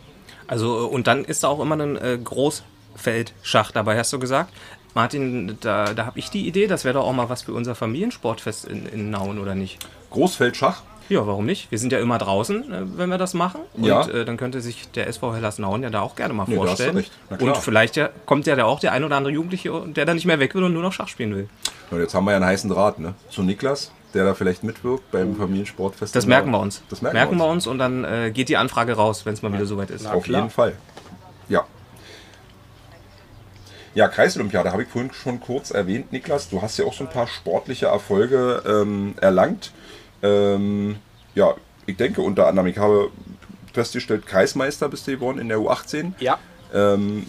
Also, 0.47 0.85
äh, 0.85 0.89
und 0.89 1.07
dann 1.07 1.25
ist 1.25 1.43
da 1.43 1.47
auch 1.49 1.59
immer 1.59 1.75
ein 1.77 1.97
äh, 1.97 2.17
Großfeldschach 2.23 3.71
dabei, 3.71 3.97
hast 3.97 4.13
du 4.13 4.19
gesagt. 4.19 4.53
Martin, 4.95 5.57
da, 5.61 5.93
da 5.93 6.05
habe 6.05 6.19
ich 6.19 6.29
die 6.29 6.47
Idee, 6.47 6.67
das 6.67 6.85
wäre 6.85 6.93
doch 6.95 7.05
auch 7.07 7.13
mal 7.13 7.27
was 7.29 7.41
für 7.43 7.53
unser 7.53 7.73
Familiensportfest 7.73 8.65
in, 8.65 8.85
in 8.85 9.09
Nauen, 9.09 9.39
oder 9.39 9.55
nicht? 9.55 9.79
Großfeldschach. 10.11 10.83
Ja, 11.09 11.25
warum 11.27 11.45
nicht? 11.45 11.69
Wir 11.71 11.79
sind 11.79 11.91
ja 11.91 11.99
immer 11.99 12.17
draußen, 12.17 12.71
äh, 12.71 12.97
wenn 12.97 13.09
wir 13.09 13.17
das 13.17 13.33
machen. 13.33 13.61
Und 13.73 13.83
Ja. 13.85 14.07
äh, 14.07 14.23
dann 14.23 14.37
könnte 14.37 14.61
sich 14.61 14.89
der 14.91 15.07
SV 15.07 15.33
Hellas 15.35 15.57
Nauen 15.59 15.83
ja 15.83 15.89
da 15.89 16.01
auch 16.01 16.15
gerne 16.15 16.33
mal 16.33 16.45
Nee, 16.47 16.55
vorstellen. 16.55 17.03
Na 17.29 17.37
klar. 17.37 17.55
Und 17.55 17.61
vielleicht 17.61 17.95
ja, 17.97 18.09
kommt 18.25 18.45
ja 18.45 18.55
da 18.55 18.65
auch 18.65 18.79
der 18.79 18.93
ein 18.93 19.03
oder 19.03 19.17
andere 19.17 19.33
Jugendliche, 19.33 19.71
der 19.87 20.05
da 20.05 20.13
nicht 20.13 20.25
mehr 20.25 20.39
weg 20.39 20.53
will 20.55 20.63
und 20.63 20.73
nur 20.73 20.83
noch 20.83 20.93
Schach 20.93 21.07
spielen 21.09 21.35
will. 21.35 21.49
Und 21.91 21.99
jetzt 21.99 22.13
haben 22.13 22.25
wir 22.25 22.31
ja 22.31 22.37
einen 22.37 22.45
heißen 22.45 22.69
Draht, 22.69 22.99
ne? 22.99 23.15
Zu 23.29 23.41
Niklas, 23.43 23.91
der 24.13 24.25
da 24.25 24.33
vielleicht 24.33 24.63
mitwirkt 24.63 25.11
beim 25.11 25.35
Familiensportfest. 25.35 26.15
Das 26.15 26.25
merken 26.25 26.51
wir 26.51 26.59
uns. 26.59 26.81
Das 26.89 27.01
merken, 27.01 27.37
wir 27.37 27.47
uns. 27.47 27.67
und 27.67 27.79
dann 27.79 28.03
äh, 28.03 28.31
geht 28.31 28.49
die 28.49 28.57
Anfrage 28.57 28.93
raus, 28.93 29.25
wenn 29.25 29.33
es 29.33 29.41
mal 29.41 29.51
wieder 29.53 29.65
soweit 29.65 29.89
ist. 29.89 30.03
Na 30.03 30.13
Auf 30.13 30.23
klar. 30.23 30.41
jeden 30.41 30.51
Fall. 30.51 30.73
Ja. 31.49 31.65
Ja, 33.95 34.07
Kreisolympiade 34.07 34.71
habe 34.71 34.83
ich 34.83 34.89
vorhin 34.89 35.11
schon 35.13 35.39
kurz 35.39 35.71
erwähnt, 35.71 36.11
Niklas. 36.11 36.49
Du 36.49 36.61
hast 36.61 36.77
ja 36.77 36.85
auch 36.85 36.93
so 36.93 37.03
ein 37.03 37.09
paar 37.09 37.27
sportliche 37.27 37.87
Erfolge 37.87 38.63
ähm, 38.65 39.13
erlangt. 39.21 39.71
Ähm, 40.23 40.97
ja, 41.35 41.53
ich 41.85 41.97
denke 41.97 42.21
unter 42.21 42.47
anderem, 42.47 42.67
ich 42.67 42.77
habe 42.77 43.11
festgestellt, 43.73 44.25
Kreismeister 44.25 44.89
bist 44.89 45.07
du 45.07 45.11
geworden 45.11 45.39
in 45.39 45.49
der 45.49 45.59
U18. 45.59 46.13
Ja. 46.19 46.39
Ähm, 46.73 47.27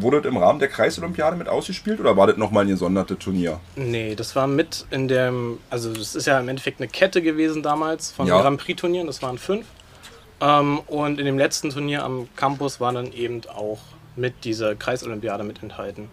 wurde 0.00 0.22
das 0.22 0.30
im 0.30 0.36
Rahmen 0.36 0.58
der 0.58 0.68
Kreisolympiade 0.68 1.36
mit 1.36 1.48
ausgespielt 1.48 2.00
oder 2.00 2.16
war 2.16 2.26
das 2.26 2.36
nochmal 2.36 2.64
ein 2.64 2.68
gesondertes 2.68 3.18
Turnier? 3.18 3.60
Nee, 3.76 4.14
das 4.14 4.34
war 4.36 4.46
mit 4.46 4.86
in 4.90 5.08
dem, 5.08 5.58
also 5.70 5.92
das 5.92 6.14
ist 6.14 6.26
ja 6.26 6.38
im 6.38 6.48
Endeffekt 6.48 6.80
eine 6.80 6.88
Kette 6.88 7.20
gewesen 7.22 7.62
damals 7.62 8.12
von 8.12 8.26
Ja. 8.26 8.40
Grand 8.40 8.60
Prix 8.60 8.80
Turnieren, 8.80 9.06
das 9.06 9.22
waren 9.22 9.38
fünf. 9.38 9.66
Ähm, 10.40 10.78
und 10.86 11.18
in 11.18 11.26
dem 11.26 11.36
letzten 11.38 11.70
Turnier 11.70 12.04
am 12.04 12.28
Campus 12.36 12.80
war 12.80 12.92
dann 12.92 13.12
eben 13.12 13.40
auch 13.52 13.80
mit 14.16 14.44
dieser 14.44 14.74
Kreisolympiade 14.74 15.44
mit 15.44 15.62
enthalten. 15.62 16.08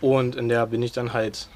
Und 0.00 0.36
in 0.36 0.48
der 0.48 0.66
bin 0.66 0.82
ich 0.82 0.92
dann 0.92 1.12
halt 1.12 1.48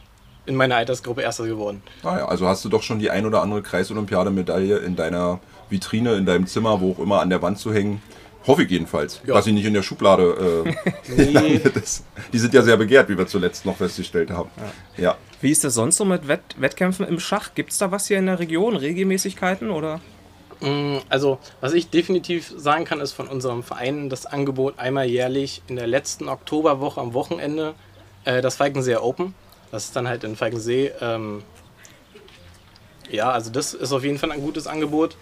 in 0.44 0.56
meiner 0.56 0.76
Altersgruppe 0.76 1.22
Erster 1.22 1.46
geworden. 1.46 1.82
Ah 2.02 2.18
ja, 2.18 2.28
also 2.28 2.48
hast 2.48 2.64
du 2.64 2.68
doch 2.68 2.82
schon 2.82 2.98
die 2.98 3.10
ein 3.10 3.24
oder 3.24 3.42
andere 3.42 3.62
Kreisolympiade-Medaille 3.62 4.78
in 4.78 4.96
deiner 4.96 5.38
Vitrine, 5.70 6.14
in 6.14 6.26
deinem 6.26 6.46
Zimmer, 6.46 6.80
wo 6.80 6.92
auch 6.92 6.98
immer 6.98 7.20
an 7.20 7.30
der 7.30 7.40
Wand 7.42 7.58
zu 7.58 7.72
hängen. 7.72 8.02
Hoffe 8.46 8.64
ich 8.64 8.70
jedenfalls, 8.70 9.20
Ja. 9.26 9.34
dass 9.34 9.44
sie 9.44 9.52
nicht 9.52 9.64
in 9.64 9.74
der 9.74 9.82
Schublade 9.82 10.64
äh, 10.66 10.92
Nee. 11.16 11.60
Die 12.32 12.38
sind 12.38 12.54
ja 12.54 12.62
sehr 12.62 12.76
begehrt, 12.76 13.08
wie 13.08 13.16
wir 13.16 13.26
zuletzt 13.26 13.64
noch 13.66 13.76
festgestellt 13.76 14.30
haben. 14.30 14.50
Ja. 14.96 15.16
Wie 15.40 15.50
ist 15.50 15.64
das 15.64 15.74
sonst 15.74 15.96
so 15.96 16.04
mit 16.04 16.28
Wett 16.28 16.42
Wettkämpfen 16.58 17.06
im 17.06 17.18
Schach? 17.20 17.54
Gibt 17.54 17.72
es 17.72 17.78
da 17.78 17.90
was 17.90 18.06
hier 18.08 18.18
in 18.18 18.26
der 18.26 18.38
Region? 18.38 18.76
Regelmäßigkeiten 18.76 19.70
oder? 19.70 20.00
Mm, 20.60 20.98
Also, 21.08 21.38
was 21.60 21.72
ich 21.72 21.90
definitiv 21.90 22.52
sagen 22.56 22.84
kann, 22.84 23.00
ist 23.00 23.12
von 23.12 23.26
unserem 23.28 23.62
Verein 23.64 24.08
das 24.08 24.26
Angebot 24.26 24.78
einmal 24.78 25.06
jährlich 25.06 25.62
in 25.66 25.76
der 25.76 25.86
letzten 25.88 26.28
Oktoberwoche 26.28 27.00
am 27.00 27.12
Wochenende 27.14 27.74
äh, 28.24 28.40
das 28.40 28.56
Falkenseer 28.56 29.02
Open. 29.02 29.34
Das 29.72 29.84
ist 29.86 29.96
dann 29.96 30.06
halt 30.06 30.22
in 30.22 30.36
Falkensee. 30.36 30.92
Ähm, 31.00 31.42
ja, 33.10 33.30
also 33.30 33.50
das 33.50 33.74
ist 33.74 33.92
auf 33.92 34.04
jeden 34.04 34.18
Fall 34.18 34.30
ein 34.32 34.40
gutes 34.40 34.66
Angebot. 34.66 35.16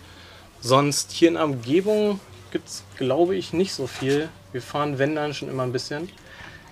Sonst 0.61 1.13
hier 1.13 1.29
in 1.29 1.35
der 1.35 1.45
Umgebung 1.45 2.21
gibt 2.51 2.69
es, 2.69 2.85
glaube 2.97 3.37
ich, 3.37 3.53
nicht 3.53 3.73
so 3.73 3.87
viel. 3.87 4.29
Wir 4.53 4.63
fahren, 4.63 4.99
wenn 4.99 5.15
dann, 5.15 5.35
schon 5.35 5.49
immer 5.49 5.63
ein 5.63 5.73
bisschen. 5.73 6.09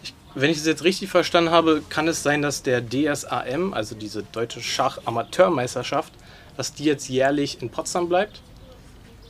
Ich, 0.02 0.14
wenn 0.35 0.50
ich 0.50 0.58
es 0.58 0.66
jetzt 0.66 0.85
richtig 0.85 1.11
verstanden 1.11 1.50
habe, 1.50 1.82
kann 1.88 2.08
es 2.08 2.23
sein, 2.23 2.42
dass 2.42 2.62
der 2.62 2.82
DSAM, 2.82 3.73
also 3.73 3.94
diese 3.94 4.23
deutsche 4.23 4.61
Schach-Amateurmeisterschaft, 4.61 6.12
dass 6.56 6.75
die 6.75 6.85
jetzt 6.85 7.08
jährlich 7.08 7.62
in 7.62 7.70
Potsdam 7.70 8.08
bleibt 8.08 8.40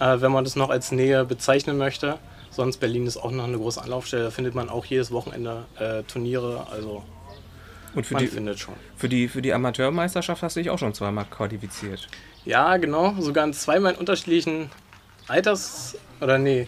äh, 0.01 0.21
wenn 0.21 0.33
man 0.33 0.45
das 0.45 0.57
noch 0.57 0.71
als 0.71 0.93
Nähe 0.93 1.25
bezeichnen 1.25 1.79
möchte. 1.79 2.19
Sonst 2.51 2.79
Berlin 2.79 3.07
ist 3.07 3.17
auch 3.17 3.31
noch 3.31 3.45
eine 3.45 3.57
große 3.57 3.81
Anlaufstelle. 3.83 4.25
Da 4.25 4.31
findet 4.31 4.55
man 4.55 4.69
auch 4.69 4.85
jedes 4.85 5.11
Wochenende 5.11 5.65
äh, 5.79 6.03
Turniere. 6.05 6.67
Also 6.71 7.03
Und 7.95 8.07
für 8.07 8.15
man 8.15 8.23
die, 8.23 8.29
findet 8.29 8.59
schon. 8.59 8.75
für, 8.97 9.09
die, 9.09 9.29
für 9.29 9.43
die 9.43 9.53
Amateurmeisterschaft 9.53 10.43
hast 10.43 10.57
du 10.57 10.61
dich 10.61 10.71
auch 10.71 10.79
schon 10.79 10.95
zweimal 10.95 11.25
qualifiziert. 11.27 12.09
Ja, 12.45 12.77
genau. 12.77 13.15
Sogar 13.21 13.45
in 13.45 13.53
zweimal 13.53 13.93
in 13.95 13.99
unterschiedlichen 13.99 14.71
Alters- 15.27 15.97
oder 16.21 16.39
nee, 16.39 16.67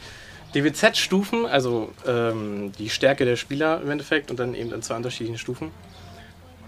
DWZ-Stufen. 0.54 1.47
Also 1.47 1.92
ähm, 2.07 2.73
die 2.78 2.90
Stärke 2.90 3.25
der 3.25 3.37
Spieler 3.37 3.80
im 3.83 3.90
Endeffekt 3.90 4.30
und 4.30 4.38
dann 4.38 4.54
eben 4.54 4.73
in 4.73 4.83
zwei 4.83 4.97
unterschiedlichen 4.97 5.38
Stufen. 5.38 5.71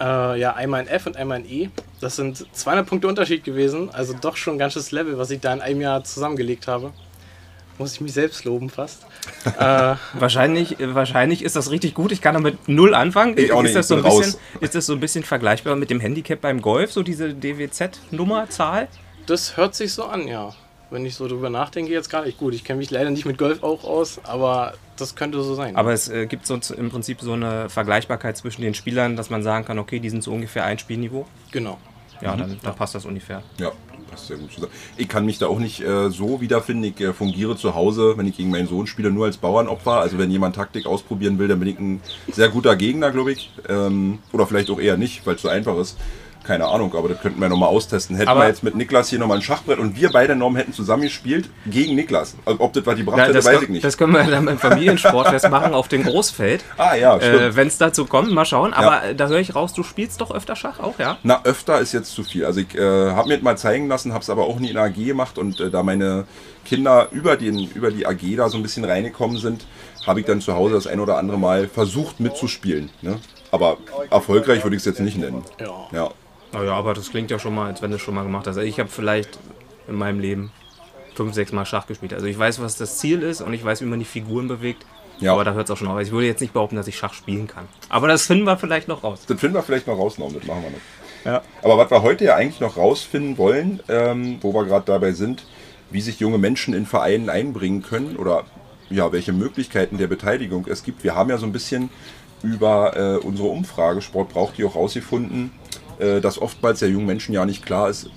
Äh, 0.00 0.40
ja, 0.40 0.54
einmal 0.54 0.82
in 0.82 0.88
F 0.88 1.06
und 1.06 1.16
einmal 1.16 1.40
in 1.40 1.48
E. 1.48 1.70
Das 2.00 2.16
sind 2.16 2.46
200 2.52 2.86
Punkte 2.86 3.08
Unterschied 3.08 3.44
gewesen. 3.44 3.90
Also 3.92 4.14
doch 4.20 4.36
schon 4.36 4.56
ein 4.56 4.58
ganzes 4.58 4.90
Level, 4.90 5.18
was 5.18 5.30
ich 5.30 5.40
da 5.40 5.52
in 5.52 5.60
einem 5.60 5.80
Jahr 5.80 6.04
zusammengelegt 6.04 6.66
habe. 6.66 6.92
Muss 7.78 7.94
ich 7.94 8.00
mich 8.00 8.12
selbst 8.12 8.44
loben 8.44 8.68
fast. 8.68 9.06
äh, 9.58 9.94
Wahrscheinlich, 10.14 10.76
wahrscheinlich 10.78 11.42
ist 11.42 11.56
das 11.56 11.70
richtig 11.70 11.94
gut. 11.94 12.12
Ich 12.12 12.20
kann 12.20 12.34
damit 12.34 12.68
null 12.68 12.94
anfangen. 12.94 13.38
Ich 13.38 13.52
auch 13.52 13.60
ist, 13.60 13.64
nicht, 13.64 13.76
das 13.76 13.88
so 13.88 13.96
ein 13.96 14.02
bisschen, 14.02 14.22
raus. 14.22 14.38
ist 14.60 14.74
das 14.74 14.86
so 14.86 14.92
ein 14.92 15.00
bisschen 15.00 15.24
vergleichbar 15.24 15.76
mit 15.76 15.90
dem 15.90 16.00
Handicap 16.00 16.40
beim 16.40 16.60
Golf, 16.60 16.92
so 16.92 17.02
diese 17.02 17.32
DWZ-Nummerzahl? 17.34 18.88
Das 19.26 19.56
hört 19.56 19.74
sich 19.74 19.92
so 19.92 20.04
an, 20.04 20.26
ja. 20.26 20.52
Wenn 20.92 21.06
ich 21.06 21.14
so 21.14 21.26
drüber 21.26 21.49
nachdenke, 21.49 21.90
jetzt 21.90 22.11
gar 22.11 22.25
nicht 22.26 22.37
gut. 22.37 22.52
Ich 22.52 22.64
kenne 22.64 22.78
mich 22.78 22.90
leider 22.90 23.08
nicht 23.08 23.25
mit 23.25 23.38
Golf 23.38 23.62
auch 23.62 23.84
aus, 23.84 24.20
aber 24.25 24.75
das 24.96 25.14
könnte 25.14 25.42
so 25.42 25.54
sein. 25.54 25.75
Aber 25.75 25.92
es 25.94 26.08
äh, 26.08 26.26
gibt 26.26 26.47
so 26.47 26.58
im 26.76 26.90
Prinzip 26.90 27.23
so 27.23 27.32
eine 27.32 27.71
Vergleichbarkeit 27.71 28.36
zwischen 28.36 28.60
den 28.60 28.75
Spielern, 28.75 29.17
dass 29.17 29.30
man 29.30 29.43
sagen 29.43 29.64
kann, 29.64 29.78
okay, 29.78 30.00
die 30.00 30.10
sind 30.10 30.23
so 30.23 30.32
ungefähr 30.32 30.64
ein 30.64 30.78
Spielniveau. 30.78 31.26
genau. 31.50 31.78
Ja, 32.21 32.36
dann, 32.36 32.56
dann 32.62 32.76
passt 32.76 32.95
das 32.95 33.04
ungefähr. 33.04 33.43
Ja, 33.58 33.73
das 34.12 34.21
ist 34.21 34.26
sehr 34.28 34.36
gut 34.36 34.52
zusammen. 34.52 34.73
Ich 34.97 35.08
kann 35.08 35.26
mich 35.26 35.38
da 35.38 35.49
auch 35.49 35.58
nicht 35.58 35.80
äh, 35.80 36.08
so 36.10 36.40
wiederfinden. 36.40 36.84
Ich 36.84 37.00
äh, 37.00 37.12
fungiere 37.12 37.56
zu 37.56 37.75
Hause, 37.75 38.14
wenn 38.17 38.26
ich 38.26 38.36
gegen 38.36 38.50
meinen 38.50 38.69
Sohn 38.69 38.86
spiele, 38.86 39.10
nur 39.10 39.26
als 39.26 39.38
Bauernopfer. 39.38 39.95
Also 39.95 40.19
wenn 40.19 40.30
jemand 40.30 40.54
Taktik 40.54 40.86
ausprobieren 40.86 41.38
will, 41.40 41.49
dann 41.49 41.58
bin 41.58 41.69
ich 41.69 41.78
ein 41.80 42.00
sehr 42.30 42.49
guter 42.49 42.76
Gegner, 42.76 43.10
glaube 43.10 43.32
ich. 43.32 43.50
Ähm, 43.69 44.21
oder 44.32 44.47
vielleicht 44.47 44.71
auch 44.71 44.78
eher 44.78 44.97
nicht, 44.97 45.26
weil 45.26 45.34
es 45.34 45.43
so 45.43 45.49
einfach 45.49 45.76
ist. 45.78 45.99
Keine 46.45 46.67
Ahnung, 46.67 46.95
aber 46.97 47.09
das 47.09 47.21
könnten 47.21 47.41
wir 47.41 47.49
nochmal 47.49 47.69
austesten. 47.69 48.17
Hätten 48.17 48.28
Aber- 48.28 48.41
wir 48.43 48.49
jetzt 48.49 48.63
mit 48.65 48.75
Niklas 48.75 49.09
hier 49.09 49.19
nochmal 49.19 49.39
ein 49.39 49.43
Schachbrett 49.43 49.78
und 49.78 49.97
wir 49.97 50.11
beide 50.11 50.35
Norm 50.35 50.57
hätten 50.57 50.73
zusammen 50.73 51.02
gespielt 51.05 51.49
gegen 51.67 51.95
Niklas. 51.95 52.35
Also, 52.45 52.61
ob 52.61 52.73
das 52.73 52.85
Ja, 52.85 52.93
hätte, 52.93 53.33
das, 53.33 53.45
weiß 53.45 53.52
können- 53.55 53.63
ich 53.65 53.69
nicht. 53.71 53.85
das 53.85 53.97
können 53.97 54.13
wir 54.13 54.25
dann 54.25 54.45
beim 54.47 54.59
Familiensportfest 54.59 55.49
machen 55.50 55.73
auf 55.75 55.89
dem 55.89 56.02
Großfeld. 56.02 56.65
ah 56.78 56.95
ja, 56.97 57.17
stimmt. 57.21 57.41
Äh, 57.41 57.57
Wenn 57.57 57.69
es 57.69 57.78
dazu 57.78 58.07
kommt, 58.07 58.33
mal 58.33 58.45
schauen. 58.45 58.73
Aber 58.75 59.05
äh, 59.05 59.15
da 59.15 59.28
höre 59.28 59.39
ich 59.39 59.55
raus, 59.55 59.73
du 59.73 59.83
spielst 59.83 60.21
doch 60.21 60.35
öfter 60.35 60.57
Schach 60.57 60.81
auch, 60.81 60.99
ja? 60.99 61.19
Na, 61.23 61.41
öfter 61.45 61.78
ist 61.81 61.93
jetzt 61.93 62.13
zu 62.13 62.25
viel. 62.25 62.45
Also 62.45 62.61
ich 62.61 62.75
äh, 62.75 62.81
habe 63.13 63.28
mir 63.28 63.35
das 63.35 63.43
mal 63.45 63.57
zeigen 63.57 63.89
lassen, 63.89 64.13
habe 64.13 64.23
es 64.23 64.31
aber 64.31 64.45
auch 64.47 64.59
nie 64.59 64.69
in 64.69 64.75
der 64.75 64.85
AG 64.85 64.95
gemacht 65.05 65.39
und 65.39 65.61
äh, 65.61 65.71
da 65.71 65.83
meine 65.83 66.25
Kinder 66.65 67.09
über, 67.13 67.37
den, 67.37 67.71
über 67.75 67.91
die 67.91 68.07
AG 68.07 68.37
da 68.37 68.49
so 68.49 68.57
ein 68.57 68.63
bisschen 68.63 68.85
reingekommen 68.85 69.37
sind, 69.37 69.67
habe 70.07 70.21
ich 70.21 70.26
dann 70.26 70.41
zu 70.41 70.55
Hause 70.55 70.75
das 70.75 70.87
ein 70.87 71.00
oder 71.00 71.19
andere 71.19 71.39
Mal 71.39 71.69
versucht 71.69 72.21
mitzuspielen. 72.21 72.91
Ne? 73.02 73.19
Aber 73.50 73.76
erfolgreich 74.11 74.63
würde 74.65 74.76
ich 74.76 74.81
es 74.83 74.87
jetzt 74.87 75.00
nicht 75.00 75.19
nennen. 75.19 75.45
Ja. 75.61 75.67
Ja. 75.93 76.11
Naja, 76.52 76.75
aber 76.75 76.95
das 76.95 77.10
klingt 77.10 77.30
ja 77.30 77.38
schon 77.38 77.54
mal, 77.54 77.67
als 77.67 77.82
wenn 77.82 77.91
du 77.91 77.97
es 77.97 78.02
schon 78.02 78.15
mal 78.15 78.23
gemacht 78.23 78.47
hast. 78.47 78.56
Also 78.56 78.69
ich 78.69 78.78
habe 78.78 78.91
vielleicht 78.91 79.38
in 79.88 79.97
meinem 79.97 80.21
Leben 80.21 80.52
fünf, 81.15 81.34
sechs 81.34 81.52
Mal 81.52 81.65
Schach 81.67 81.86
gespielt. 81.86 82.12
Also 82.12 82.26
ich 82.26 82.38
weiß, 82.38 82.60
was 82.60 82.76
das 82.76 82.99
Ziel 82.99 83.23
ist 83.23 83.41
und 83.41 83.52
ich 83.52 83.65
weiß, 83.65 83.80
wie 83.82 83.86
man 83.86 83.99
die 83.99 84.04
Figuren 84.04 84.49
bewegt. 84.49 84.84
Ja. 85.19 85.32
Aber 85.32 85.45
da 85.45 85.52
hört 85.52 85.67
es 85.67 85.71
auch 85.71 85.76
schon 85.76 85.88
auf. 85.88 86.00
Ich 86.00 86.10
würde 86.10 86.26
jetzt 86.26 86.41
nicht 86.41 86.52
behaupten, 86.52 86.76
dass 86.76 86.88
ich 86.88 86.97
Schach 86.97 87.15
spielen 87.15 87.47
kann. 87.47 87.69
Aber 87.88 88.08
das 88.08 88.26
finden 88.26 88.45
wir 88.45 88.56
vielleicht 88.56 88.88
noch 88.88 89.04
raus. 89.04 89.21
Das 89.26 89.38
finden 89.38 89.54
wir 89.54 89.62
vielleicht 89.62 89.86
noch 89.86 89.99
raus, 89.99 90.19
Norm, 90.19 90.34
das 90.34 90.45
machen 90.45 90.62
wir 90.62 90.71
noch. 90.71 90.78
Ja. 91.25 91.43
Aber 91.62 91.78
was 91.78 91.91
wir 91.91 92.02
heute 92.02 92.25
ja 92.25 92.34
eigentlich 92.34 92.60
noch 92.60 92.76
rausfinden 92.76 93.38
wollen, 93.38 93.80
ähm, 93.88 94.38
wo 94.41 94.52
wir 94.52 94.65
gerade 94.65 94.84
dabei 94.86 95.12
sind, 95.12 95.45
wie 95.91 96.00
sich 96.00 96.19
junge 96.19 96.38
Menschen 96.38 96.75
in 96.75 96.86
Vereinen 96.86 97.30
einbringen 97.30 97.82
können 97.82 98.17
oder 98.17 98.45
ja, 98.91 99.12
welche 99.12 99.32
Möglichkeiten 99.32 99.99
der 99.99 100.08
Beteiligung 100.08 100.67
es 100.69 100.82
gibt. 100.82 101.04
Wir 101.04 101.15
haben 101.15 101.30
ja 101.30 101.38
so 101.38 101.47
ein 101.47 101.52
bisschen 101.52 101.91
über 102.43 102.97
äh, 102.97 103.25
unsere 103.25 103.49
Umfrage 103.49 104.02
Sport 104.02 104.30
braucht 104.30 104.58
die 104.58 104.65
auch 104.65 104.75
rausgefunden, 104.75 105.52
dass 105.99 106.41
oftmals 106.41 106.81
der 106.81 106.89
jungen 106.89 107.07
Menschen 107.07 107.33
ja 107.33 107.45
nicht 107.45 107.65
klar 107.65 107.89
ist, 107.89 108.11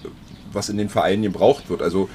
was 0.51 0.69
in 0.69 0.77
den 0.77 0.89
Vereinen 0.89 1.23
gebraucht 1.23 1.69
wird. 1.69 1.81
Also 1.81 2.09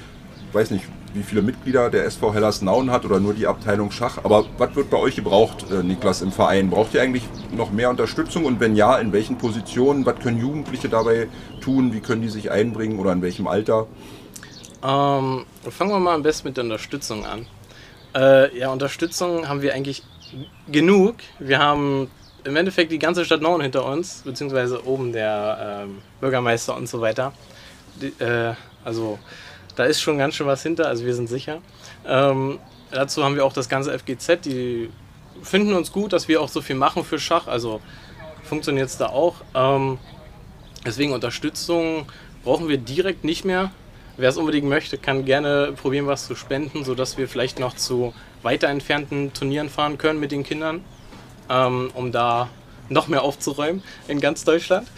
ich 0.48 0.54
weiß 0.54 0.70
nicht, 0.70 0.84
wie 1.14 1.22
viele 1.22 1.42
Mitglieder 1.42 1.90
der 1.90 2.04
SV 2.04 2.34
Hellersnauen 2.34 2.90
hat 2.90 3.04
oder 3.04 3.20
nur 3.20 3.34
die 3.34 3.46
Abteilung 3.46 3.90
Schach. 3.90 4.18
Aber 4.22 4.46
was 4.58 4.74
wird 4.76 4.90
bei 4.90 4.96
euch 4.96 5.16
gebraucht, 5.16 5.66
äh, 5.70 5.82
Niklas, 5.82 6.22
im 6.22 6.32
Verein? 6.32 6.70
Braucht 6.70 6.94
ihr 6.94 7.02
eigentlich 7.02 7.24
noch 7.52 7.72
mehr 7.72 7.90
Unterstützung? 7.90 8.44
Und 8.44 8.60
wenn 8.60 8.76
ja, 8.76 8.98
in 8.98 9.12
welchen 9.12 9.36
Positionen? 9.36 10.06
Was 10.06 10.18
können 10.20 10.38
Jugendliche 10.38 10.88
dabei 10.88 11.28
tun? 11.60 11.92
Wie 11.92 12.00
können 12.00 12.22
die 12.22 12.28
sich 12.28 12.50
einbringen 12.50 12.98
oder 12.98 13.12
in 13.12 13.22
welchem 13.22 13.48
Alter? 13.48 13.86
Ähm, 14.82 15.44
fangen 15.68 15.90
wir 15.90 15.98
mal 15.98 16.14
am 16.14 16.22
besten 16.22 16.48
mit 16.48 16.56
der 16.56 16.64
Unterstützung 16.64 17.26
an. 17.26 17.46
Äh, 18.14 18.56
ja, 18.56 18.70
Unterstützung 18.70 19.48
haben 19.48 19.62
wir 19.62 19.74
eigentlich 19.74 20.04
genug. 20.70 21.16
Wir 21.38 21.58
haben 21.58 22.08
im 22.44 22.56
Endeffekt 22.56 22.92
die 22.92 22.98
ganze 22.98 23.24
Stadt 23.24 23.42
Norden 23.42 23.62
hinter 23.62 23.84
uns, 23.84 24.22
beziehungsweise 24.24 24.86
oben 24.86 25.12
der 25.12 25.84
ähm, 25.84 25.98
Bürgermeister 26.20 26.76
und 26.76 26.88
so 26.88 27.00
weiter. 27.00 27.32
Die, 28.00 28.08
äh, 28.22 28.54
also 28.84 29.18
da 29.76 29.84
ist 29.84 30.00
schon 30.00 30.18
ganz 30.18 30.34
schön 30.34 30.46
was 30.46 30.62
hinter, 30.62 30.88
also 30.88 31.04
wir 31.04 31.14
sind 31.14 31.28
sicher. 31.28 31.60
Ähm, 32.06 32.58
dazu 32.90 33.24
haben 33.24 33.34
wir 33.34 33.44
auch 33.44 33.52
das 33.52 33.68
ganze 33.68 33.96
FGZ, 33.98 34.44
die 34.44 34.90
finden 35.42 35.74
uns 35.74 35.92
gut, 35.92 36.12
dass 36.12 36.28
wir 36.28 36.40
auch 36.40 36.48
so 36.48 36.60
viel 36.60 36.76
machen 36.76 37.04
für 37.04 37.18
Schach, 37.18 37.46
also 37.46 37.80
funktioniert 38.42 38.88
es 38.88 38.96
da 38.96 39.06
auch. 39.06 39.36
Ähm, 39.54 39.98
deswegen 40.84 41.12
Unterstützung 41.12 42.06
brauchen 42.44 42.68
wir 42.68 42.78
direkt 42.78 43.24
nicht 43.24 43.44
mehr. 43.44 43.70
Wer 44.16 44.28
es 44.28 44.36
unbedingt 44.36 44.68
möchte, 44.68 44.98
kann 44.98 45.24
gerne 45.24 45.72
probieren, 45.80 46.06
was 46.06 46.26
zu 46.26 46.34
spenden, 46.34 46.84
sodass 46.84 47.16
wir 47.16 47.28
vielleicht 47.28 47.58
noch 47.58 47.74
zu 47.74 48.12
weiter 48.42 48.68
entfernten 48.68 49.32
Turnieren 49.32 49.70
fahren 49.70 49.96
können 49.96 50.20
mit 50.20 50.32
den 50.32 50.42
Kindern, 50.42 50.84
ähm, 51.50 51.90
um 51.94 52.12
da 52.12 52.48
noch 52.88 53.08
mehr 53.08 53.22
aufzuräumen 53.22 53.82
in 54.08 54.20
ganz 54.20 54.44
Deutschland. 54.44 54.88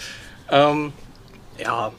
Ähm, 0.51 0.93
ja, 1.59 1.93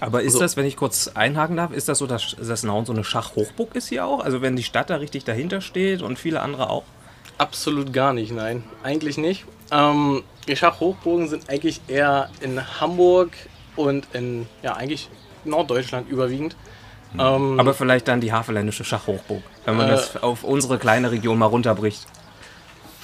Aber 0.00 0.22
ist 0.22 0.34
So. 0.34 0.38
das, 0.40 0.56
wenn 0.56 0.66
ich 0.66 0.76
kurz 0.76 1.08
einhaken 1.08 1.56
darf, 1.56 1.72
ist 1.72 1.88
das 1.88 1.98
so, 1.98 2.06
dass 2.06 2.36
das 2.40 2.62
Nauen 2.62 2.84
so 2.86 2.92
eine 2.92 3.04
Schachhochburg 3.04 3.74
ist 3.74 3.88
hier 3.88 4.04
auch? 4.06 4.20
Also 4.24 4.42
wenn 4.42 4.56
die 4.56 4.62
Stadt 4.62 4.90
da 4.90 4.96
richtig 4.96 5.24
dahinter 5.24 5.60
steht 5.60 6.02
und 6.02 6.18
viele 6.18 6.40
andere 6.40 6.68
auch? 6.70 6.84
absolut 7.38 7.92
gar 7.92 8.12
nicht, 8.12 8.32
nein. 8.32 8.64
Eigentlich 8.82 9.16
nicht. 9.16 9.44
Ähm, 9.70 10.24
die 10.48 10.56
Schachhochburgen 10.56 11.28
sind 11.28 11.48
eigentlich 11.48 11.80
eher 11.86 12.30
in 12.40 12.60
Hamburg 12.80 13.30
und 13.76 14.08
in, 14.12 14.48
ja, 14.64 14.72
eigentlich 14.74 15.08
Norddeutschland 15.44 16.08
überwiegend. 16.10 16.56
Ähm, 17.16 17.60
Aber 17.60 17.74
vielleicht 17.74 18.08
dann 18.08 18.20
die 18.20 18.32
Havelländische 18.32 18.82
Schachhochburg, 18.82 19.42
wenn 19.66 19.76
man 19.76 19.86
Äh. 19.86 19.90
das 19.92 20.20
auf 20.20 20.42
unsere 20.42 20.78
kleine 20.78 21.12
Region 21.12 21.38
mal 21.38 21.46
runterbricht. 21.46 22.06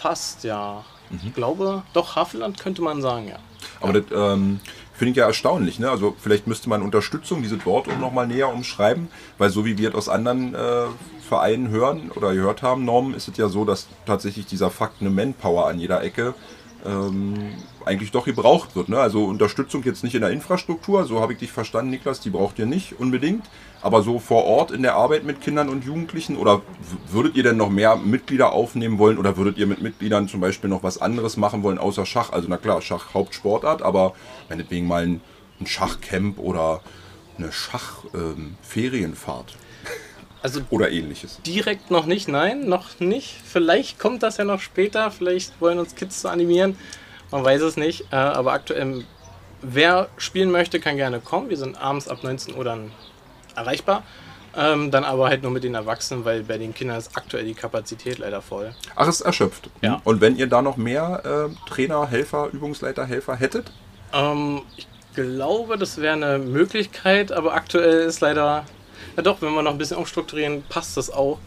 Fast, 0.04 0.44
ja. 0.44 0.84
Ich 1.24 1.34
glaube, 1.34 1.82
doch, 1.94 2.14
Havelland 2.14 2.60
könnte 2.60 2.82
man 2.82 3.00
sagen, 3.00 3.28
ja. 3.28 3.38
Aber 3.80 3.94
das 3.94 4.04
ähm, 4.12 4.60
finde 4.92 5.12
ich 5.12 5.16
ja 5.16 5.26
erstaunlich. 5.26 5.78
Ne? 5.78 5.90
Also 5.90 6.14
vielleicht 6.20 6.46
müsste 6.46 6.68
man 6.68 6.82
Unterstützung, 6.82 7.40
diese 7.40 7.64
Wort 7.64 7.88
um 7.88 8.00
nochmal 8.00 8.26
näher 8.26 8.52
umschreiben, 8.52 9.08
weil 9.38 9.48
so 9.48 9.64
wie 9.64 9.78
wir 9.78 9.88
es 9.88 9.94
aus 9.94 10.08
anderen 10.10 10.54
äh, 10.54 10.88
Vereinen 11.26 11.68
hören 11.68 12.10
oder 12.14 12.34
gehört 12.34 12.60
haben, 12.60 12.84
Norm, 12.84 13.14
ist 13.14 13.28
es 13.28 13.38
ja 13.38 13.48
so, 13.48 13.64
dass 13.64 13.86
tatsächlich 14.04 14.44
dieser 14.44 14.70
Fakt 14.70 15.00
eine 15.00 15.08
Manpower 15.08 15.68
an 15.68 15.78
jeder 15.78 16.02
Ecke 16.02 16.34
ähm, 16.84 17.52
eigentlich 17.84 18.10
doch 18.10 18.24
gebraucht 18.24 18.74
wird. 18.76 18.88
Ne? 18.88 18.98
Also 18.98 19.24
Unterstützung 19.24 19.82
jetzt 19.84 20.04
nicht 20.04 20.14
in 20.14 20.22
der 20.22 20.30
Infrastruktur, 20.30 21.04
so 21.04 21.20
habe 21.20 21.34
ich 21.34 21.38
dich 21.38 21.52
verstanden, 21.52 21.90
Niklas, 21.90 22.20
die 22.20 22.30
braucht 22.30 22.58
ihr 22.58 22.66
nicht 22.66 22.98
unbedingt, 22.98 23.44
aber 23.82 24.02
so 24.02 24.18
vor 24.18 24.44
Ort 24.44 24.70
in 24.70 24.82
der 24.82 24.94
Arbeit 24.94 25.24
mit 25.24 25.40
Kindern 25.40 25.68
und 25.68 25.84
Jugendlichen 25.84 26.36
oder 26.36 26.62
würdet 27.10 27.36
ihr 27.36 27.42
denn 27.42 27.56
noch 27.56 27.70
mehr 27.70 27.96
Mitglieder 27.96 28.52
aufnehmen 28.52 28.98
wollen 28.98 29.18
oder 29.18 29.36
würdet 29.36 29.58
ihr 29.58 29.66
mit 29.66 29.82
Mitgliedern 29.82 30.28
zum 30.28 30.40
Beispiel 30.40 30.70
noch 30.70 30.82
was 30.82 31.00
anderes 31.00 31.36
machen 31.36 31.62
wollen 31.62 31.78
außer 31.78 32.06
Schach? 32.06 32.32
Also 32.32 32.46
na 32.48 32.56
klar, 32.56 32.80
Schach 32.80 33.14
Hauptsportart, 33.14 33.82
aber 33.82 34.14
meinetwegen 34.48 34.86
mal 34.86 35.04
ein, 35.04 35.20
Schachcamp 35.66 36.38
oder 36.38 36.82
eine 37.38 37.50
Schachferienfahrt. 37.50 39.52
Ähm, 39.52 39.58
also 40.44 40.60
oder 40.68 40.90
ähnliches. 40.90 41.40
Direkt 41.46 41.90
noch 41.90 42.04
nicht, 42.04 42.28
nein, 42.28 42.68
noch 42.68 43.00
nicht. 43.00 43.34
Vielleicht 43.44 43.98
kommt 43.98 44.22
das 44.22 44.36
ja 44.36 44.44
noch 44.44 44.60
später, 44.60 45.10
vielleicht 45.10 45.58
wollen 45.58 45.78
uns 45.78 45.94
Kids 45.94 46.20
zu 46.20 46.28
animieren. 46.28 46.76
Man 47.30 47.42
weiß 47.42 47.62
es 47.62 47.78
nicht. 47.78 48.12
Äh, 48.12 48.16
aber 48.16 48.52
aktuell, 48.52 49.04
wer 49.62 50.08
spielen 50.18 50.50
möchte, 50.50 50.80
kann 50.80 50.98
gerne 50.98 51.20
kommen. 51.20 51.48
Wir 51.48 51.56
sind 51.56 51.80
abends 51.80 52.08
ab 52.08 52.22
19 52.22 52.56
Uhr 52.56 52.62
dann 52.62 52.92
erreichbar. 53.56 54.02
Ähm, 54.54 54.90
dann 54.90 55.02
aber 55.02 55.28
halt 55.28 55.42
nur 55.42 55.50
mit 55.50 55.64
den 55.64 55.74
Erwachsenen, 55.74 56.26
weil 56.26 56.42
bei 56.42 56.58
den 56.58 56.74
Kindern 56.74 56.98
ist 56.98 57.16
aktuell 57.16 57.46
die 57.46 57.54
Kapazität 57.54 58.18
leider 58.18 58.42
voll. 58.42 58.74
Ach, 58.94 59.08
es 59.08 59.20
ist 59.20 59.20
erschöpft. 59.22 59.70
Ja. 59.80 60.02
Und 60.04 60.20
wenn 60.20 60.36
ihr 60.36 60.46
da 60.46 60.60
noch 60.60 60.76
mehr 60.76 61.48
äh, 61.50 61.70
Trainer, 61.70 62.06
Helfer, 62.06 62.50
Übungsleiter, 62.52 63.06
Helfer 63.06 63.36
hättet? 63.36 63.72
Ähm, 64.12 64.60
ich 64.76 64.86
glaube, 65.14 65.78
das 65.78 65.96
wäre 66.02 66.12
eine 66.12 66.38
Möglichkeit, 66.38 67.32
aber 67.32 67.54
aktuell 67.54 68.02
ist 68.02 68.20
leider 68.20 68.66
ja 69.16 69.22
doch, 69.22 69.40
wenn 69.42 69.52
wir 69.52 69.62
noch 69.62 69.72
ein 69.72 69.78
bisschen 69.78 69.96
umstrukturieren, 69.96 70.62
passt 70.68 70.96
das 70.96 71.10
auch. 71.10 71.38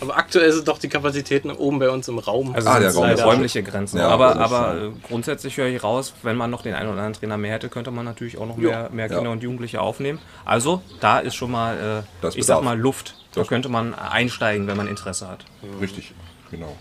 Aber 0.00 0.16
aktuell 0.16 0.50
sind 0.50 0.66
doch 0.66 0.78
die 0.78 0.88
Kapazitäten 0.88 1.50
oben 1.50 1.78
bei 1.78 1.90
uns 1.90 2.08
im 2.08 2.18
Raum. 2.18 2.54
Also 2.54 2.68
ah, 2.70 2.80
der 2.80 2.94
Raum 2.94 3.10
ist 3.10 3.22
räumliche 3.22 3.62
Grenzen. 3.62 3.98
Ja, 3.98 4.08
aber 4.08 4.36
aber 4.36 4.74
äh, 4.74 4.90
grundsätzlich 5.06 5.58
höre 5.58 5.66
ich 5.66 5.82
raus, 5.82 6.14
wenn 6.22 6.36
man 6.36 6.50
noch 6.50 6.62
den 6.62 6.72
einen 6.72 6.88
oder 6.88 6.98
anderen 6.98 7.12
Trainer 7.12 7.36
mehr 7.36 7.52
hätte, 7.52 7.68
könnte 7.68 7.90
man 7.90 8.06
natürlich 8.06 8.38
auch 8.38 8.46
noch 8.46 8.56
mehr, 8.56 8.88
mehr 8.90 9.08
Kinder 9.08 9.24
ja. 9.24 9.30
und 9.30 9.42
Jugendliche 9.42 9.80
aufnehmen. 9.80 10.18
Also 10.46 10.80
da 11.00 11.18
ist 11.18 11.34
schon 11.34 11.50
mal, 11.50 12.04
äh, 12.22 12.28
ich 12.34 12.46
sag 12.46 12.62
mal, 12.62 12.78
Luft. 12.78 13.14
Da 13.34 13.44
könnte 13.44 13.68
man 13.68 13.94
einsteigen, 13.94 14.66
wenn 14.66 14.76
man 14.76 14.88
Interesse 14.88 15.28
hat. 15.28 15.44
Richtig, 15.80 16.14
genau. 16.50 16.76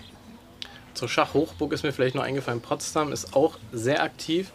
Zur 0.94 1.10
Schachhochburg 1.10 1.74
ist 1.74 1.84
mir 1.84 1.92
vielleicht 1.92 2.15
noch 2.15 2.24
eingefallen. 2.24 2.62
Potsdam 2.62 3.12
ist 3.12 3.36
auch 3.36 3.58
sehr 3.72 4.02
aktiv. 4.02 4.52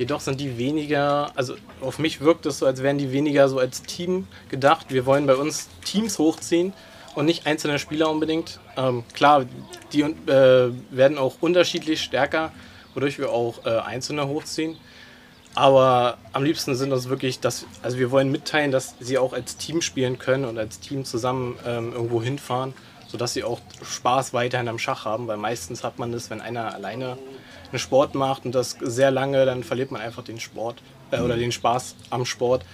Jedoch 0.00 0.20
sind 0.20 0.40
die 0.40 0.56
weniger, 0.56 1.30
also 1.34 1.56
auf 1.82 1.98
mich 1.98 2.22
wirkt 2.22 2.46
es 2.46 2.58
so, 2.58 2.64
als 2.64 2.82
wären 2.82 2.96
die 2.96 3.12
weniger 3.12 3.50
so 3.50 3.58
als 3.58 3.82
Team 3.82 4.26
gedacht. 4.48 4.86
Wir 4.88 5.04
wollen 5.04 5.26
bei 5.26 5.34
uns 5.34 5.68
Teams 5.84 6.18
hochziehen 6.18 6.72
und 7.14 7.26
nicht 7.26 7.46
einzelne 7.46 7.78
Spieler 7.78 8.08
unbedingt. 8.08 8.60
Ähm, 8.78 9.04
klar, 9.12 9.44
die 9.92 10.00
äh, 10.00 10.72
werden 10.90 11.18
auch 11.18 11.34
unterschiedlich 11.42 12.00
stärker, 12.00 12.50
wodurch 12.94 13.18
wir 13.18 13.30
auch 13.30 13.66
äh, 13.66 13.76
Einzelne 13.76 14.26
hochziehen. 14.26 14.78
Aber 15.54 16.16
am 16.32 16.44
liebsten 16.44 16.74
sind 16.76 16.94
uns 16.94 17.10
wirklich, 17.10 17.40
dass, 17.40 17.66
also 17.82 17.98
wir 17.98 18.10
wollen 18.10 18.32
mitteilen, 18.32 18.70
dass 18.70 18.94
sie 19.00 19.18
auch 19.18 19.34
als 19.34 19.58
Team 19.58 19.82
spielen 19.82 20.18
können 20.18 20.46
und 20.46 20.56
als 20.56 20.80
Team 20.80 21.04
zusammen 21.04 21.58
ähm, 21.66 21.92
irgendwo 21.92 22.22
hinfahren, 22.22 22.72
sodass 23.06 23.34
sie 23.34 23.44
auch 23.44 23.60
Spaß 23.84 24.32
weiterhin 24.32 24.68
am 24.68 24.78
Schach 24.78 25.04
haben, 25.04 25.28
weil 25.28 25.36
meistens 25.36 25.84
hat 25.84 25.98
man 25.98 26.10
das, 26.10 26.30
wenn 26.30 26.40
einer 26.40 26.72
alleine 26.72 27.18
Sport 27.78 28.14
macht 28.14 28.44
und 28.44 28.54
das 28.54 28.76
sehr 28.80 29.10
lange, 29.10 29.44
dann 29.46 29.62
verliert 29.62 29.90
man 29.90 30.00
einfach 30.00 30.24
den 30.24 30.40
Sport 30.40 30.82
äh, 31.10 31.20
oder 31.20 31.36
den 31.36 31.52
Spaß 31.52 31.94
am 32.10 32.24
Sport. 32.24 32.64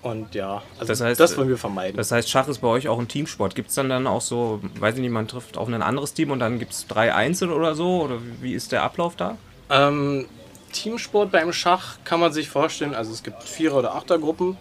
Und 0.00 0.34
ja, 0.34 0.62
also 0.78 0.92
das, 0.92 1.00
heißt, 1.00 1.18
das 1.18 1.36
wollen 1.36 1.48
wir 1.48 1.58
vermeiden. 1.58 1.96
Das 1.96 2.12
heißt, 2.12 2.30
Schach 2.30 2.46
ist 2.46 2.58
bei 2.58 2.68
euch 2.68 2.88
auch 2.88 2.98
ein 3.00 3.08
Teamsport. 3.08 3.54
Gibt 3.54 3.70
es 3.70 3.74
dann 3.74 3.88
dann 3.88 4.06
auch 4.06 4.20
so, 4.20 4.60
weiß 4.78 4.94
ich 4.94 5.00
nicht, 5.00 5.10
man 5.10 5.26
trifft 5.26 5.58
auf 5.58 5.66
ein 5.66 5.82
anderes 5.82 6.14
Team 6.14 6.30
und 6.30 6.38
dann 6.38 6.58
gibt 6.58 6.72
es 6.72 6.86
drei 6.86 7.12
Einzel 7.14 7.50
oder 7.50 7.74
so? 7.74 8.02
Oder 8.02 8.18
wie 8.40 8.54
ist 8.54 8.70
der 8.70 8.84
Ablauf 8.84 9.16
da? 9.16 9.36
Ähm, 9.70 10.26
Teamsport 10.72 11.32
beim 11.32 11.52
Schach 11.52 11.98
kann 12.04 12.20
man 12.20 12.32
sich 12.32 12.48
vorstellen, 12.48 12.94
also 12.94 13.12
es 13.12 13.22
gibt 13.22 13.42
Vierer- 13.42 13.76
oder 13.78 13.94
Achtergruppen, 13.94 14.56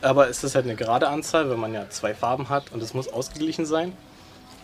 aber 0.00 0.28
es 0.28 0.42
ist 0.42 0.54
halt 0.54 0.64
eine 0.64 0.74
gerade 0.74 1.08
Anzahl, 1.08 1.50
wenn 1.50 1.60
man 1.60 1.74
ja 1.74 1.88
zwei 1.90 2.14
Farben 2.14 2.48
hat 2.48 2.72
und 2.72 2.82
es 2.82 2.94
muss 2.94 3.08
ausgeglichen 3.08 3.66
sein. 3.66 3.92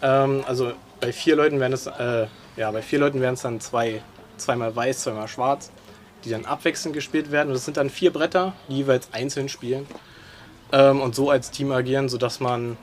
Ähm, 0.00 0.42
also 0.46 0.72
bei 1.00 1.12
vier 1.12 1.36
Leuten 1.36 1.60
wären 1.60 1.72
es, 1.72 1.86
äh, 1.86 2.26
ja, 2.56 2.70
bei 2.70 2.82
vier 2.82 2.98
Leuten 2.98 3.20
wären 3.20 3.34
es 3.34 3.42
dann 3.42 3.60
zwei 3.60 4.02
zweimal 4.36 4.74
weiß, 4.74 5.02
zweimal 5.02 5.28
schwarz, 5.28 5.70
die 6.24 6.30
dann 6.30 6.44
abwechselnd 6.44 6.94
gespielt 6.94 7.30
werden. 7.30 7.48
Und 7.48 7.54
das 7.54 7.64
sind 7.64 7.76
dann 7.76 7.90
vier 7.90 8.12
Bretter, 8.12 8.52
die 8.68 8.76
jeweils 8.76 9.08
einzeln 9.12 9.48
spielen 9.48 9.86
ähm, 10.72 11.00
und 11.00 11.14
so 11.14 11.30
als 11.30 11.50
Team 11.50 11.72
agieren, 11.72 12.08
sodass 12.08 12.40
man, 12.40 12.76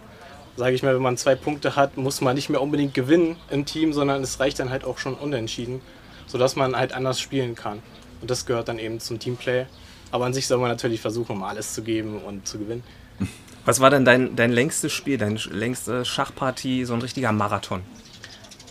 sage 0.55 0.75
ich 0.75 0.83
mal, 0.83 0.93
wenn 0.95 1.01
man 1.01 1.17
zwei 1.17 1.35
Punkte 1.35 1.75
hat, 1.75 1.97
muss 1.97 2.21
man 2.21 2.35
nicht 2.35 2.49
mehr 2.49 2.61
unbedingt 2.61 2.93
gewinnen 2.93 3.35
im 3.49 3.65
Team, 3.65 3.93
sondern 3.93 4.21
es 4.21 4.39
reicht 4.39 4.59
dann 4.59 4.69
halt 4.69 4.83
auch 4.83 4.97
schon 4.97 5.15
unentschieden, 5.15 5.81
sodass 6.27 6.55
man 6.55 6.75
halt 6.75 6.93
anders 6.93 7.19
spielen 7.19 7.55
kann. 7.55 7.81
Und 8.21 8.29
das 8.29 8.45
gehört 8.45 8.67
dann 8.67 8.79
eben 8.79 8.99
zum 8.99 9.19
Teamplay. 9.19 9.65
Aber 10.11 10.25
an 10.25 10.33
sich 10.33 10.47
soll 10.47 10.59
man 10.59 10.69
natürlich 10.69 11.01
versuchen, 11.01 11.37
um 11.37 11.43
alles 11.43 11.73
zu 11.73 11.81
geben 11.81 12.21
und 12.21 12.47
zu 12.47 12.59
gewinnen. 12.59 12.83
Was 13.65 13.79
war 13.79 13.89
denn 13.91 14.05
dein, 14.05 14.35
dein 14.35 14.51
längstes 14.51 14.91
Spiel, 14.91 15.17
deine 15.17 15.39
längste 15.51 16.03
Schachpartie, 16.03 16.83
so 16.85 16.95
ein 16.95 17.01
richtiger 17.01 17.31
Marathon? 17.31 17.83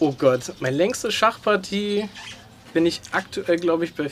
Oh 0.00 0.12
Gott, 0.12 0.54
meine 0.60 0.76
längste 0.76 1.12
Schachpartie 1.12 2.08
bin 2.72 2.86
ich 2.86 3.00
aktuell, 3.12 3.56
glaube 3.56 3.84
ich, 3.84 3.94
bei 3.94 4.10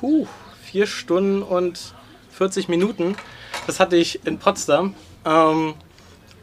puh, 0.00 0.26
4 0.64 0.86
Stunden 0.86 1.42
und 1.42 1.94
40 2.32 2.68
Minuten. 2.68 3.16
Das 3.66 3.80
hatte 3.80 3.96
ich 3.96 4.26
in 4.26 4.38
Potsdam. 4.38 4.94
Ähm, 5.24 5.74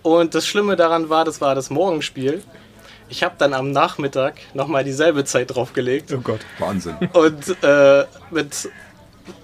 und 0.02 0.36
das 0.36 0.46
Schlimme 0.48 0.76
daran 0.76 1.10
war, 1.10 1.24
das 1.26 1.40
war 1.40 1.56
das 1.56 1.70
Morgenspiel. 1.70 2.44
Ich 3.10 3.24
habe 3.24 3.36
dann 3.38 3.54
am 3.54 3.72
Nachmittag 3.72 4.36
nochmal 4.54 4.84
dieselbe 4.84 5.24
Zeit 5.24 5.54
draufgelegt. 5.56 6.12
Oh 6.14 6.20
Gott, 6.20 6.42
Wahnsinn. 6.60 6.96
Und 7.14 7.64
äh, 7.64 8.06
mit 8.32 8.70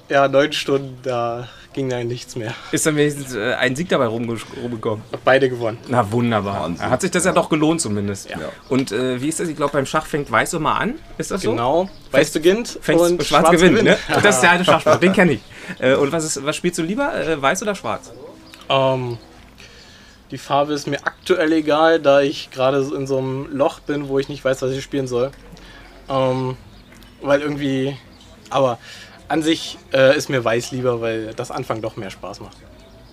ja, 0.09 0.27
neun 0.27 0.51
Stunden, 0.53 0.97
da 1.03 1.47
ging 1.73 1.89
da 1.89 2.03
nichts 2.03 2.35
mehr. 2.35 2.53
Ist 2.71 2.85
dann 2.85 2.95
wenigstens 2.95 3.35
äh, 3.35 3.53
ein 3.53 3.75
Sieg 3.75 3.89
dabei 3.89 4.07
rumgekommen? 4.07 5.03
Beide 5.23 5.49
gewonnen. 5.49 5.77
Na 5.87 6.11
wunderbar. 6.11 6.63
Wahnsinn. 6.63 6.89
Hat 6.89 7.01
sich 7.01 7.11
das 7.11 7.25
ja 7.25 7.31
doch 7.31 7.49
gelohnt 7.49 7.81
zumindest. 7.81 8.29
Ja. 8.29 8.37
Und 8.69 8.91
äh, 8.91 9.21
wie 9.21 9.29
ist 9.29 9.39
das? 9.39 9.47
Ich 9.49 9.55
glaube, 9.55 9.73
beim 9.73 9.85
Schach 9.85 10.05
fängt 10.05 10.31
Weiß 10.31 10.53
immer 10.53 10.79
an. 10.79 10.95
Ist 11.17 11.31
das 11.31 11.41
so? 11.41 11.51
Genau. 11.51 11.89
Weiß 12.11 12.31
beginnt 12.31 12.77
und 12.87 13.23
Schwarz, 13.23 13.27
Schwarz 13.27 13.51
gewinnt. 13.51 13.79
gewinnt. 13.79 13.99
Ne? 14.09 14.19
Das 14.23 14.35
ist 14.35 14.41
der 14.41 14.51
alte 14.51 14.65
Schachsport, 14.65 15.01
den 15.01 15.13
kenne 15.13 15.33
ich. 15.33 15.41
Äh, 15.79 15.95
und 15.95 16.11
was, 16.11 16.25
ist, 16.25 16.43
was 16.43 16.55
spielst 16.55 16.79
du 16.79 16.83
lieber? 16.83 17.13
Äh, 17.13 17.41
Weiß 17.41 17.61
oder 17.61 17.75
Schwarz? 17.75 18.11
Ähm, 18.69 19.17
die 20.31 20.37
Farbe 20.37 20.73
ist 20.73 20.87
mir 20.87 20.99
aktuell 21.05 21.51
egal, 21.53 21.99
da 21.99 22.21
ich 22.21 22.51
gerade 22.51 22.79
in 22.95 23.07
so 23.07 23.17
einem 23.17 23.47
Loch 23.51 23.79
bin, 23.79 24.09
wo 24.09 24.19
ich 24.19 24.29
nicht 24.29 24.43
weiß, 24.43 24.61
was 24.61 24.71
ich 24.71 24.83
spielen 24.83 25.07
soll. 25.07 25.31
Ähm, 26.09 26.57
weil 27.21 27.41
irgendwie. 27.41 27.97
Aber 28.49 28.79
an 29.29 29.43
sich 29.43 29.77
äh, 29.93 30.17
ist 30.17 30.29
mir 30.29 30.43
weiß 30.43 30.71
lieber, 30.71 31.01
weil 31.01 31.33
das 31.33 31.51
Anfang 31.51 31.81
doch 31.81 31.95
mehr 31.95 32.09
Spaß 32.09 32.41
macht. 32.41 32.57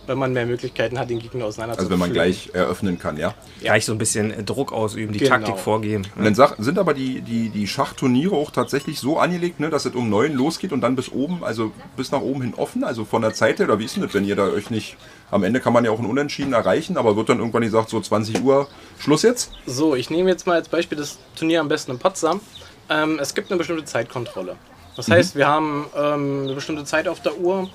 Wenn 0.07 0.19
man 0.19 0.33
mehr 0.33 0.47
Möglichkeiten 0.47 1.01
hat, 1.01 1.11
den 1.11 1.19
Gegner 1.19 1.47
auseinander 1.47 1.77
Also 1.79 1.91
wenn 1.91 1.99
man 1.99 2.13
gleich 2.13 2.51
eröffnen 2.53 2.97
kann, 2.97 3.17
ja? 3.17 3.35
Gleich 3.61 3.85
so 3.85 3.91
ein 3.91 3.99
bisschen 3.99 4.31
äh, 4.31 4.45
Druck 4.45 4.73
ausüben, 4.73 5.13
die 5.13 5.19
genau. 5.19 5.31
Taktik 5.31 5.59
vorgeben. 5.59 6.05
Und 6.15 6.25
dann 6.25 6.35
sag, 6.35 6.55
sind 6.59 6.79
aber 6.79 6.95
die, 6.95 7.23
die, 7.23 7.49
die 7.49 7.67
Schachturniere 7.67 8.37
auch 8.37 8.53
tatsächlich 8.53 9.01
so 9.01 9.19
angelegt, 9.19 9.59
ne, 9.59 9.69
dass 9.69 9.85
es 9.85 9.97
um 9.97 10.09
neun 10.09 10.33
losgeht 10.33 10.73
und 10.73 10.81
dann 10.81 10.95
bis 10.95 11.11
oben, 11.11 11.43
also 11.43 11.73
bis 11.97 12.13
nach 12.13 12.21
oben 12.21 12.43
hin 12.43 12.55
offen, 12.55 12.85
also 12.85 13.05
von 13.05 13.21
der 13.21 13.35
Zeit 13.35 13.59
her, 13.59 13.67
oder 13.67 13.81
wie 13.81 13.85
ist 13.85 13.97
denn 13.97 14.05
das, 14.05 14.15
wenn 14.15 14.25
ihr 14.25 14.37
da 14.37 14.45
euch 14.45 14.71
nicht... 14.71 14.97
Am 15.33 15.43
Ende 15.43 15.59
kann 15.59 15.73
man 15.73 15.85
ja 15.85 15.91
auch 15.91 15.99
einen 15.99 16.09
Unentschieden 16.09 16.53
erreichen, 16.53 16.97
aber 16.97 17.17
wird 17.17 17.29
dann 17.29 17.41
irgendwann 17.41 17.63
gesagt, 17.63 17.91
so 17.91 18.01
20 18.01 18.45
Uhr, 18.45 18.69
Schluss 19.01 19.23
jetzt? 19.23 19.51
So, 19.67 19.97
ich 19.97 20.09
nehme 20.09 20.31
jetzt 20.31 20.47
mal 20.47 20.55
als 20.55 20.69
Beispiel 20.69 20.97
das 20.97 21.19
Turnier 21.35 21.61
am 21.61 21.67
besten 21.67 21.91
in 21.91 21.99
Potsdam. 21.99 22.41
Ähm, 22.89 23.19
es 23.21 23.35
gibt 23.35 23.51
eine 23.51 23.59
bestimmte 23.59 23.85
Zeitkontrolle. 23.85 24.57
Das 24.97 25.11
heißt, 25.11 25.37
wir 25.37 25.47
haben 25.47 25.87
ähm, 25.95 26.45
eine 26.45 26.55
bestimmte 26.55 26.85
Zeit 26.85 27.07
auf 27.07 27.21
der 27.21 27.39
Uhr. 27.39 27.69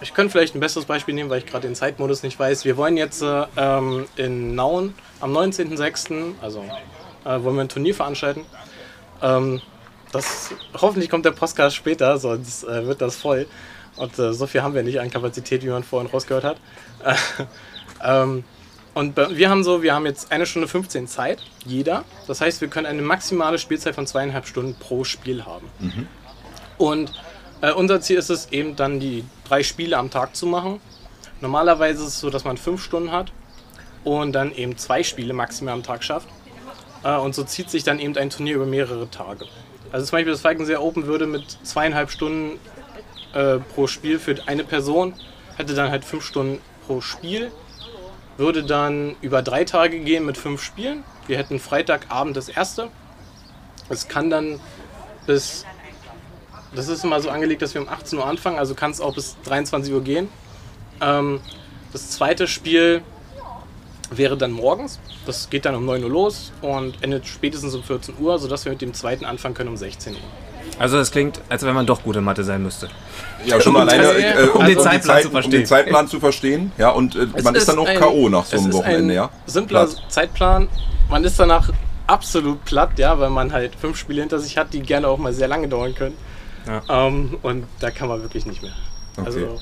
Ich 0.00 0.14
könnte 0.14 0.30
vielleicht 0.30 0.54
ein 0.54 0.60
besseres 0.60 0.84
Beispiel 0.84 1.14
nehmen, 1.14 1.30
weil 1.30 1.38
ich 1.38 1.46
gerade 1.46 1.66
den 1.66 1.74
Zeitmodus 1.74 2.22
nicht 2.22 2.38
weiß. 2.38 2.64
Wir 2.64 2.76
wollen 2.76 2.96
jetzt 2.96 3.22
äh, 3.22 3.46
ähm, 3.56 4.06
in 4.16 4.54
Nauen 4.54 4.94
am 5.20 5.36
19.06., 5.36 6.34
also 6.40 6.62
äh, 7.24 7.42
wollen 7.42 7.56
wir 7.56 7.62
ein 7.62 7.68
Turnier 7.68 7.94
veranstalten. 7.94 8.44
Ähm, 9.22 9.60
das, 10.12 10.50
hoffentlich 10.74 11.10
kommt 11.10 11.24
der 11.24 11.32
Podcast 11.32 11.74
später, 11.74 12.18
sonst 12.18 12.64
äh, 12.64 12.86
wird 12.86 13.00
das 13.00 13.16
voll. 13.16 13.46
Und 13.96 14.18
äh, 14.18 14.32
so 14.32 14.46
viel 14.46 14.62
haben 14.62 14.74
wir 14.74 14.82
nicht 14.82 15.00
an 15.00 15.10
Kapazität, 15.10 15.64
wie 15.64 15.68
man 15.68 15.82
vorhin 15.82 16.10
rausgehört 16.10 16.44
hat. 16.44 16.56
ähm, 18.04 18.44
und 18.98 19.16
wir 19.16 19.48
haben 19.48 19.62
so, 19.62 19.84
wir 19.84 19.94
haben 19.94 20.06
jetzt 20.06 20.32
eine 20.32 20.44
Stunde 20.44 20.66
15 20.66 21.06
Zeit, 21.06 21.38
jeder. 21.64 22.04
Das 22.26 22.40
heißt, 22.40 22.60
wir 22.60 22.66
können 22.66 22.86
eine 22.86 23.00
maximale 23.00 23.60
Spielzeit 23.60 23.94
von 23.94 24.08
zweieinhalb 24.08 24.44
Stunden 24.48 24.74
pro 24.74 25.04
Spiel 25.04 25.44
haben. 25.44 25.70
Mhm. 25.78 26.08
Und 26.78 27.12
äh, 27.60 27.70
unser 27.70 28.00
Ziel 28.00 28.18
ist 28.18 28.28
es 28.28 28.50
eben 28.50 28.74
dann 28.74 28.98
die 28.98 29.24
drei 29.48 29.62
Spiele 29.62 29.96
am 29.96 30.10
Tag 30.10 30.34
zu 30.34 30.46
machen. 30.46 30.80
Normalerweise 31.40 32.02
ist 32.02 32.08
es 32.08 32.18
so, 32.18 32.28
dass 32.28 32.42
man 32.42 32.56
fünf 32.56 32.82
Stunden 32.82 33.12
hat 33.12 33.30
und 34.02 34.32
dann 34.32 34.52
eben 34.52 34.76
zwei 34.76 35.04
Spiele 35.04 35.32
maximal 35.32 35.74
am 35.74 35.84
Tag 35.84 36.02
schafft. 36.02 36.26
Äh, 37.04 37.18
und 37.18 37.36
so 37.36 37.44
zieht 37.44 37.70
sich 37.70 37.84
dann 37.84 38.00
eben 38.00 38.16
ein 38.16 38.30
Turnier 38.30 38.56
über 38.56 38.66
mehrere 38.66 39.08
Tage. 39.08 39.44
Also 39.92 40.06
zum 40.06 40.16
Beispiel 40.16 40.32
das 40.32 40.40
Falkenseer 40.40 40.82
Open 40.82 41.06
würde 41.06 41.28
mit 41.28 41.44
zweieinhalb 41.62 42.10
Stunden 42.10 42.58
äh, 43.32 43.58
pro 43.58 43.86
Spiel 43.86 44.18
für 44.18 44.34
eine 44.46 44.64
Person, 44.64 45.14
hätte 45.56 45.74
dann 45.74 45.92
halt 45.92 46.04
fünf 46.04 46.24
Stunden 46.24 46.58
pro 46.84 47.00
Spiel, 47.00 47.52
würde 48.38 48.64
dann 48.64 49.16
über 49.20 49.42
drei 49.42 49.64
Tage 49.64 49.98
gehen 49.98 50.24
mit 50.24 50.38
fünf 50.38 50.62
Spielen. 50.62 51.04
Wir 51.26 51.36
hätten 51.36 51.58
Freitagabend 51.58 52.36
das 52.36 52.48
erste. 52.48 52.88
Es 53.90 54.08
kann 54.08 54.30
dann 54.30 54.60
bis, 55.26 55.66
das 56.74 56.88
ist 56.88 57.04
immer 57.04 57.20
so 57.20 57.30
angelegt, 57.30 57.60
dass 57.60 57.74
wir 57.74 57.82
um 57.82 57.88
18 57.88 58.18
Uhr 58.18 58.26
anfangen, 58.26 58.58
also 58.58 58.74
kann 58.74 58.92
es 58.92 59.00
auch 59.00 59.14
bis 59.14 59.36
23 59.44 59.92
Uhr 59.92 60.02
gehen. 60.02 60.28
Ähm, 61.00 61.40
das 61.92 62.10
zweite 62.10 62.46
Spiel 62.46 63.02
wäre 64.10 64.36
dann 64.36 64.52
morgens. 64.52 65.00
Das 65.26 65.50
geht 65.50 65.64
dann 65.64 65.74
um 65.74 65.84
9 65.84 66.04
Uhr 66.04 66.10
los 66.10 66.52
und 66.62 67.02
endet 67.02 67.26
spätestens 67.26 67.74
um 67.74 67.82
14 67.82 68.14
Uhr, 68.18 68.38
sodass 68.38 68.64
wir 68.64 68.72
mit 68.72 68.80
dem 68.80 68.94
zweiten 68.94 69.24
anfangen 69.24 69.54
können 69.54 69.70
um 69.70 69.76
16 69.76 70.14
Uhr. 70.14 70.20
Also 70.78 70.96
das 70.96 71.10
klingt, 71.10 71.40
als 71.48 71.64
wenn 71.64 71.74
man 71.74 71.86
doch 71.86 72.02
gute 72.02 72.20
Mathe 72.20 72.44
sein 72.44 72.62
müsste. 72.62 72.88
Ja, 73.44 73.60
schon 73.60 73.72
mal 73.72 73.88
alleine, 73.88 74.04
äh, 74.18 74.48
Um 74.48 74.64
den 74.64 74.78
Zeitplan 74.78 75.00
Zeit, 75.02 75.22
zu 75.24 75.30
verstehen. 75.30 75.52
Um 75.54 75.60
den 75.60 75.66
Zeitplan 75.66 76.08
zu 76.08 76.20
verstehen. 76.20 76.72
Ja, 76.78 76.90
und 76.90 77.14
äh, 77.16 77.26
man 77.42 77.54
ist, 77.54 77.68
dann 77.68 77.78
auch 77.78 77.86
ein- 77.86 77.98
K.O. 77.98 78.28
nach 78.28 78.44
so 78.44 78.56
einem 78.56 78.70
ist 78.70 78.74
Wochenende, 78.76 79.12
ein 79.12 79.16
ja. 79.16 79.30
Simpler 79.46 79.86
Platt. 79.86 80.02
Zeitplan. 80.08 80.68
Man 81.08 81.24
ist 81.24 81.38
danach 81.38 81.70
absolut 82.06 82.64
platt, 82.64 82.90
ja, 82.98 83.18
weil 83.18 83.30
man 83.30 83.52
halt 83.52 83.74
fünf 83.74 83.96
Spiele 83.96 84.20
hinter 84.20 84.38
sich 84.38 84.56
hat, 84.58 84.72
die 84.72 84.80
gerne 84.80 85.08
auch 85.08 85.18
mal 85.18 85.32
sehr 85.32 85.48
lange 85.48 85.68
dauern 85.68 85.94
können. 85.94 86.16
Ja. 86.66 87.06
Ähm, 87.06 87.38
und 87.42 87.64
da 87.80 87.90
kann 87.90 88.08
man 88.08 88.22
wirklich 88.22 88.44
nicht 88.46 88.62
mehr. 88.62 88.72
Also, 89.24 89.58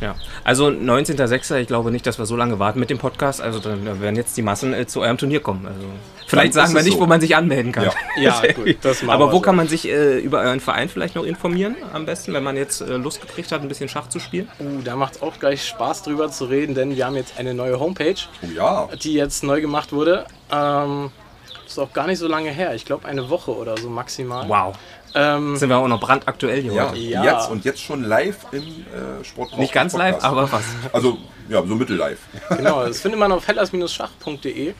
Ja. 0.00 0.14
Also 0.44 0.66
19.06. 0.66 1.56
Ich 1.56 1.66
glaube 1.66 1.90
nicht, 1.90 2.06
dass 2.06 2.18
wir 2.18 2.26
so 2.26 2.36
lange 2.36 2.58
warten 2.58 2.80
mit 2.80 2.90
dem 2.90 2.98
Podcast. 2.98 3.40
Also 3.40 3.58
dann 3.58 4.00
werden 4.00 4.16
jetzt 4.16 4.36
die 4.36 4.42
Massen 4.42 4.74
äh, 4.74 4.86
zu 4.86 5.00
eurem 5.00 5.18
Turnier 5.18 5.40
kommen. 5.40 5.66
Also 5.66 5.80
vielleicht 6.26 6.54
Dann 6.56 6.66
sagen 6.66 6.74
wir 6.74 6.82
nicht, 6.82 6.94
so. 6.94 7.00
wo 7.00 7.06
man 7.06 7.20
sich 7.20 7.36
anmelden 7.36 7.72
kann. 7.72 7.84
Ja. 8.16 8.40
ja, 8.42 8.52
gut, 8.54 8.76
das 8.82 9.02
machen 9.02 9.14
Aber 9.14 9.26
wir 9.28 9.32
wo 9.32 9.36
so. 9.36 9.42
kann 9.42 9.56
man 9.56 9.68
sich 9.68 9.88
äh, 9.88 10.18
über 10.18 10.40
euren 10.40 10.60
Verein 10.60 10.88
vielleicht 10.88 11.14
noch 11.14 11.24
informieren 11.24 11.76
am 11.92 12.06
besten, 12.06 12.32
wenn 12.32 12.42
man 12.42 12.56
jetzt 12.56 12.80
äh, 12.80 12.96
Lust 12.96 13.20
gekriegt 13.20 13.52
hat, 13.52 13.62
ein 13.62 13.68
bisschen 13.68 13.88
Schach 13.88 14.08
zu 14.08 14.18
spielen? 14.20 14.48
Uh, 14.60 14.82
da 14.82 14.96
macht 14.96 15.16
es 15.16 15.22
auch 15.22 15.38
gleich 15.38 15.66
Spaß 15.66 16.02
drüber 16.02 16.30
zu 16.30 16.46
reden, 16.46 16.74
denn 16.74 16.96
wir 16.96 17.06
haben 17.06 17.16
jetzt 17.16 17.38
eine 17.38 17.54
neue 17.54 17.78
Homepage, 17.80 18.14
Oh 18.42 18.46
ja. 18.54 18.88
die 19.02 19.14
jetzt 19.14 19.42
neu 19.44 19.60
gemacht 19.60 19.92
wurde. 19.92 20.26
Ähm, 20.52 21.10
ist 21.66 21.78
auch 21.78 21.92
gar 21.92 22.06
nicht 22.06 22.18
so 22.18 22.28
lange 22.28 22.50
her. 22.50 22.74
Ich 22.74 22.84
glaube 22.84 23.06
eine 23.08 23.30
Woche 23.30 23.50
oder 23.56 23.76
so 23.78 23.88
maximal. 23.88 24.48
Wow. 24.48 24.76
Ähm, 25.14 25.56
Sind 25.56 25.68
wir 25.68 25.78
auch 25.78 25.86
noch 25.86 26.00
brandaktuell 26.00 26.60
hier 26.62 26.72
Ja, 26.72 26.90
heute. 26.90 26.98
Ja. 26.98 27.22
jetzt 27.24 27.50
und 27.50 27.64
jetzt 27.64 27.80
schon 27.80 28.02
live 28.02 28.38
im 28.52 28.62
äh, 28.62 29.24
Sport. 29.24 29.56
Nicht 29.58 29.72
ganz 29.72 29.92
live, 29.92 30.14
Podcast. 30.14 30.32
aber 30.32 30.52
was. 30.52 30.64
Also, 30.92 31.18
ja, 31.48 31.64
so 31.64 31.74
mittellive. 31.74 32.16
Genau, 32.56 32.84
das 32.84 33.00
findet 33.00 33.20
man 33.20 33.30
auf 33.30 33.46
hellas-schach.de. 33.46 34.74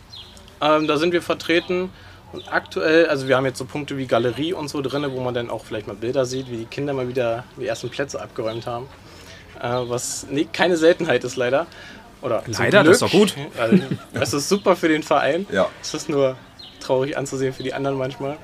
Ähm, 0.61 0.87
da 0.87 0.97
sind 0.97 1.12
wir 1.12 1.23
vertreten. 1.23 1.90
Und 2.33 2.53
aktuell, 2.53 3.07
also 3.07 3.29
wir 3.29 3.37
haben 3.37 3.47
jetzt 3.47 3.59
so 3.59 3.64
Punkte 3.64 3.97
wie 3.97 4.07
Galerie 4.07 4.55
und 4.55 4.66
so 4.68 4.83
drin, 4.83 5.07
wo 5.12 5.20
man 5.20 5.35
dann 5.35 5.51
auch 5.51 5.64
vielleicht 5.64 5.87
mal 5.87 5.94
Bilder 5.94 6.25
sieht, 6.27 6.51
wie 6.51 6.57
die 6.57 6.64
Kinder 6.64 6.92
mal 6.92 7.07
wieder 7.07 7.44
die 7.57 7.66
ersten 7.66 7.90
Plätze 7.90 8.20
abgeräumt 8.20 8.66
haben. 8.66 8.88
Äh, 9.62 9.68
was 9.88 10.27
nee, 10.29 10.49
keine 10.53 10.77
Seltenheit 10.77 11.23
ist 11.23 11.37
leider. 11.37 11.68
Oder 12.23 12.42
Leider, 12.47 12.83
das 12.83 12.94
ist 12.94 13.03
doch 13.03 13.11
gut. 13.11 13.35
Also, 13.59 13.79
das 14.12 14.33
ist 14.33 14.49
super 14.49 14.75
für 14.75 14.88
den 14.88 15.03
Verein. 15.03 15.47
Ja. 15.53 15.68
Es 15.81 15.94
ist 15.94 16.09
nur 16.09 16.37
traurig 16.81 17.16
anzusehen 17.16 17.53
für 17.53 17.62
die 17.62 17.75
anderen 17.75 17.99
manchmal. 17.99 18.37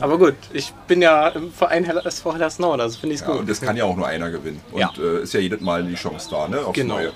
Aber 0.00 0.18
gut, 0.18 0.34
ich 0.52 0.72
bin 0.86 1.00
ja 1.02 1.28
im 1.28 1.52
Verein 1.52 1.84
SV 1.84 2.34
Hellersnau, 2.34 2.72
also 2.72 2.98
finde 2.98 3.14
ich 3.14 3.20
es 3.20 3.26
Ja, 3.26 3.32
gut. 3.32 3.40
und 3.42 3.48
das 3.50 3.60
kann 3.60 3.76
ja 3.76 3.84
auch 3.84 3.96
nur 3.96 4.06
einer 4.06 4.30
gewinnen. 4.30 4.60
Und 4.72 4.80
Ja. 4.80 4.90
äh, 4.98 5.22
ist 5.22 5.32
ja 5.32 5.40
jedes 5.40 5.60
Mal 5.60 5.82
die 5.84 5.94
Chance 5.94 6.28
da, 6.30 6.48
ne? 6.48 6.60
Aufs 6.60 6.74
Genau. 6.74 6.94
Neue. 6.96 7.12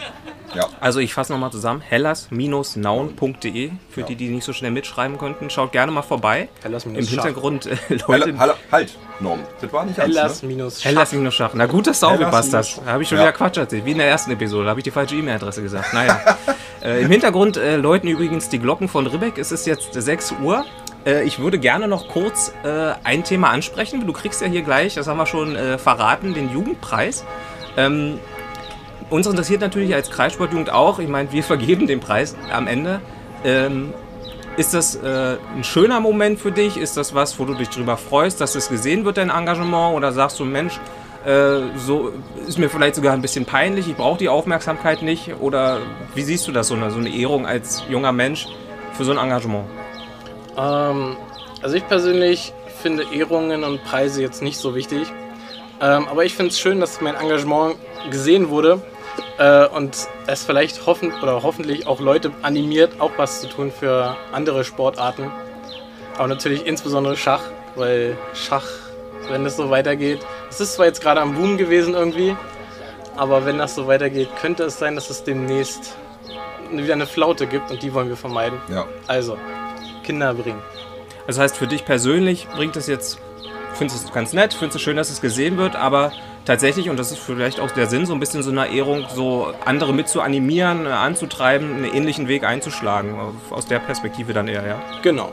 Ja. 0.54 0.66
Also 0.80 0.98
ich 0.98 1.14
fasse 1.14 1.32
nochmal 1.32 1.52
zusammen. 1.52 1.80
hellas-naun.de 1.80 3.70
für 3.90 4.02
die, 4.02 4.16
die 4.16 4.28
nicht 4.28 4.44
so 4.44 4.52
schnell 4.52 4.70
mitschreiben 4.72 5.16
konnten. 5.18 5.48
Schaut 5.50 5.72
gerne 5.72 5.92
mal 5.92 6.02
vorbei. 6.02 6.48
Hellas-Schach. 6.62 6.90
Im 6.92 7.06
Hintergrund 7.06 7.66
äh, 7.66 7.76
Halt, 7.88 8.08
Leute... 8.08 8.38
halt, 8.38 8.54
halt, 8.72 8.98
Norm. 9.20 9.40
Das 9.60 9.72
war 9.72 9.84
nicht 9.84 10.00
alles, 10.00 10.16
Hellas 10.16 10.42
ne? 10.42 10.48
minus 10.48 10.84
Hellas 10.84 11.12
minus 11.12 11.34
Schach. 11.34 11.50
Na 11.54 11.66
gut, 11.66 11.86
dass 11.86 12.00
du 12.00 12.06
Hellas 12.08 12.20
aufgepasst 12.20 12.54
hast. 12.54 12.78
Da 12.84 12.92
habe 12.92 13.02
ich 13.02 13.08
schon 13.08 13.18
Ja. 13.18 13.24
wieder 13.24 13.32
Quatsch 13.32 13.58
erzählt. 13.58 13.84
Wie 13.84 13.92
in 13.92 13.98
der 13.98 14.08
ersten 14.08 14.30
Episode. 14.32 14.64
Da 14.64 14.70
habe 14.70 14.80
ich 14.80 14.84
die 14.84 14.90
falsche 14.90 15.14
E-Mail-Adresse 15.16 15.62
gesagt. 15.62 15.92
Naja. 15.94 16.20
äh, 16.82 17.02
Im 17.02 17.10
Hintergrund 17.10 17.56
äh, 17.56 17.76
läuten 17.76 18.08
übrigens 18.08 18.48
die 18.48 18.58
Glocken 18.58 18.88
von 18.88 19.06
Ribbeck. 19.06 19.38
Es 19.38 19.52
ist 19.52 19.66
jetzt 19.66 19.92
6 19.92 20.34
Uhr. 20.42 20.64
Äh, 21.06 21.24
ich 21.24 21.38
würde 21.38 21.58
gerne 21.58 21.88
noch 21.88 22.08
kurz 22.08 22.52
äh, 22.64 22.92
ein 23.04 23.24
Thema 23.24 23.50
ansprechen. 23.50 24.06
Du 24.06 24.12
kriegst 24.12 24.40
ja 24.40 24.46
hier 24.46 24.62
gleich, 24.62 24.94
das 24.94 25.06
haben 25.06 25.18
wir 25.18 25.26
schon 25.26 25.56
äh, 25.56 25.78
verraten, 25.78 26.34
den 26.34 26.52
Jugendpreis. 26.52 27.24
Ähm, 27.76 28.18
uns 29.08 29.26
interessiert 29.26 29.60
natürlich 29.60 29.94
als 29.94 30.10
Kreissportjugend 30.10 30.70
auch, 30.70 30.98
ich 30.98 31.08
meine, 31.08 31.32
wir 31.32 31.42
vergeben 31.42 31.86
den 31.86 32.00
Preis 32.00 32.36
am 32.52 32.66
Ende. 32.66 33.00
Ähm, 33.44 33.92
ist 34.56 34.74
das 34.74 34.96
äh, 34.96 35.36
ein 35.56 35.64
schöner 35.64 36.00
Moment 36.00 36.38
für 36.38 36.52
dich? 36.52 36.76
Ist 36.76 36.96
das 36.96 37.14
was, 37.14 37.38
wo 37.38 37.44
du 37.44 37.54
dich 37.54 37.70
drüber 37.70 37.96
freust, 37.96 38.40
dass 38.40 38.54
es 38.54 38.68
gesehen 38.68 39.04
wird, 39.04 39.16
dein 39.16 39.30
Engagement? 39.30 39.94
Oder 39.94 40.12
sagst 40.12 40.38
du, 40.38 40.44
Mensch, 40.44 40.78
äh, 41.24 41.60
so 41.76 42.12
ist 42.46 42.58
mir 42.58 42.68
vielleicht 42.68 42.96
sogar 42.96 43.14
ein 43.14 43.22
bisschen 43.22 43.44
peinlich, 43.44 43.88
ich 43.88 43.96
brauche 43.96 44.18
die 44.18 44.28
Aufmerksamkeit 44.28 45.02
nicht? 45.02 45.34
Oder 45.40 45.78
wie 46.14 46.22
siehst 46.22 46.46
du 46.48 46.52
das, 46.52 46.68
so 46.68 46.74
eine, 46.74 46.90
so 46.90 46.98
eine 46.98 47.10
Ehrung 47.10 47.46
als 47.46 47.84
junger 47.88 48.12
Mensch 48.12 48.48
für 48.94 49.04
so 49.04 49.12
ein 49.12 49.18
Engagement? 49.18 49.66
Ähm, 50.60 51.16
also 51.62 51.76
ich 51.76 51.86
persönlich 51.88 52.52
finde 52.82 53.04
Ehrungen 53.12 53.64
und 53.64 53.82
Preise 53.84 54.22
jetzt 54.22 54.42
nicht 54.42 54.58
so 54.58 54.74
wichtig. 54.74 55.12
Ähm, 55.80 56.08
aber 56.08 56.24
ich 56.24 56.34
finde 56.34 56.50
es 56.50 56.60
schön, 56.60 56.80
dass 56.80 57.00
mein 57.00 57.14
Engagement 57.14 57.76
gesehen 58.10 58.50
wurde 58.50 58.82
äh, 59.38 59.66
und 59.66 60.08
es 60.26 60.44
vielleicht 60.44 60.86
hoffen 60.86 61.12
oder 61.22 61.42
hoffentlich 61.42 61.86
auch 61.86 62.00
Leute 62.00 62.32
animiert, 62.42 63.00
auch 63.00 63.12
was 63.16 63.40
zu 63.40 63.48
tun 63.48 63.72
für 63.72 64.16
andere 64.32 64.64
Sportarten. 64.64 65.30
Aber 66.16 66.28
natürlich 66.28 66.66
insbesondere 66.66 67.16
Schach, 67.16 67.42
weil 67.76 68.16
Schach, 68.34 68.66
wenn 69.28 69.46
es 69.46 69.56
so 69.56 69.70
weitergeht, 69.70 70.20
es 70.50 70.60
ist 70.60 70.74
zwar 70.74 70.86
jetzt 70.86 71.00
gerade 71.00 71.20
am 71.20 71.34
Boom 71.34 71.56
gewesen 71.56 71.94
irgendwie, 71.94 72.36
aber 73.16 73.46
wenn 73.46 73.58
das 73.58 73.74
so 73.74 73.86
weitergeht, 73.86 74.28
könnte 74.40 74.64
es 74.64 74.78
sein, 74.78 74.94
dass 74.94 75.08
es 75.08 75.24
demnächst 75.24 75.96
wieder 76.70 76.94
eine 76.94 77.06
Flaute 77.06 77.46
gibt 77.46 77.70
und 77.70 77.82
die 77.82 77.92
wollen 77.92 78.08
wir 78.08 78.16
vermeiden. 78.16 78.60
Ja. 78.68 78.86
Also, 79.06 79.36
Kinder 80.10 80.34
bringen. 80.34 80.60
Das 81.28 81.38
heißt, 81.38 81.56
für 81.56 81.68
dich 81.68 81.84
persönlich 81.84 82.48
bringt 82.48 82.74
es 82.74 82.88
jetzt, 82.88 83.20
findest 83.74 84.02
du 84.02 84.08
es 84.08 84.12
ganz 84.12 84.32
nett, 84.32 84.52
findest 84.52 84.74
du 84.74 84.78
schön, 84.80 84.96
dass 84.96 85.08
es 85.08 85.20
gesehen 85.20 85.56
wird, 85.56 85.76
aber 85.76 86.10
tatsächlich, 86.44 86.90
und 86.90 86.98
das 86.98 87.12
ist 87.12 87.20
vielleicht 87.20 87.60
auch 87.60 87.70
der 87.70 87.86
Sinn, 87.86 88.06
so 88.06 88.12
ein 88.12 88.18
bisschen 88.18 88.42
so 88.42 88.50
einer 88.50 88.66
Ehrung, 88.66 89.06
so 89.14 89.54
andere 89.64 89.94
mit 89.94 90.08
zu 90.08 90.20
animieren, 90.20 90.86
äh, 90.86 90.88
anzutreiben, 90.88 91.76
einen 91.76 91.84
ähnlichen 91.84 92.26
Weg 92.26 92.42
einzuschlagen. 92.42 93.14
Aus 93.50 93.66
der 93.66 93.78
Perspektive 93.78 94.32
dann 94.32 94.48
eher, 94.48 94.66
ja. 94.66 94.82
Genau. 95.02 95.30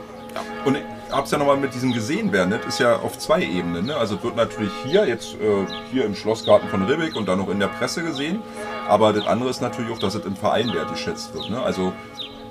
Und 0.64 0.76
ich 0.76 0.82
hab's 1.10 1.32
ja 1.32 1.38
nochmal 1.38 1.56
mit 1.56 1.74
diesem 1.74 1.92
gesehen 1.92 2.30
werden, 2.30 2.50
das 2.50 2.64
ist 2.66 2.78
ja 2.78 2.98
auf 2.98 3.18
zwei 3.18 3.42
Ebenen. 3.42 3.86
Ne? 3.86 3.96
Also 3.96 4.22
wird 4.22 4.36
natürlich 4.36 4.72
hier, 4.84 5.08
jetzt 5.08 5.34
äh, 5.34 5.66
hier 5.90 6.04
im 6.04 6.14
Schlossgarten 6.14 6.68
von 6.68 6.84
Ribbeck 6.84 7.16
und 7.16 7.26
dann 7.26 7.38
noch 7.38 7.48
in 7.48 7.58
der 7.58 7.66
Presse 7.66 8.04
gesehen. 8.04 8.42
Aber 8.88 9.12
das 9.12 9.26
andere 9.26 9.50
ist 9.50 9.60
natürlich 9.60 9.90
auch, 9.90 9.98
dass 9.98 10.14
es 10.14 10.24
im 10.24 10.36
Verein 10.36 10.72
wertgeschätzt 10.72 11.34
wird. 11.34 11.50
Ne? 11.50 11.60
Also 11.60 11.92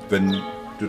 wenn 0.09 0.41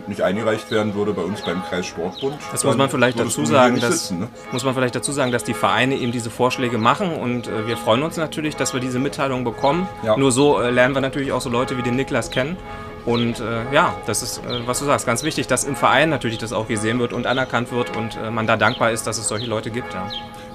nicht 0.07 0.21
eingereicht 0.21 0.71
werden 0.71 0.95
würde 0.95 1.13
bei 1.13 1.21
uns 1.21 1.41
beim 1.41 1.63
Kreissportbund. 1.63 2.35
Das 2.51 2.63
muss 2.63 2.77
man 2.77 2.89
vielleicht 2.89 3.19
dazu 3.19 3.45
sagen, 3.45 3.79
dass, 3.79 4.07
sitzen, 4.07 4.19
ne? 4.19 4.27
muss 4.51 4.63
man 4.63 4.73
vielleicht 4.73 4.95
dazu 4.95 5.11
sagen, 5.11 5.31
dass 5.31 5.43
die 5.43 5.53
Vereine 5.53 5.95
eben 5.95 6.11
diese 6.11 6.29
Vorschläge 6.29 6.77
machen 6.77 7.13
und 7.13 7.47
äh, 7.47 7.67
wir 7.67 7.77
freuen 7.77 8.03
uns 8.03 8.17
natürlich, 8.17 8.55
dass 8.55 8.73
wir 8.73 8.79
diese 8.79 8.99
Mitteilung 8.99 9.43
bekommen. 9.43 9.87
Ja. 10.03 10.17
Nur 10.17 10.31
so 10.31 10.59
äh, 10.59 10.69
lernen 10.69 10.93
wir 10.93 11.01
natürlich 11.01 11.31
auch 11.31 11.41
so 11.41 11.49
Leute 11.49 11.77
wie 11.77 11.83
den 11.83 11.95
Niklas 11.95 12.31
kennen. 12.31 12.57
Und 13.05 13.39
äh, 13.39 13.73
ja, 13.73 13.95
das 14.05 14.21
ist, 14.21 14.39
äh, 14.39 14.67
was 14.67 14.79
du 14.79 14.85
sagst, 14.85 15.05
ganz 15.05 15.23
wichtig, 15.23 15.47
dass 15.47 15.63
im 15.63 15.75
Verein 15.75 16.09
natürlich 16.09 16.37
das 16.37 16.53
auch 16.53 16.67
gesehen 16.67 16.99
wird 16.99 17.13
und 17.13 17.25
anerkannt 17.25 17.71
wird 17.71 17.95
und 17.95 18.17
äh, 18.17 18.29
man 18.29 18.45
da 18.45 18.57
dankbar 18.57 18.91
ist, 18.91 19.07
dass 19.07 19.17
es 19.17 19.27
solche 19.27 19.47
Leute 19.47 19.71
gibt. 19.71 19.93
Ja. 19.93 20.07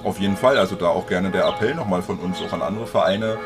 Auf 0.03 0.19
jeden 0.19 0.37
Fall, 0.37 0.57
also 0.57 0.75
da 0.75 0.87
auch 0.87 1.07
gerne 1.07 1.31
der 1.31 1.47
Appell 1.47 1.73
nochmal 1.73 2.01
von 2.01 2.19
uns 2.19 2.41
auch 2.41 2.53
an 2.53 2.61
andere 2.61 2.85
Vereine. 2.85 3.37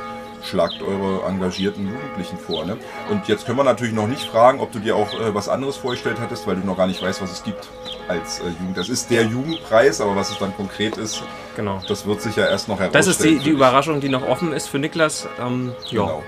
Schlagt 0.43 0.81
eure 0.81 1.25
engagierten 1.27 1.87
Jugendlichen 1.87 2.37
vor. 2.37 2.65
Ne? 2.65 2.77
Und 3.09 3.27
jetzt 3.27 3.45
können 3.45 3.57
wir 3.57 3.63
natürlich 3.63 3.93
noch 3.93 4.07
nicht 4.07 4.23
fragen, 4.29 4.59
ob 4.61 4.71
du 4.71 4.79
dir 4.79 4.95
auch 4.95 5.13
äh, 5.13 5.33
was 5.35 5.49
anderes 5.49 5.77
vorgestellt 5.77 6.17
hattest, 6.19 6.47
weil 6.47 6.55
du 6.55 6.65
noch 6.65 6.77
gar 6.77 6.87
nicht 6.87 7.01
weißt, 7.01 7.21
was 7.21 7.31
es 7.31 7.43
gibt 7.43 7.67
als 8.07 8.39
äh, 8.39 8.45
Jugend. 8.59 8.77
Das 8.77 8.89
ist 8.89 9.09
der 9.11 9.23
Jugendpreis, 9.23 10.01
aber 10.01 10.15
was 10.15 10.29
es 10.31 10.37
dann 10.39 10.55
konkret 10.55 10.97
ist, 10.97 11.21
Genau. 11.55 11.81
das 11.87 12.05
wird 12.05 12.21
sich 12.21 12.35
ja 12.37 12.45
erst 12.47 12.67
noch 12.69 12.79
herausstellen. 12.79 13.05
Das 13.05 13.07
ist 13.07 13.23
die, 13.23 13.37
die. 13.39 13.49
Überraschung, 13.49 13.99
die 13.99 14.07
noch 14.09 14.25
offen 14.27 14.53
ist 14.53 14.67
für 14.67 14.79
Niklas. 14.79 15.27
Ähm, 15.41 15.73
ja. 15.89 16.03
Genau. 16.03 16.23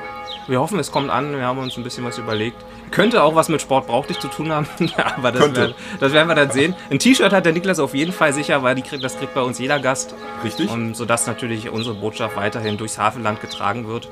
Wir 0.48 0.60
hoffen, 0.60 0.80
es 0.80 0.92
kommt 0.92 1.10
an. 1.10 1.34
Wir 1.38 1.46
haben 1.46 1.60
uns 1.60 1.78
ein 1.78 1.84
bisschen 1.84 2.04
was 2.04 2.18
überlegt. 2.18 2.58
Könnte 2.92 3.24
auch 3.24 3.36
was 3.36 3.48
mit 3.48 3.62
Sport 3.62 3.88
braucht 3.88 4.10
dich 4.10 4.20
zu 4.20 4.28
tun 4.28 4.52
haben, 4.52 4.68
aber 5.18 5.32
das, 5.32 5.56
werden- 5.56 5.76
das 6.00 6.12
werden 6.12 6.28
wir 6.28 6.36
dann 6.36 6.52
sehen. 6.52 6.76
Ein 6.90 7.00
T-Shirt 7.00 7.32
hat 7.32 7.46
der 7.46 7.54
Niklas 7.54 7.80
auf 7.80 7.94
jeden 7.94 8.12
Fall 8.12 8.34
sicher, 8.34 8.62
weil 8.64 8.76
die 8.76 8.82
kriegt, 8.82 9.04
das 9.04 9.18
kriegt 9.18 9.34
bei 9.34 9.42
uns 9.42 9.60
jeder 9.60 9.80
Gast. 9.80 10.14
Richtig? 10.44 10.70
Und 10.70 10.96
sodass 10.96 11.26
natürlich 11.28 11.70
unsere 11.70 11.96
Botschaft 11.96 12.36
weiterhin 12.36 12.78
durchs 12.78 12.98
Havelland 12.98 13.40
getragen 13.40 13.88
wird. 13.88 14.10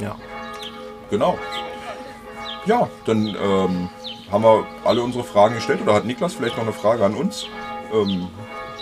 Ja. 0.00 0.16
Genau. 1.10 1.38
Ja, 2.66 2.88
dann 3.04 3.26
ähm, 3.28 3.88
haben 4.32 4.42
wir 4.42 4.66
alle 4.84 5.02
unsere 5.02 5.22
Fragen 5.22 5.54
gestellt. 5.54 5.80
Oder 5.82 5.94
hat 5.94 6.04
Niklas 6.06 6.34
vielleicht 6.34 6.56
noch 6.56 6.64
eine 6.64 6.72
Frage 6.72 7.04
an 7.04 7.14
uns? 7.14 7.46
Ähm, 7.92 8.28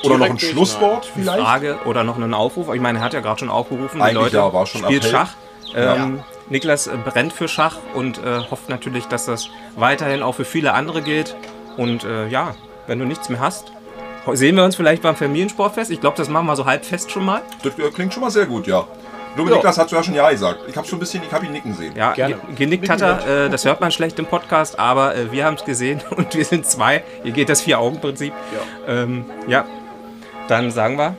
oder 0.05 0.18
noch 0.18 0.27
ein 0.31 0.38
Schlusswort 0.38 1.05
vielleicht? 1.14 1.40
Frage 1.42 1.79
oder 1.85 2.03
noch 2.05 2.16
einen 2.16 2.33
Aufruf. 2.35 2.72
Ich 2.75 2.81
meine, 2.81 2.98
er 3.01 3.05
hat 3.05 3.12
ja 3.12 3.20
gerade 3.20 3.40
schon 3.40 3.51
aufgerufen. 3.51 3.98
Die 3.98 4.03
Eigentlich 4.03 4.14
Leute 4.33 4.37
ja, 4.37 4.53
war 4.53 4.66
schon 4.66 4.83
spielt 4.85 5.05
Appell. 5.05 5.18
Schach. 5.18 5.35
Ähm, 5.74 6.20
Niklas 6.48 6.87
äh, 6.87 6.92
brennt 7.04 7.32
für 7.32 7.48
Schach 7.48 7.76
und 7.94 8.18
äh, 8.18 8.40
hofft 8.50 8.68
natürlich, 8.68 9.06
dass 9.06 9.26
das 9.26 9.48
weiterhin 9.76 10.22
auch 10.22 10.35
für 10.35 10.44
viele 10.44 10.74
andere 10.74 11.02
gilt. 11.02 11.37
Und 11.76 12.04
äh, 12.04 12.28
ja, 12.28 12.54
wenn 12.87 12.98
du 12.98 13.04
nichts 13.06 13.28
mehr 13.28 13.40
hast, 13.40 13.72
sehen 14.32 14.56
wir 14.56 14.64
uns 14.64 14.76
vielleicht 14.76 15.02
beim 15.02 15.16
Familiensportfest. 15.16 15.90
Ich 15.90 16.00
glaube, 16.00 16.16
das 16.16 16.28
machen 16.28 16.46
wir 16.46 16.56
so 16.56 16.66
halb 16.66 16.85
fest 16.85 17.11
schon 17.11 17.24
mal. 17.24 17.42
Das 17.62 17.78
äh, 17.78 17.90
klingt 17.90 18.12
schon 18.12 18.22
mal 18.22 18.30
sehr 18.30 18.46
gut, 18.46 18.66
ja. 18.66 18.87
Nur 19.35 19.46
Niklas 19.48 19.78
hat 19.78 19.90
ja 19.90 20.02
schon 20.02 20.12
Ja 20.14 20.30
gesagt. 20.30 20.58
Ich 20.68 20.76
habe 20.76 20.87
schon 20.87 20.98
ein 20.98 21.00
bisschen, 21.00 21.22
ich 21.26 21.32
habe 21.32 21.46
ihn 21.46 21.52
nicken 21.52 21.72
sehen. 21.74 21.94
Ja, 21.96 22.12
Gerne. 22.12 22.35
ge- 22.35 22.54
genickt 22.54 22.90
hat 22.90 23.00
er. 23.00 23.46
Äh, 23.46 23.48
das 23.48 23.64
hört 23.64 23.80
man 23.80 23.90
schlecht 23.90 24.18
im 24.18 24.26
Podcast, 24.26 24.78
aber 24.78 25.14
äh, 25.16 25.32
wir 25.32 25.46
haben 25.46 25.54
es 25.56 25.64
gesehen 25.64 26.02
und 26.16 26.35
wir 26.35 26.44
sind 26.44 26.66
zwei. 26.66 27.02
Hier 27.22 27.32
geht 27.32 27.48
das 27.48 27.62
Vier-Augen-Prinzip. 27.62 28.35
Ja. 28.87 28.92
Ähm, 28.92 29.24
ja, 29.48 29.64
dann 30.48 30.70
sagen 30.70 30.98
wir 30.98 31.16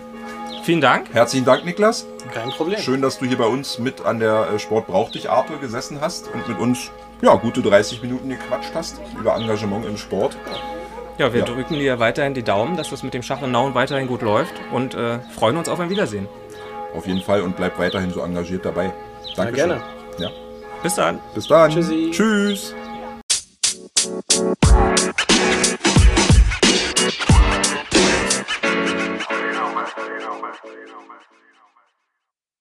vielen 0.63 0.79
Dank. 0.81 1.07
Herzlichen 1.11 1.45
Dank, 1.45 1.65
Niklas. 1.65 2.05
Kein 2.33 2.49
Problem. 2.49 2.79
Schön, 2.79 3.01
dass 3.01 3.19
du 3.19 3.25
hier 3.25 3.37
bei 3.37 3.45
uns 3.45 3.77
mit 3.77 4.05
an 4.05 4.19
der 4.19 4.49
äh, 4.53 4.59
Sport 4.59 4.87
braucht 4.87 5.13
dich 5.13 5.29
Arte 5.29 5.53
gesessen 5.57 6.01
hast 6.01 6.33
und 6.33 6.47
mit 6.47 6.57
uns 6.57 6.89
ja, 7.21 7.35
gute 7.35 7.61
30 7.61 8.01
Minuten 8.01 8.27
gequatscht 8.27 8.71
hast 8.73 8.99
über 9.19 9.35
Engagement 9.35 9.85
im 9.85 9.97
Sport. 9.97 10.35
Ja, 11.19 11.31
wir 11.31 11.41
ja. 11.41 11.45
drücken 11.45 11.75
dir 11.75 11.99
weiterhin 11.99 12.33
die 12.33 12.41
Daumen, 12.41 12.75
dass 12.75 12.89
das 12.89 13.03
mit 13.03 13.13
dem 13.13 13.21
Schach 13.21 13.43
in 13.43 13.51
Nauen 13.51 13.75
weiterhin 13.75 14.07
gut 14.07 14.23
läuft 14.23 14.53
und 14.71 14.95
äh, 14.95 15.19
freuen 15.37 15.57
uns 15.57 15.69
auf 15.69 15.79
ein 15.79 15.91
Wiedersehen. 15.91 16.27
Auf 16.95 17.05
jeden 17.05 17.21
Fall 17.21 17.41
und 17.41 17.55
bleib 17.55 17.77
weiterhin 17.77 18.11
so 18.11 18.21
engagiert 18.21 18.65
dabei. 18.65 18.91
Danke. 19.35 19.55
Ja, 19.57 19.65
gerne. 19.67 19.83
Ja. 20.17 20.29
Bis 20.81 20.95
dann. 20.95 21.19
Bis 21.35 21.47
dann. 21.47 21.69
Tschüssi. 21.69 22.09
Tschüss. 22.11 22.73
you 30.83 30.89
know, 30.89 31.01
man. 31.07 31.19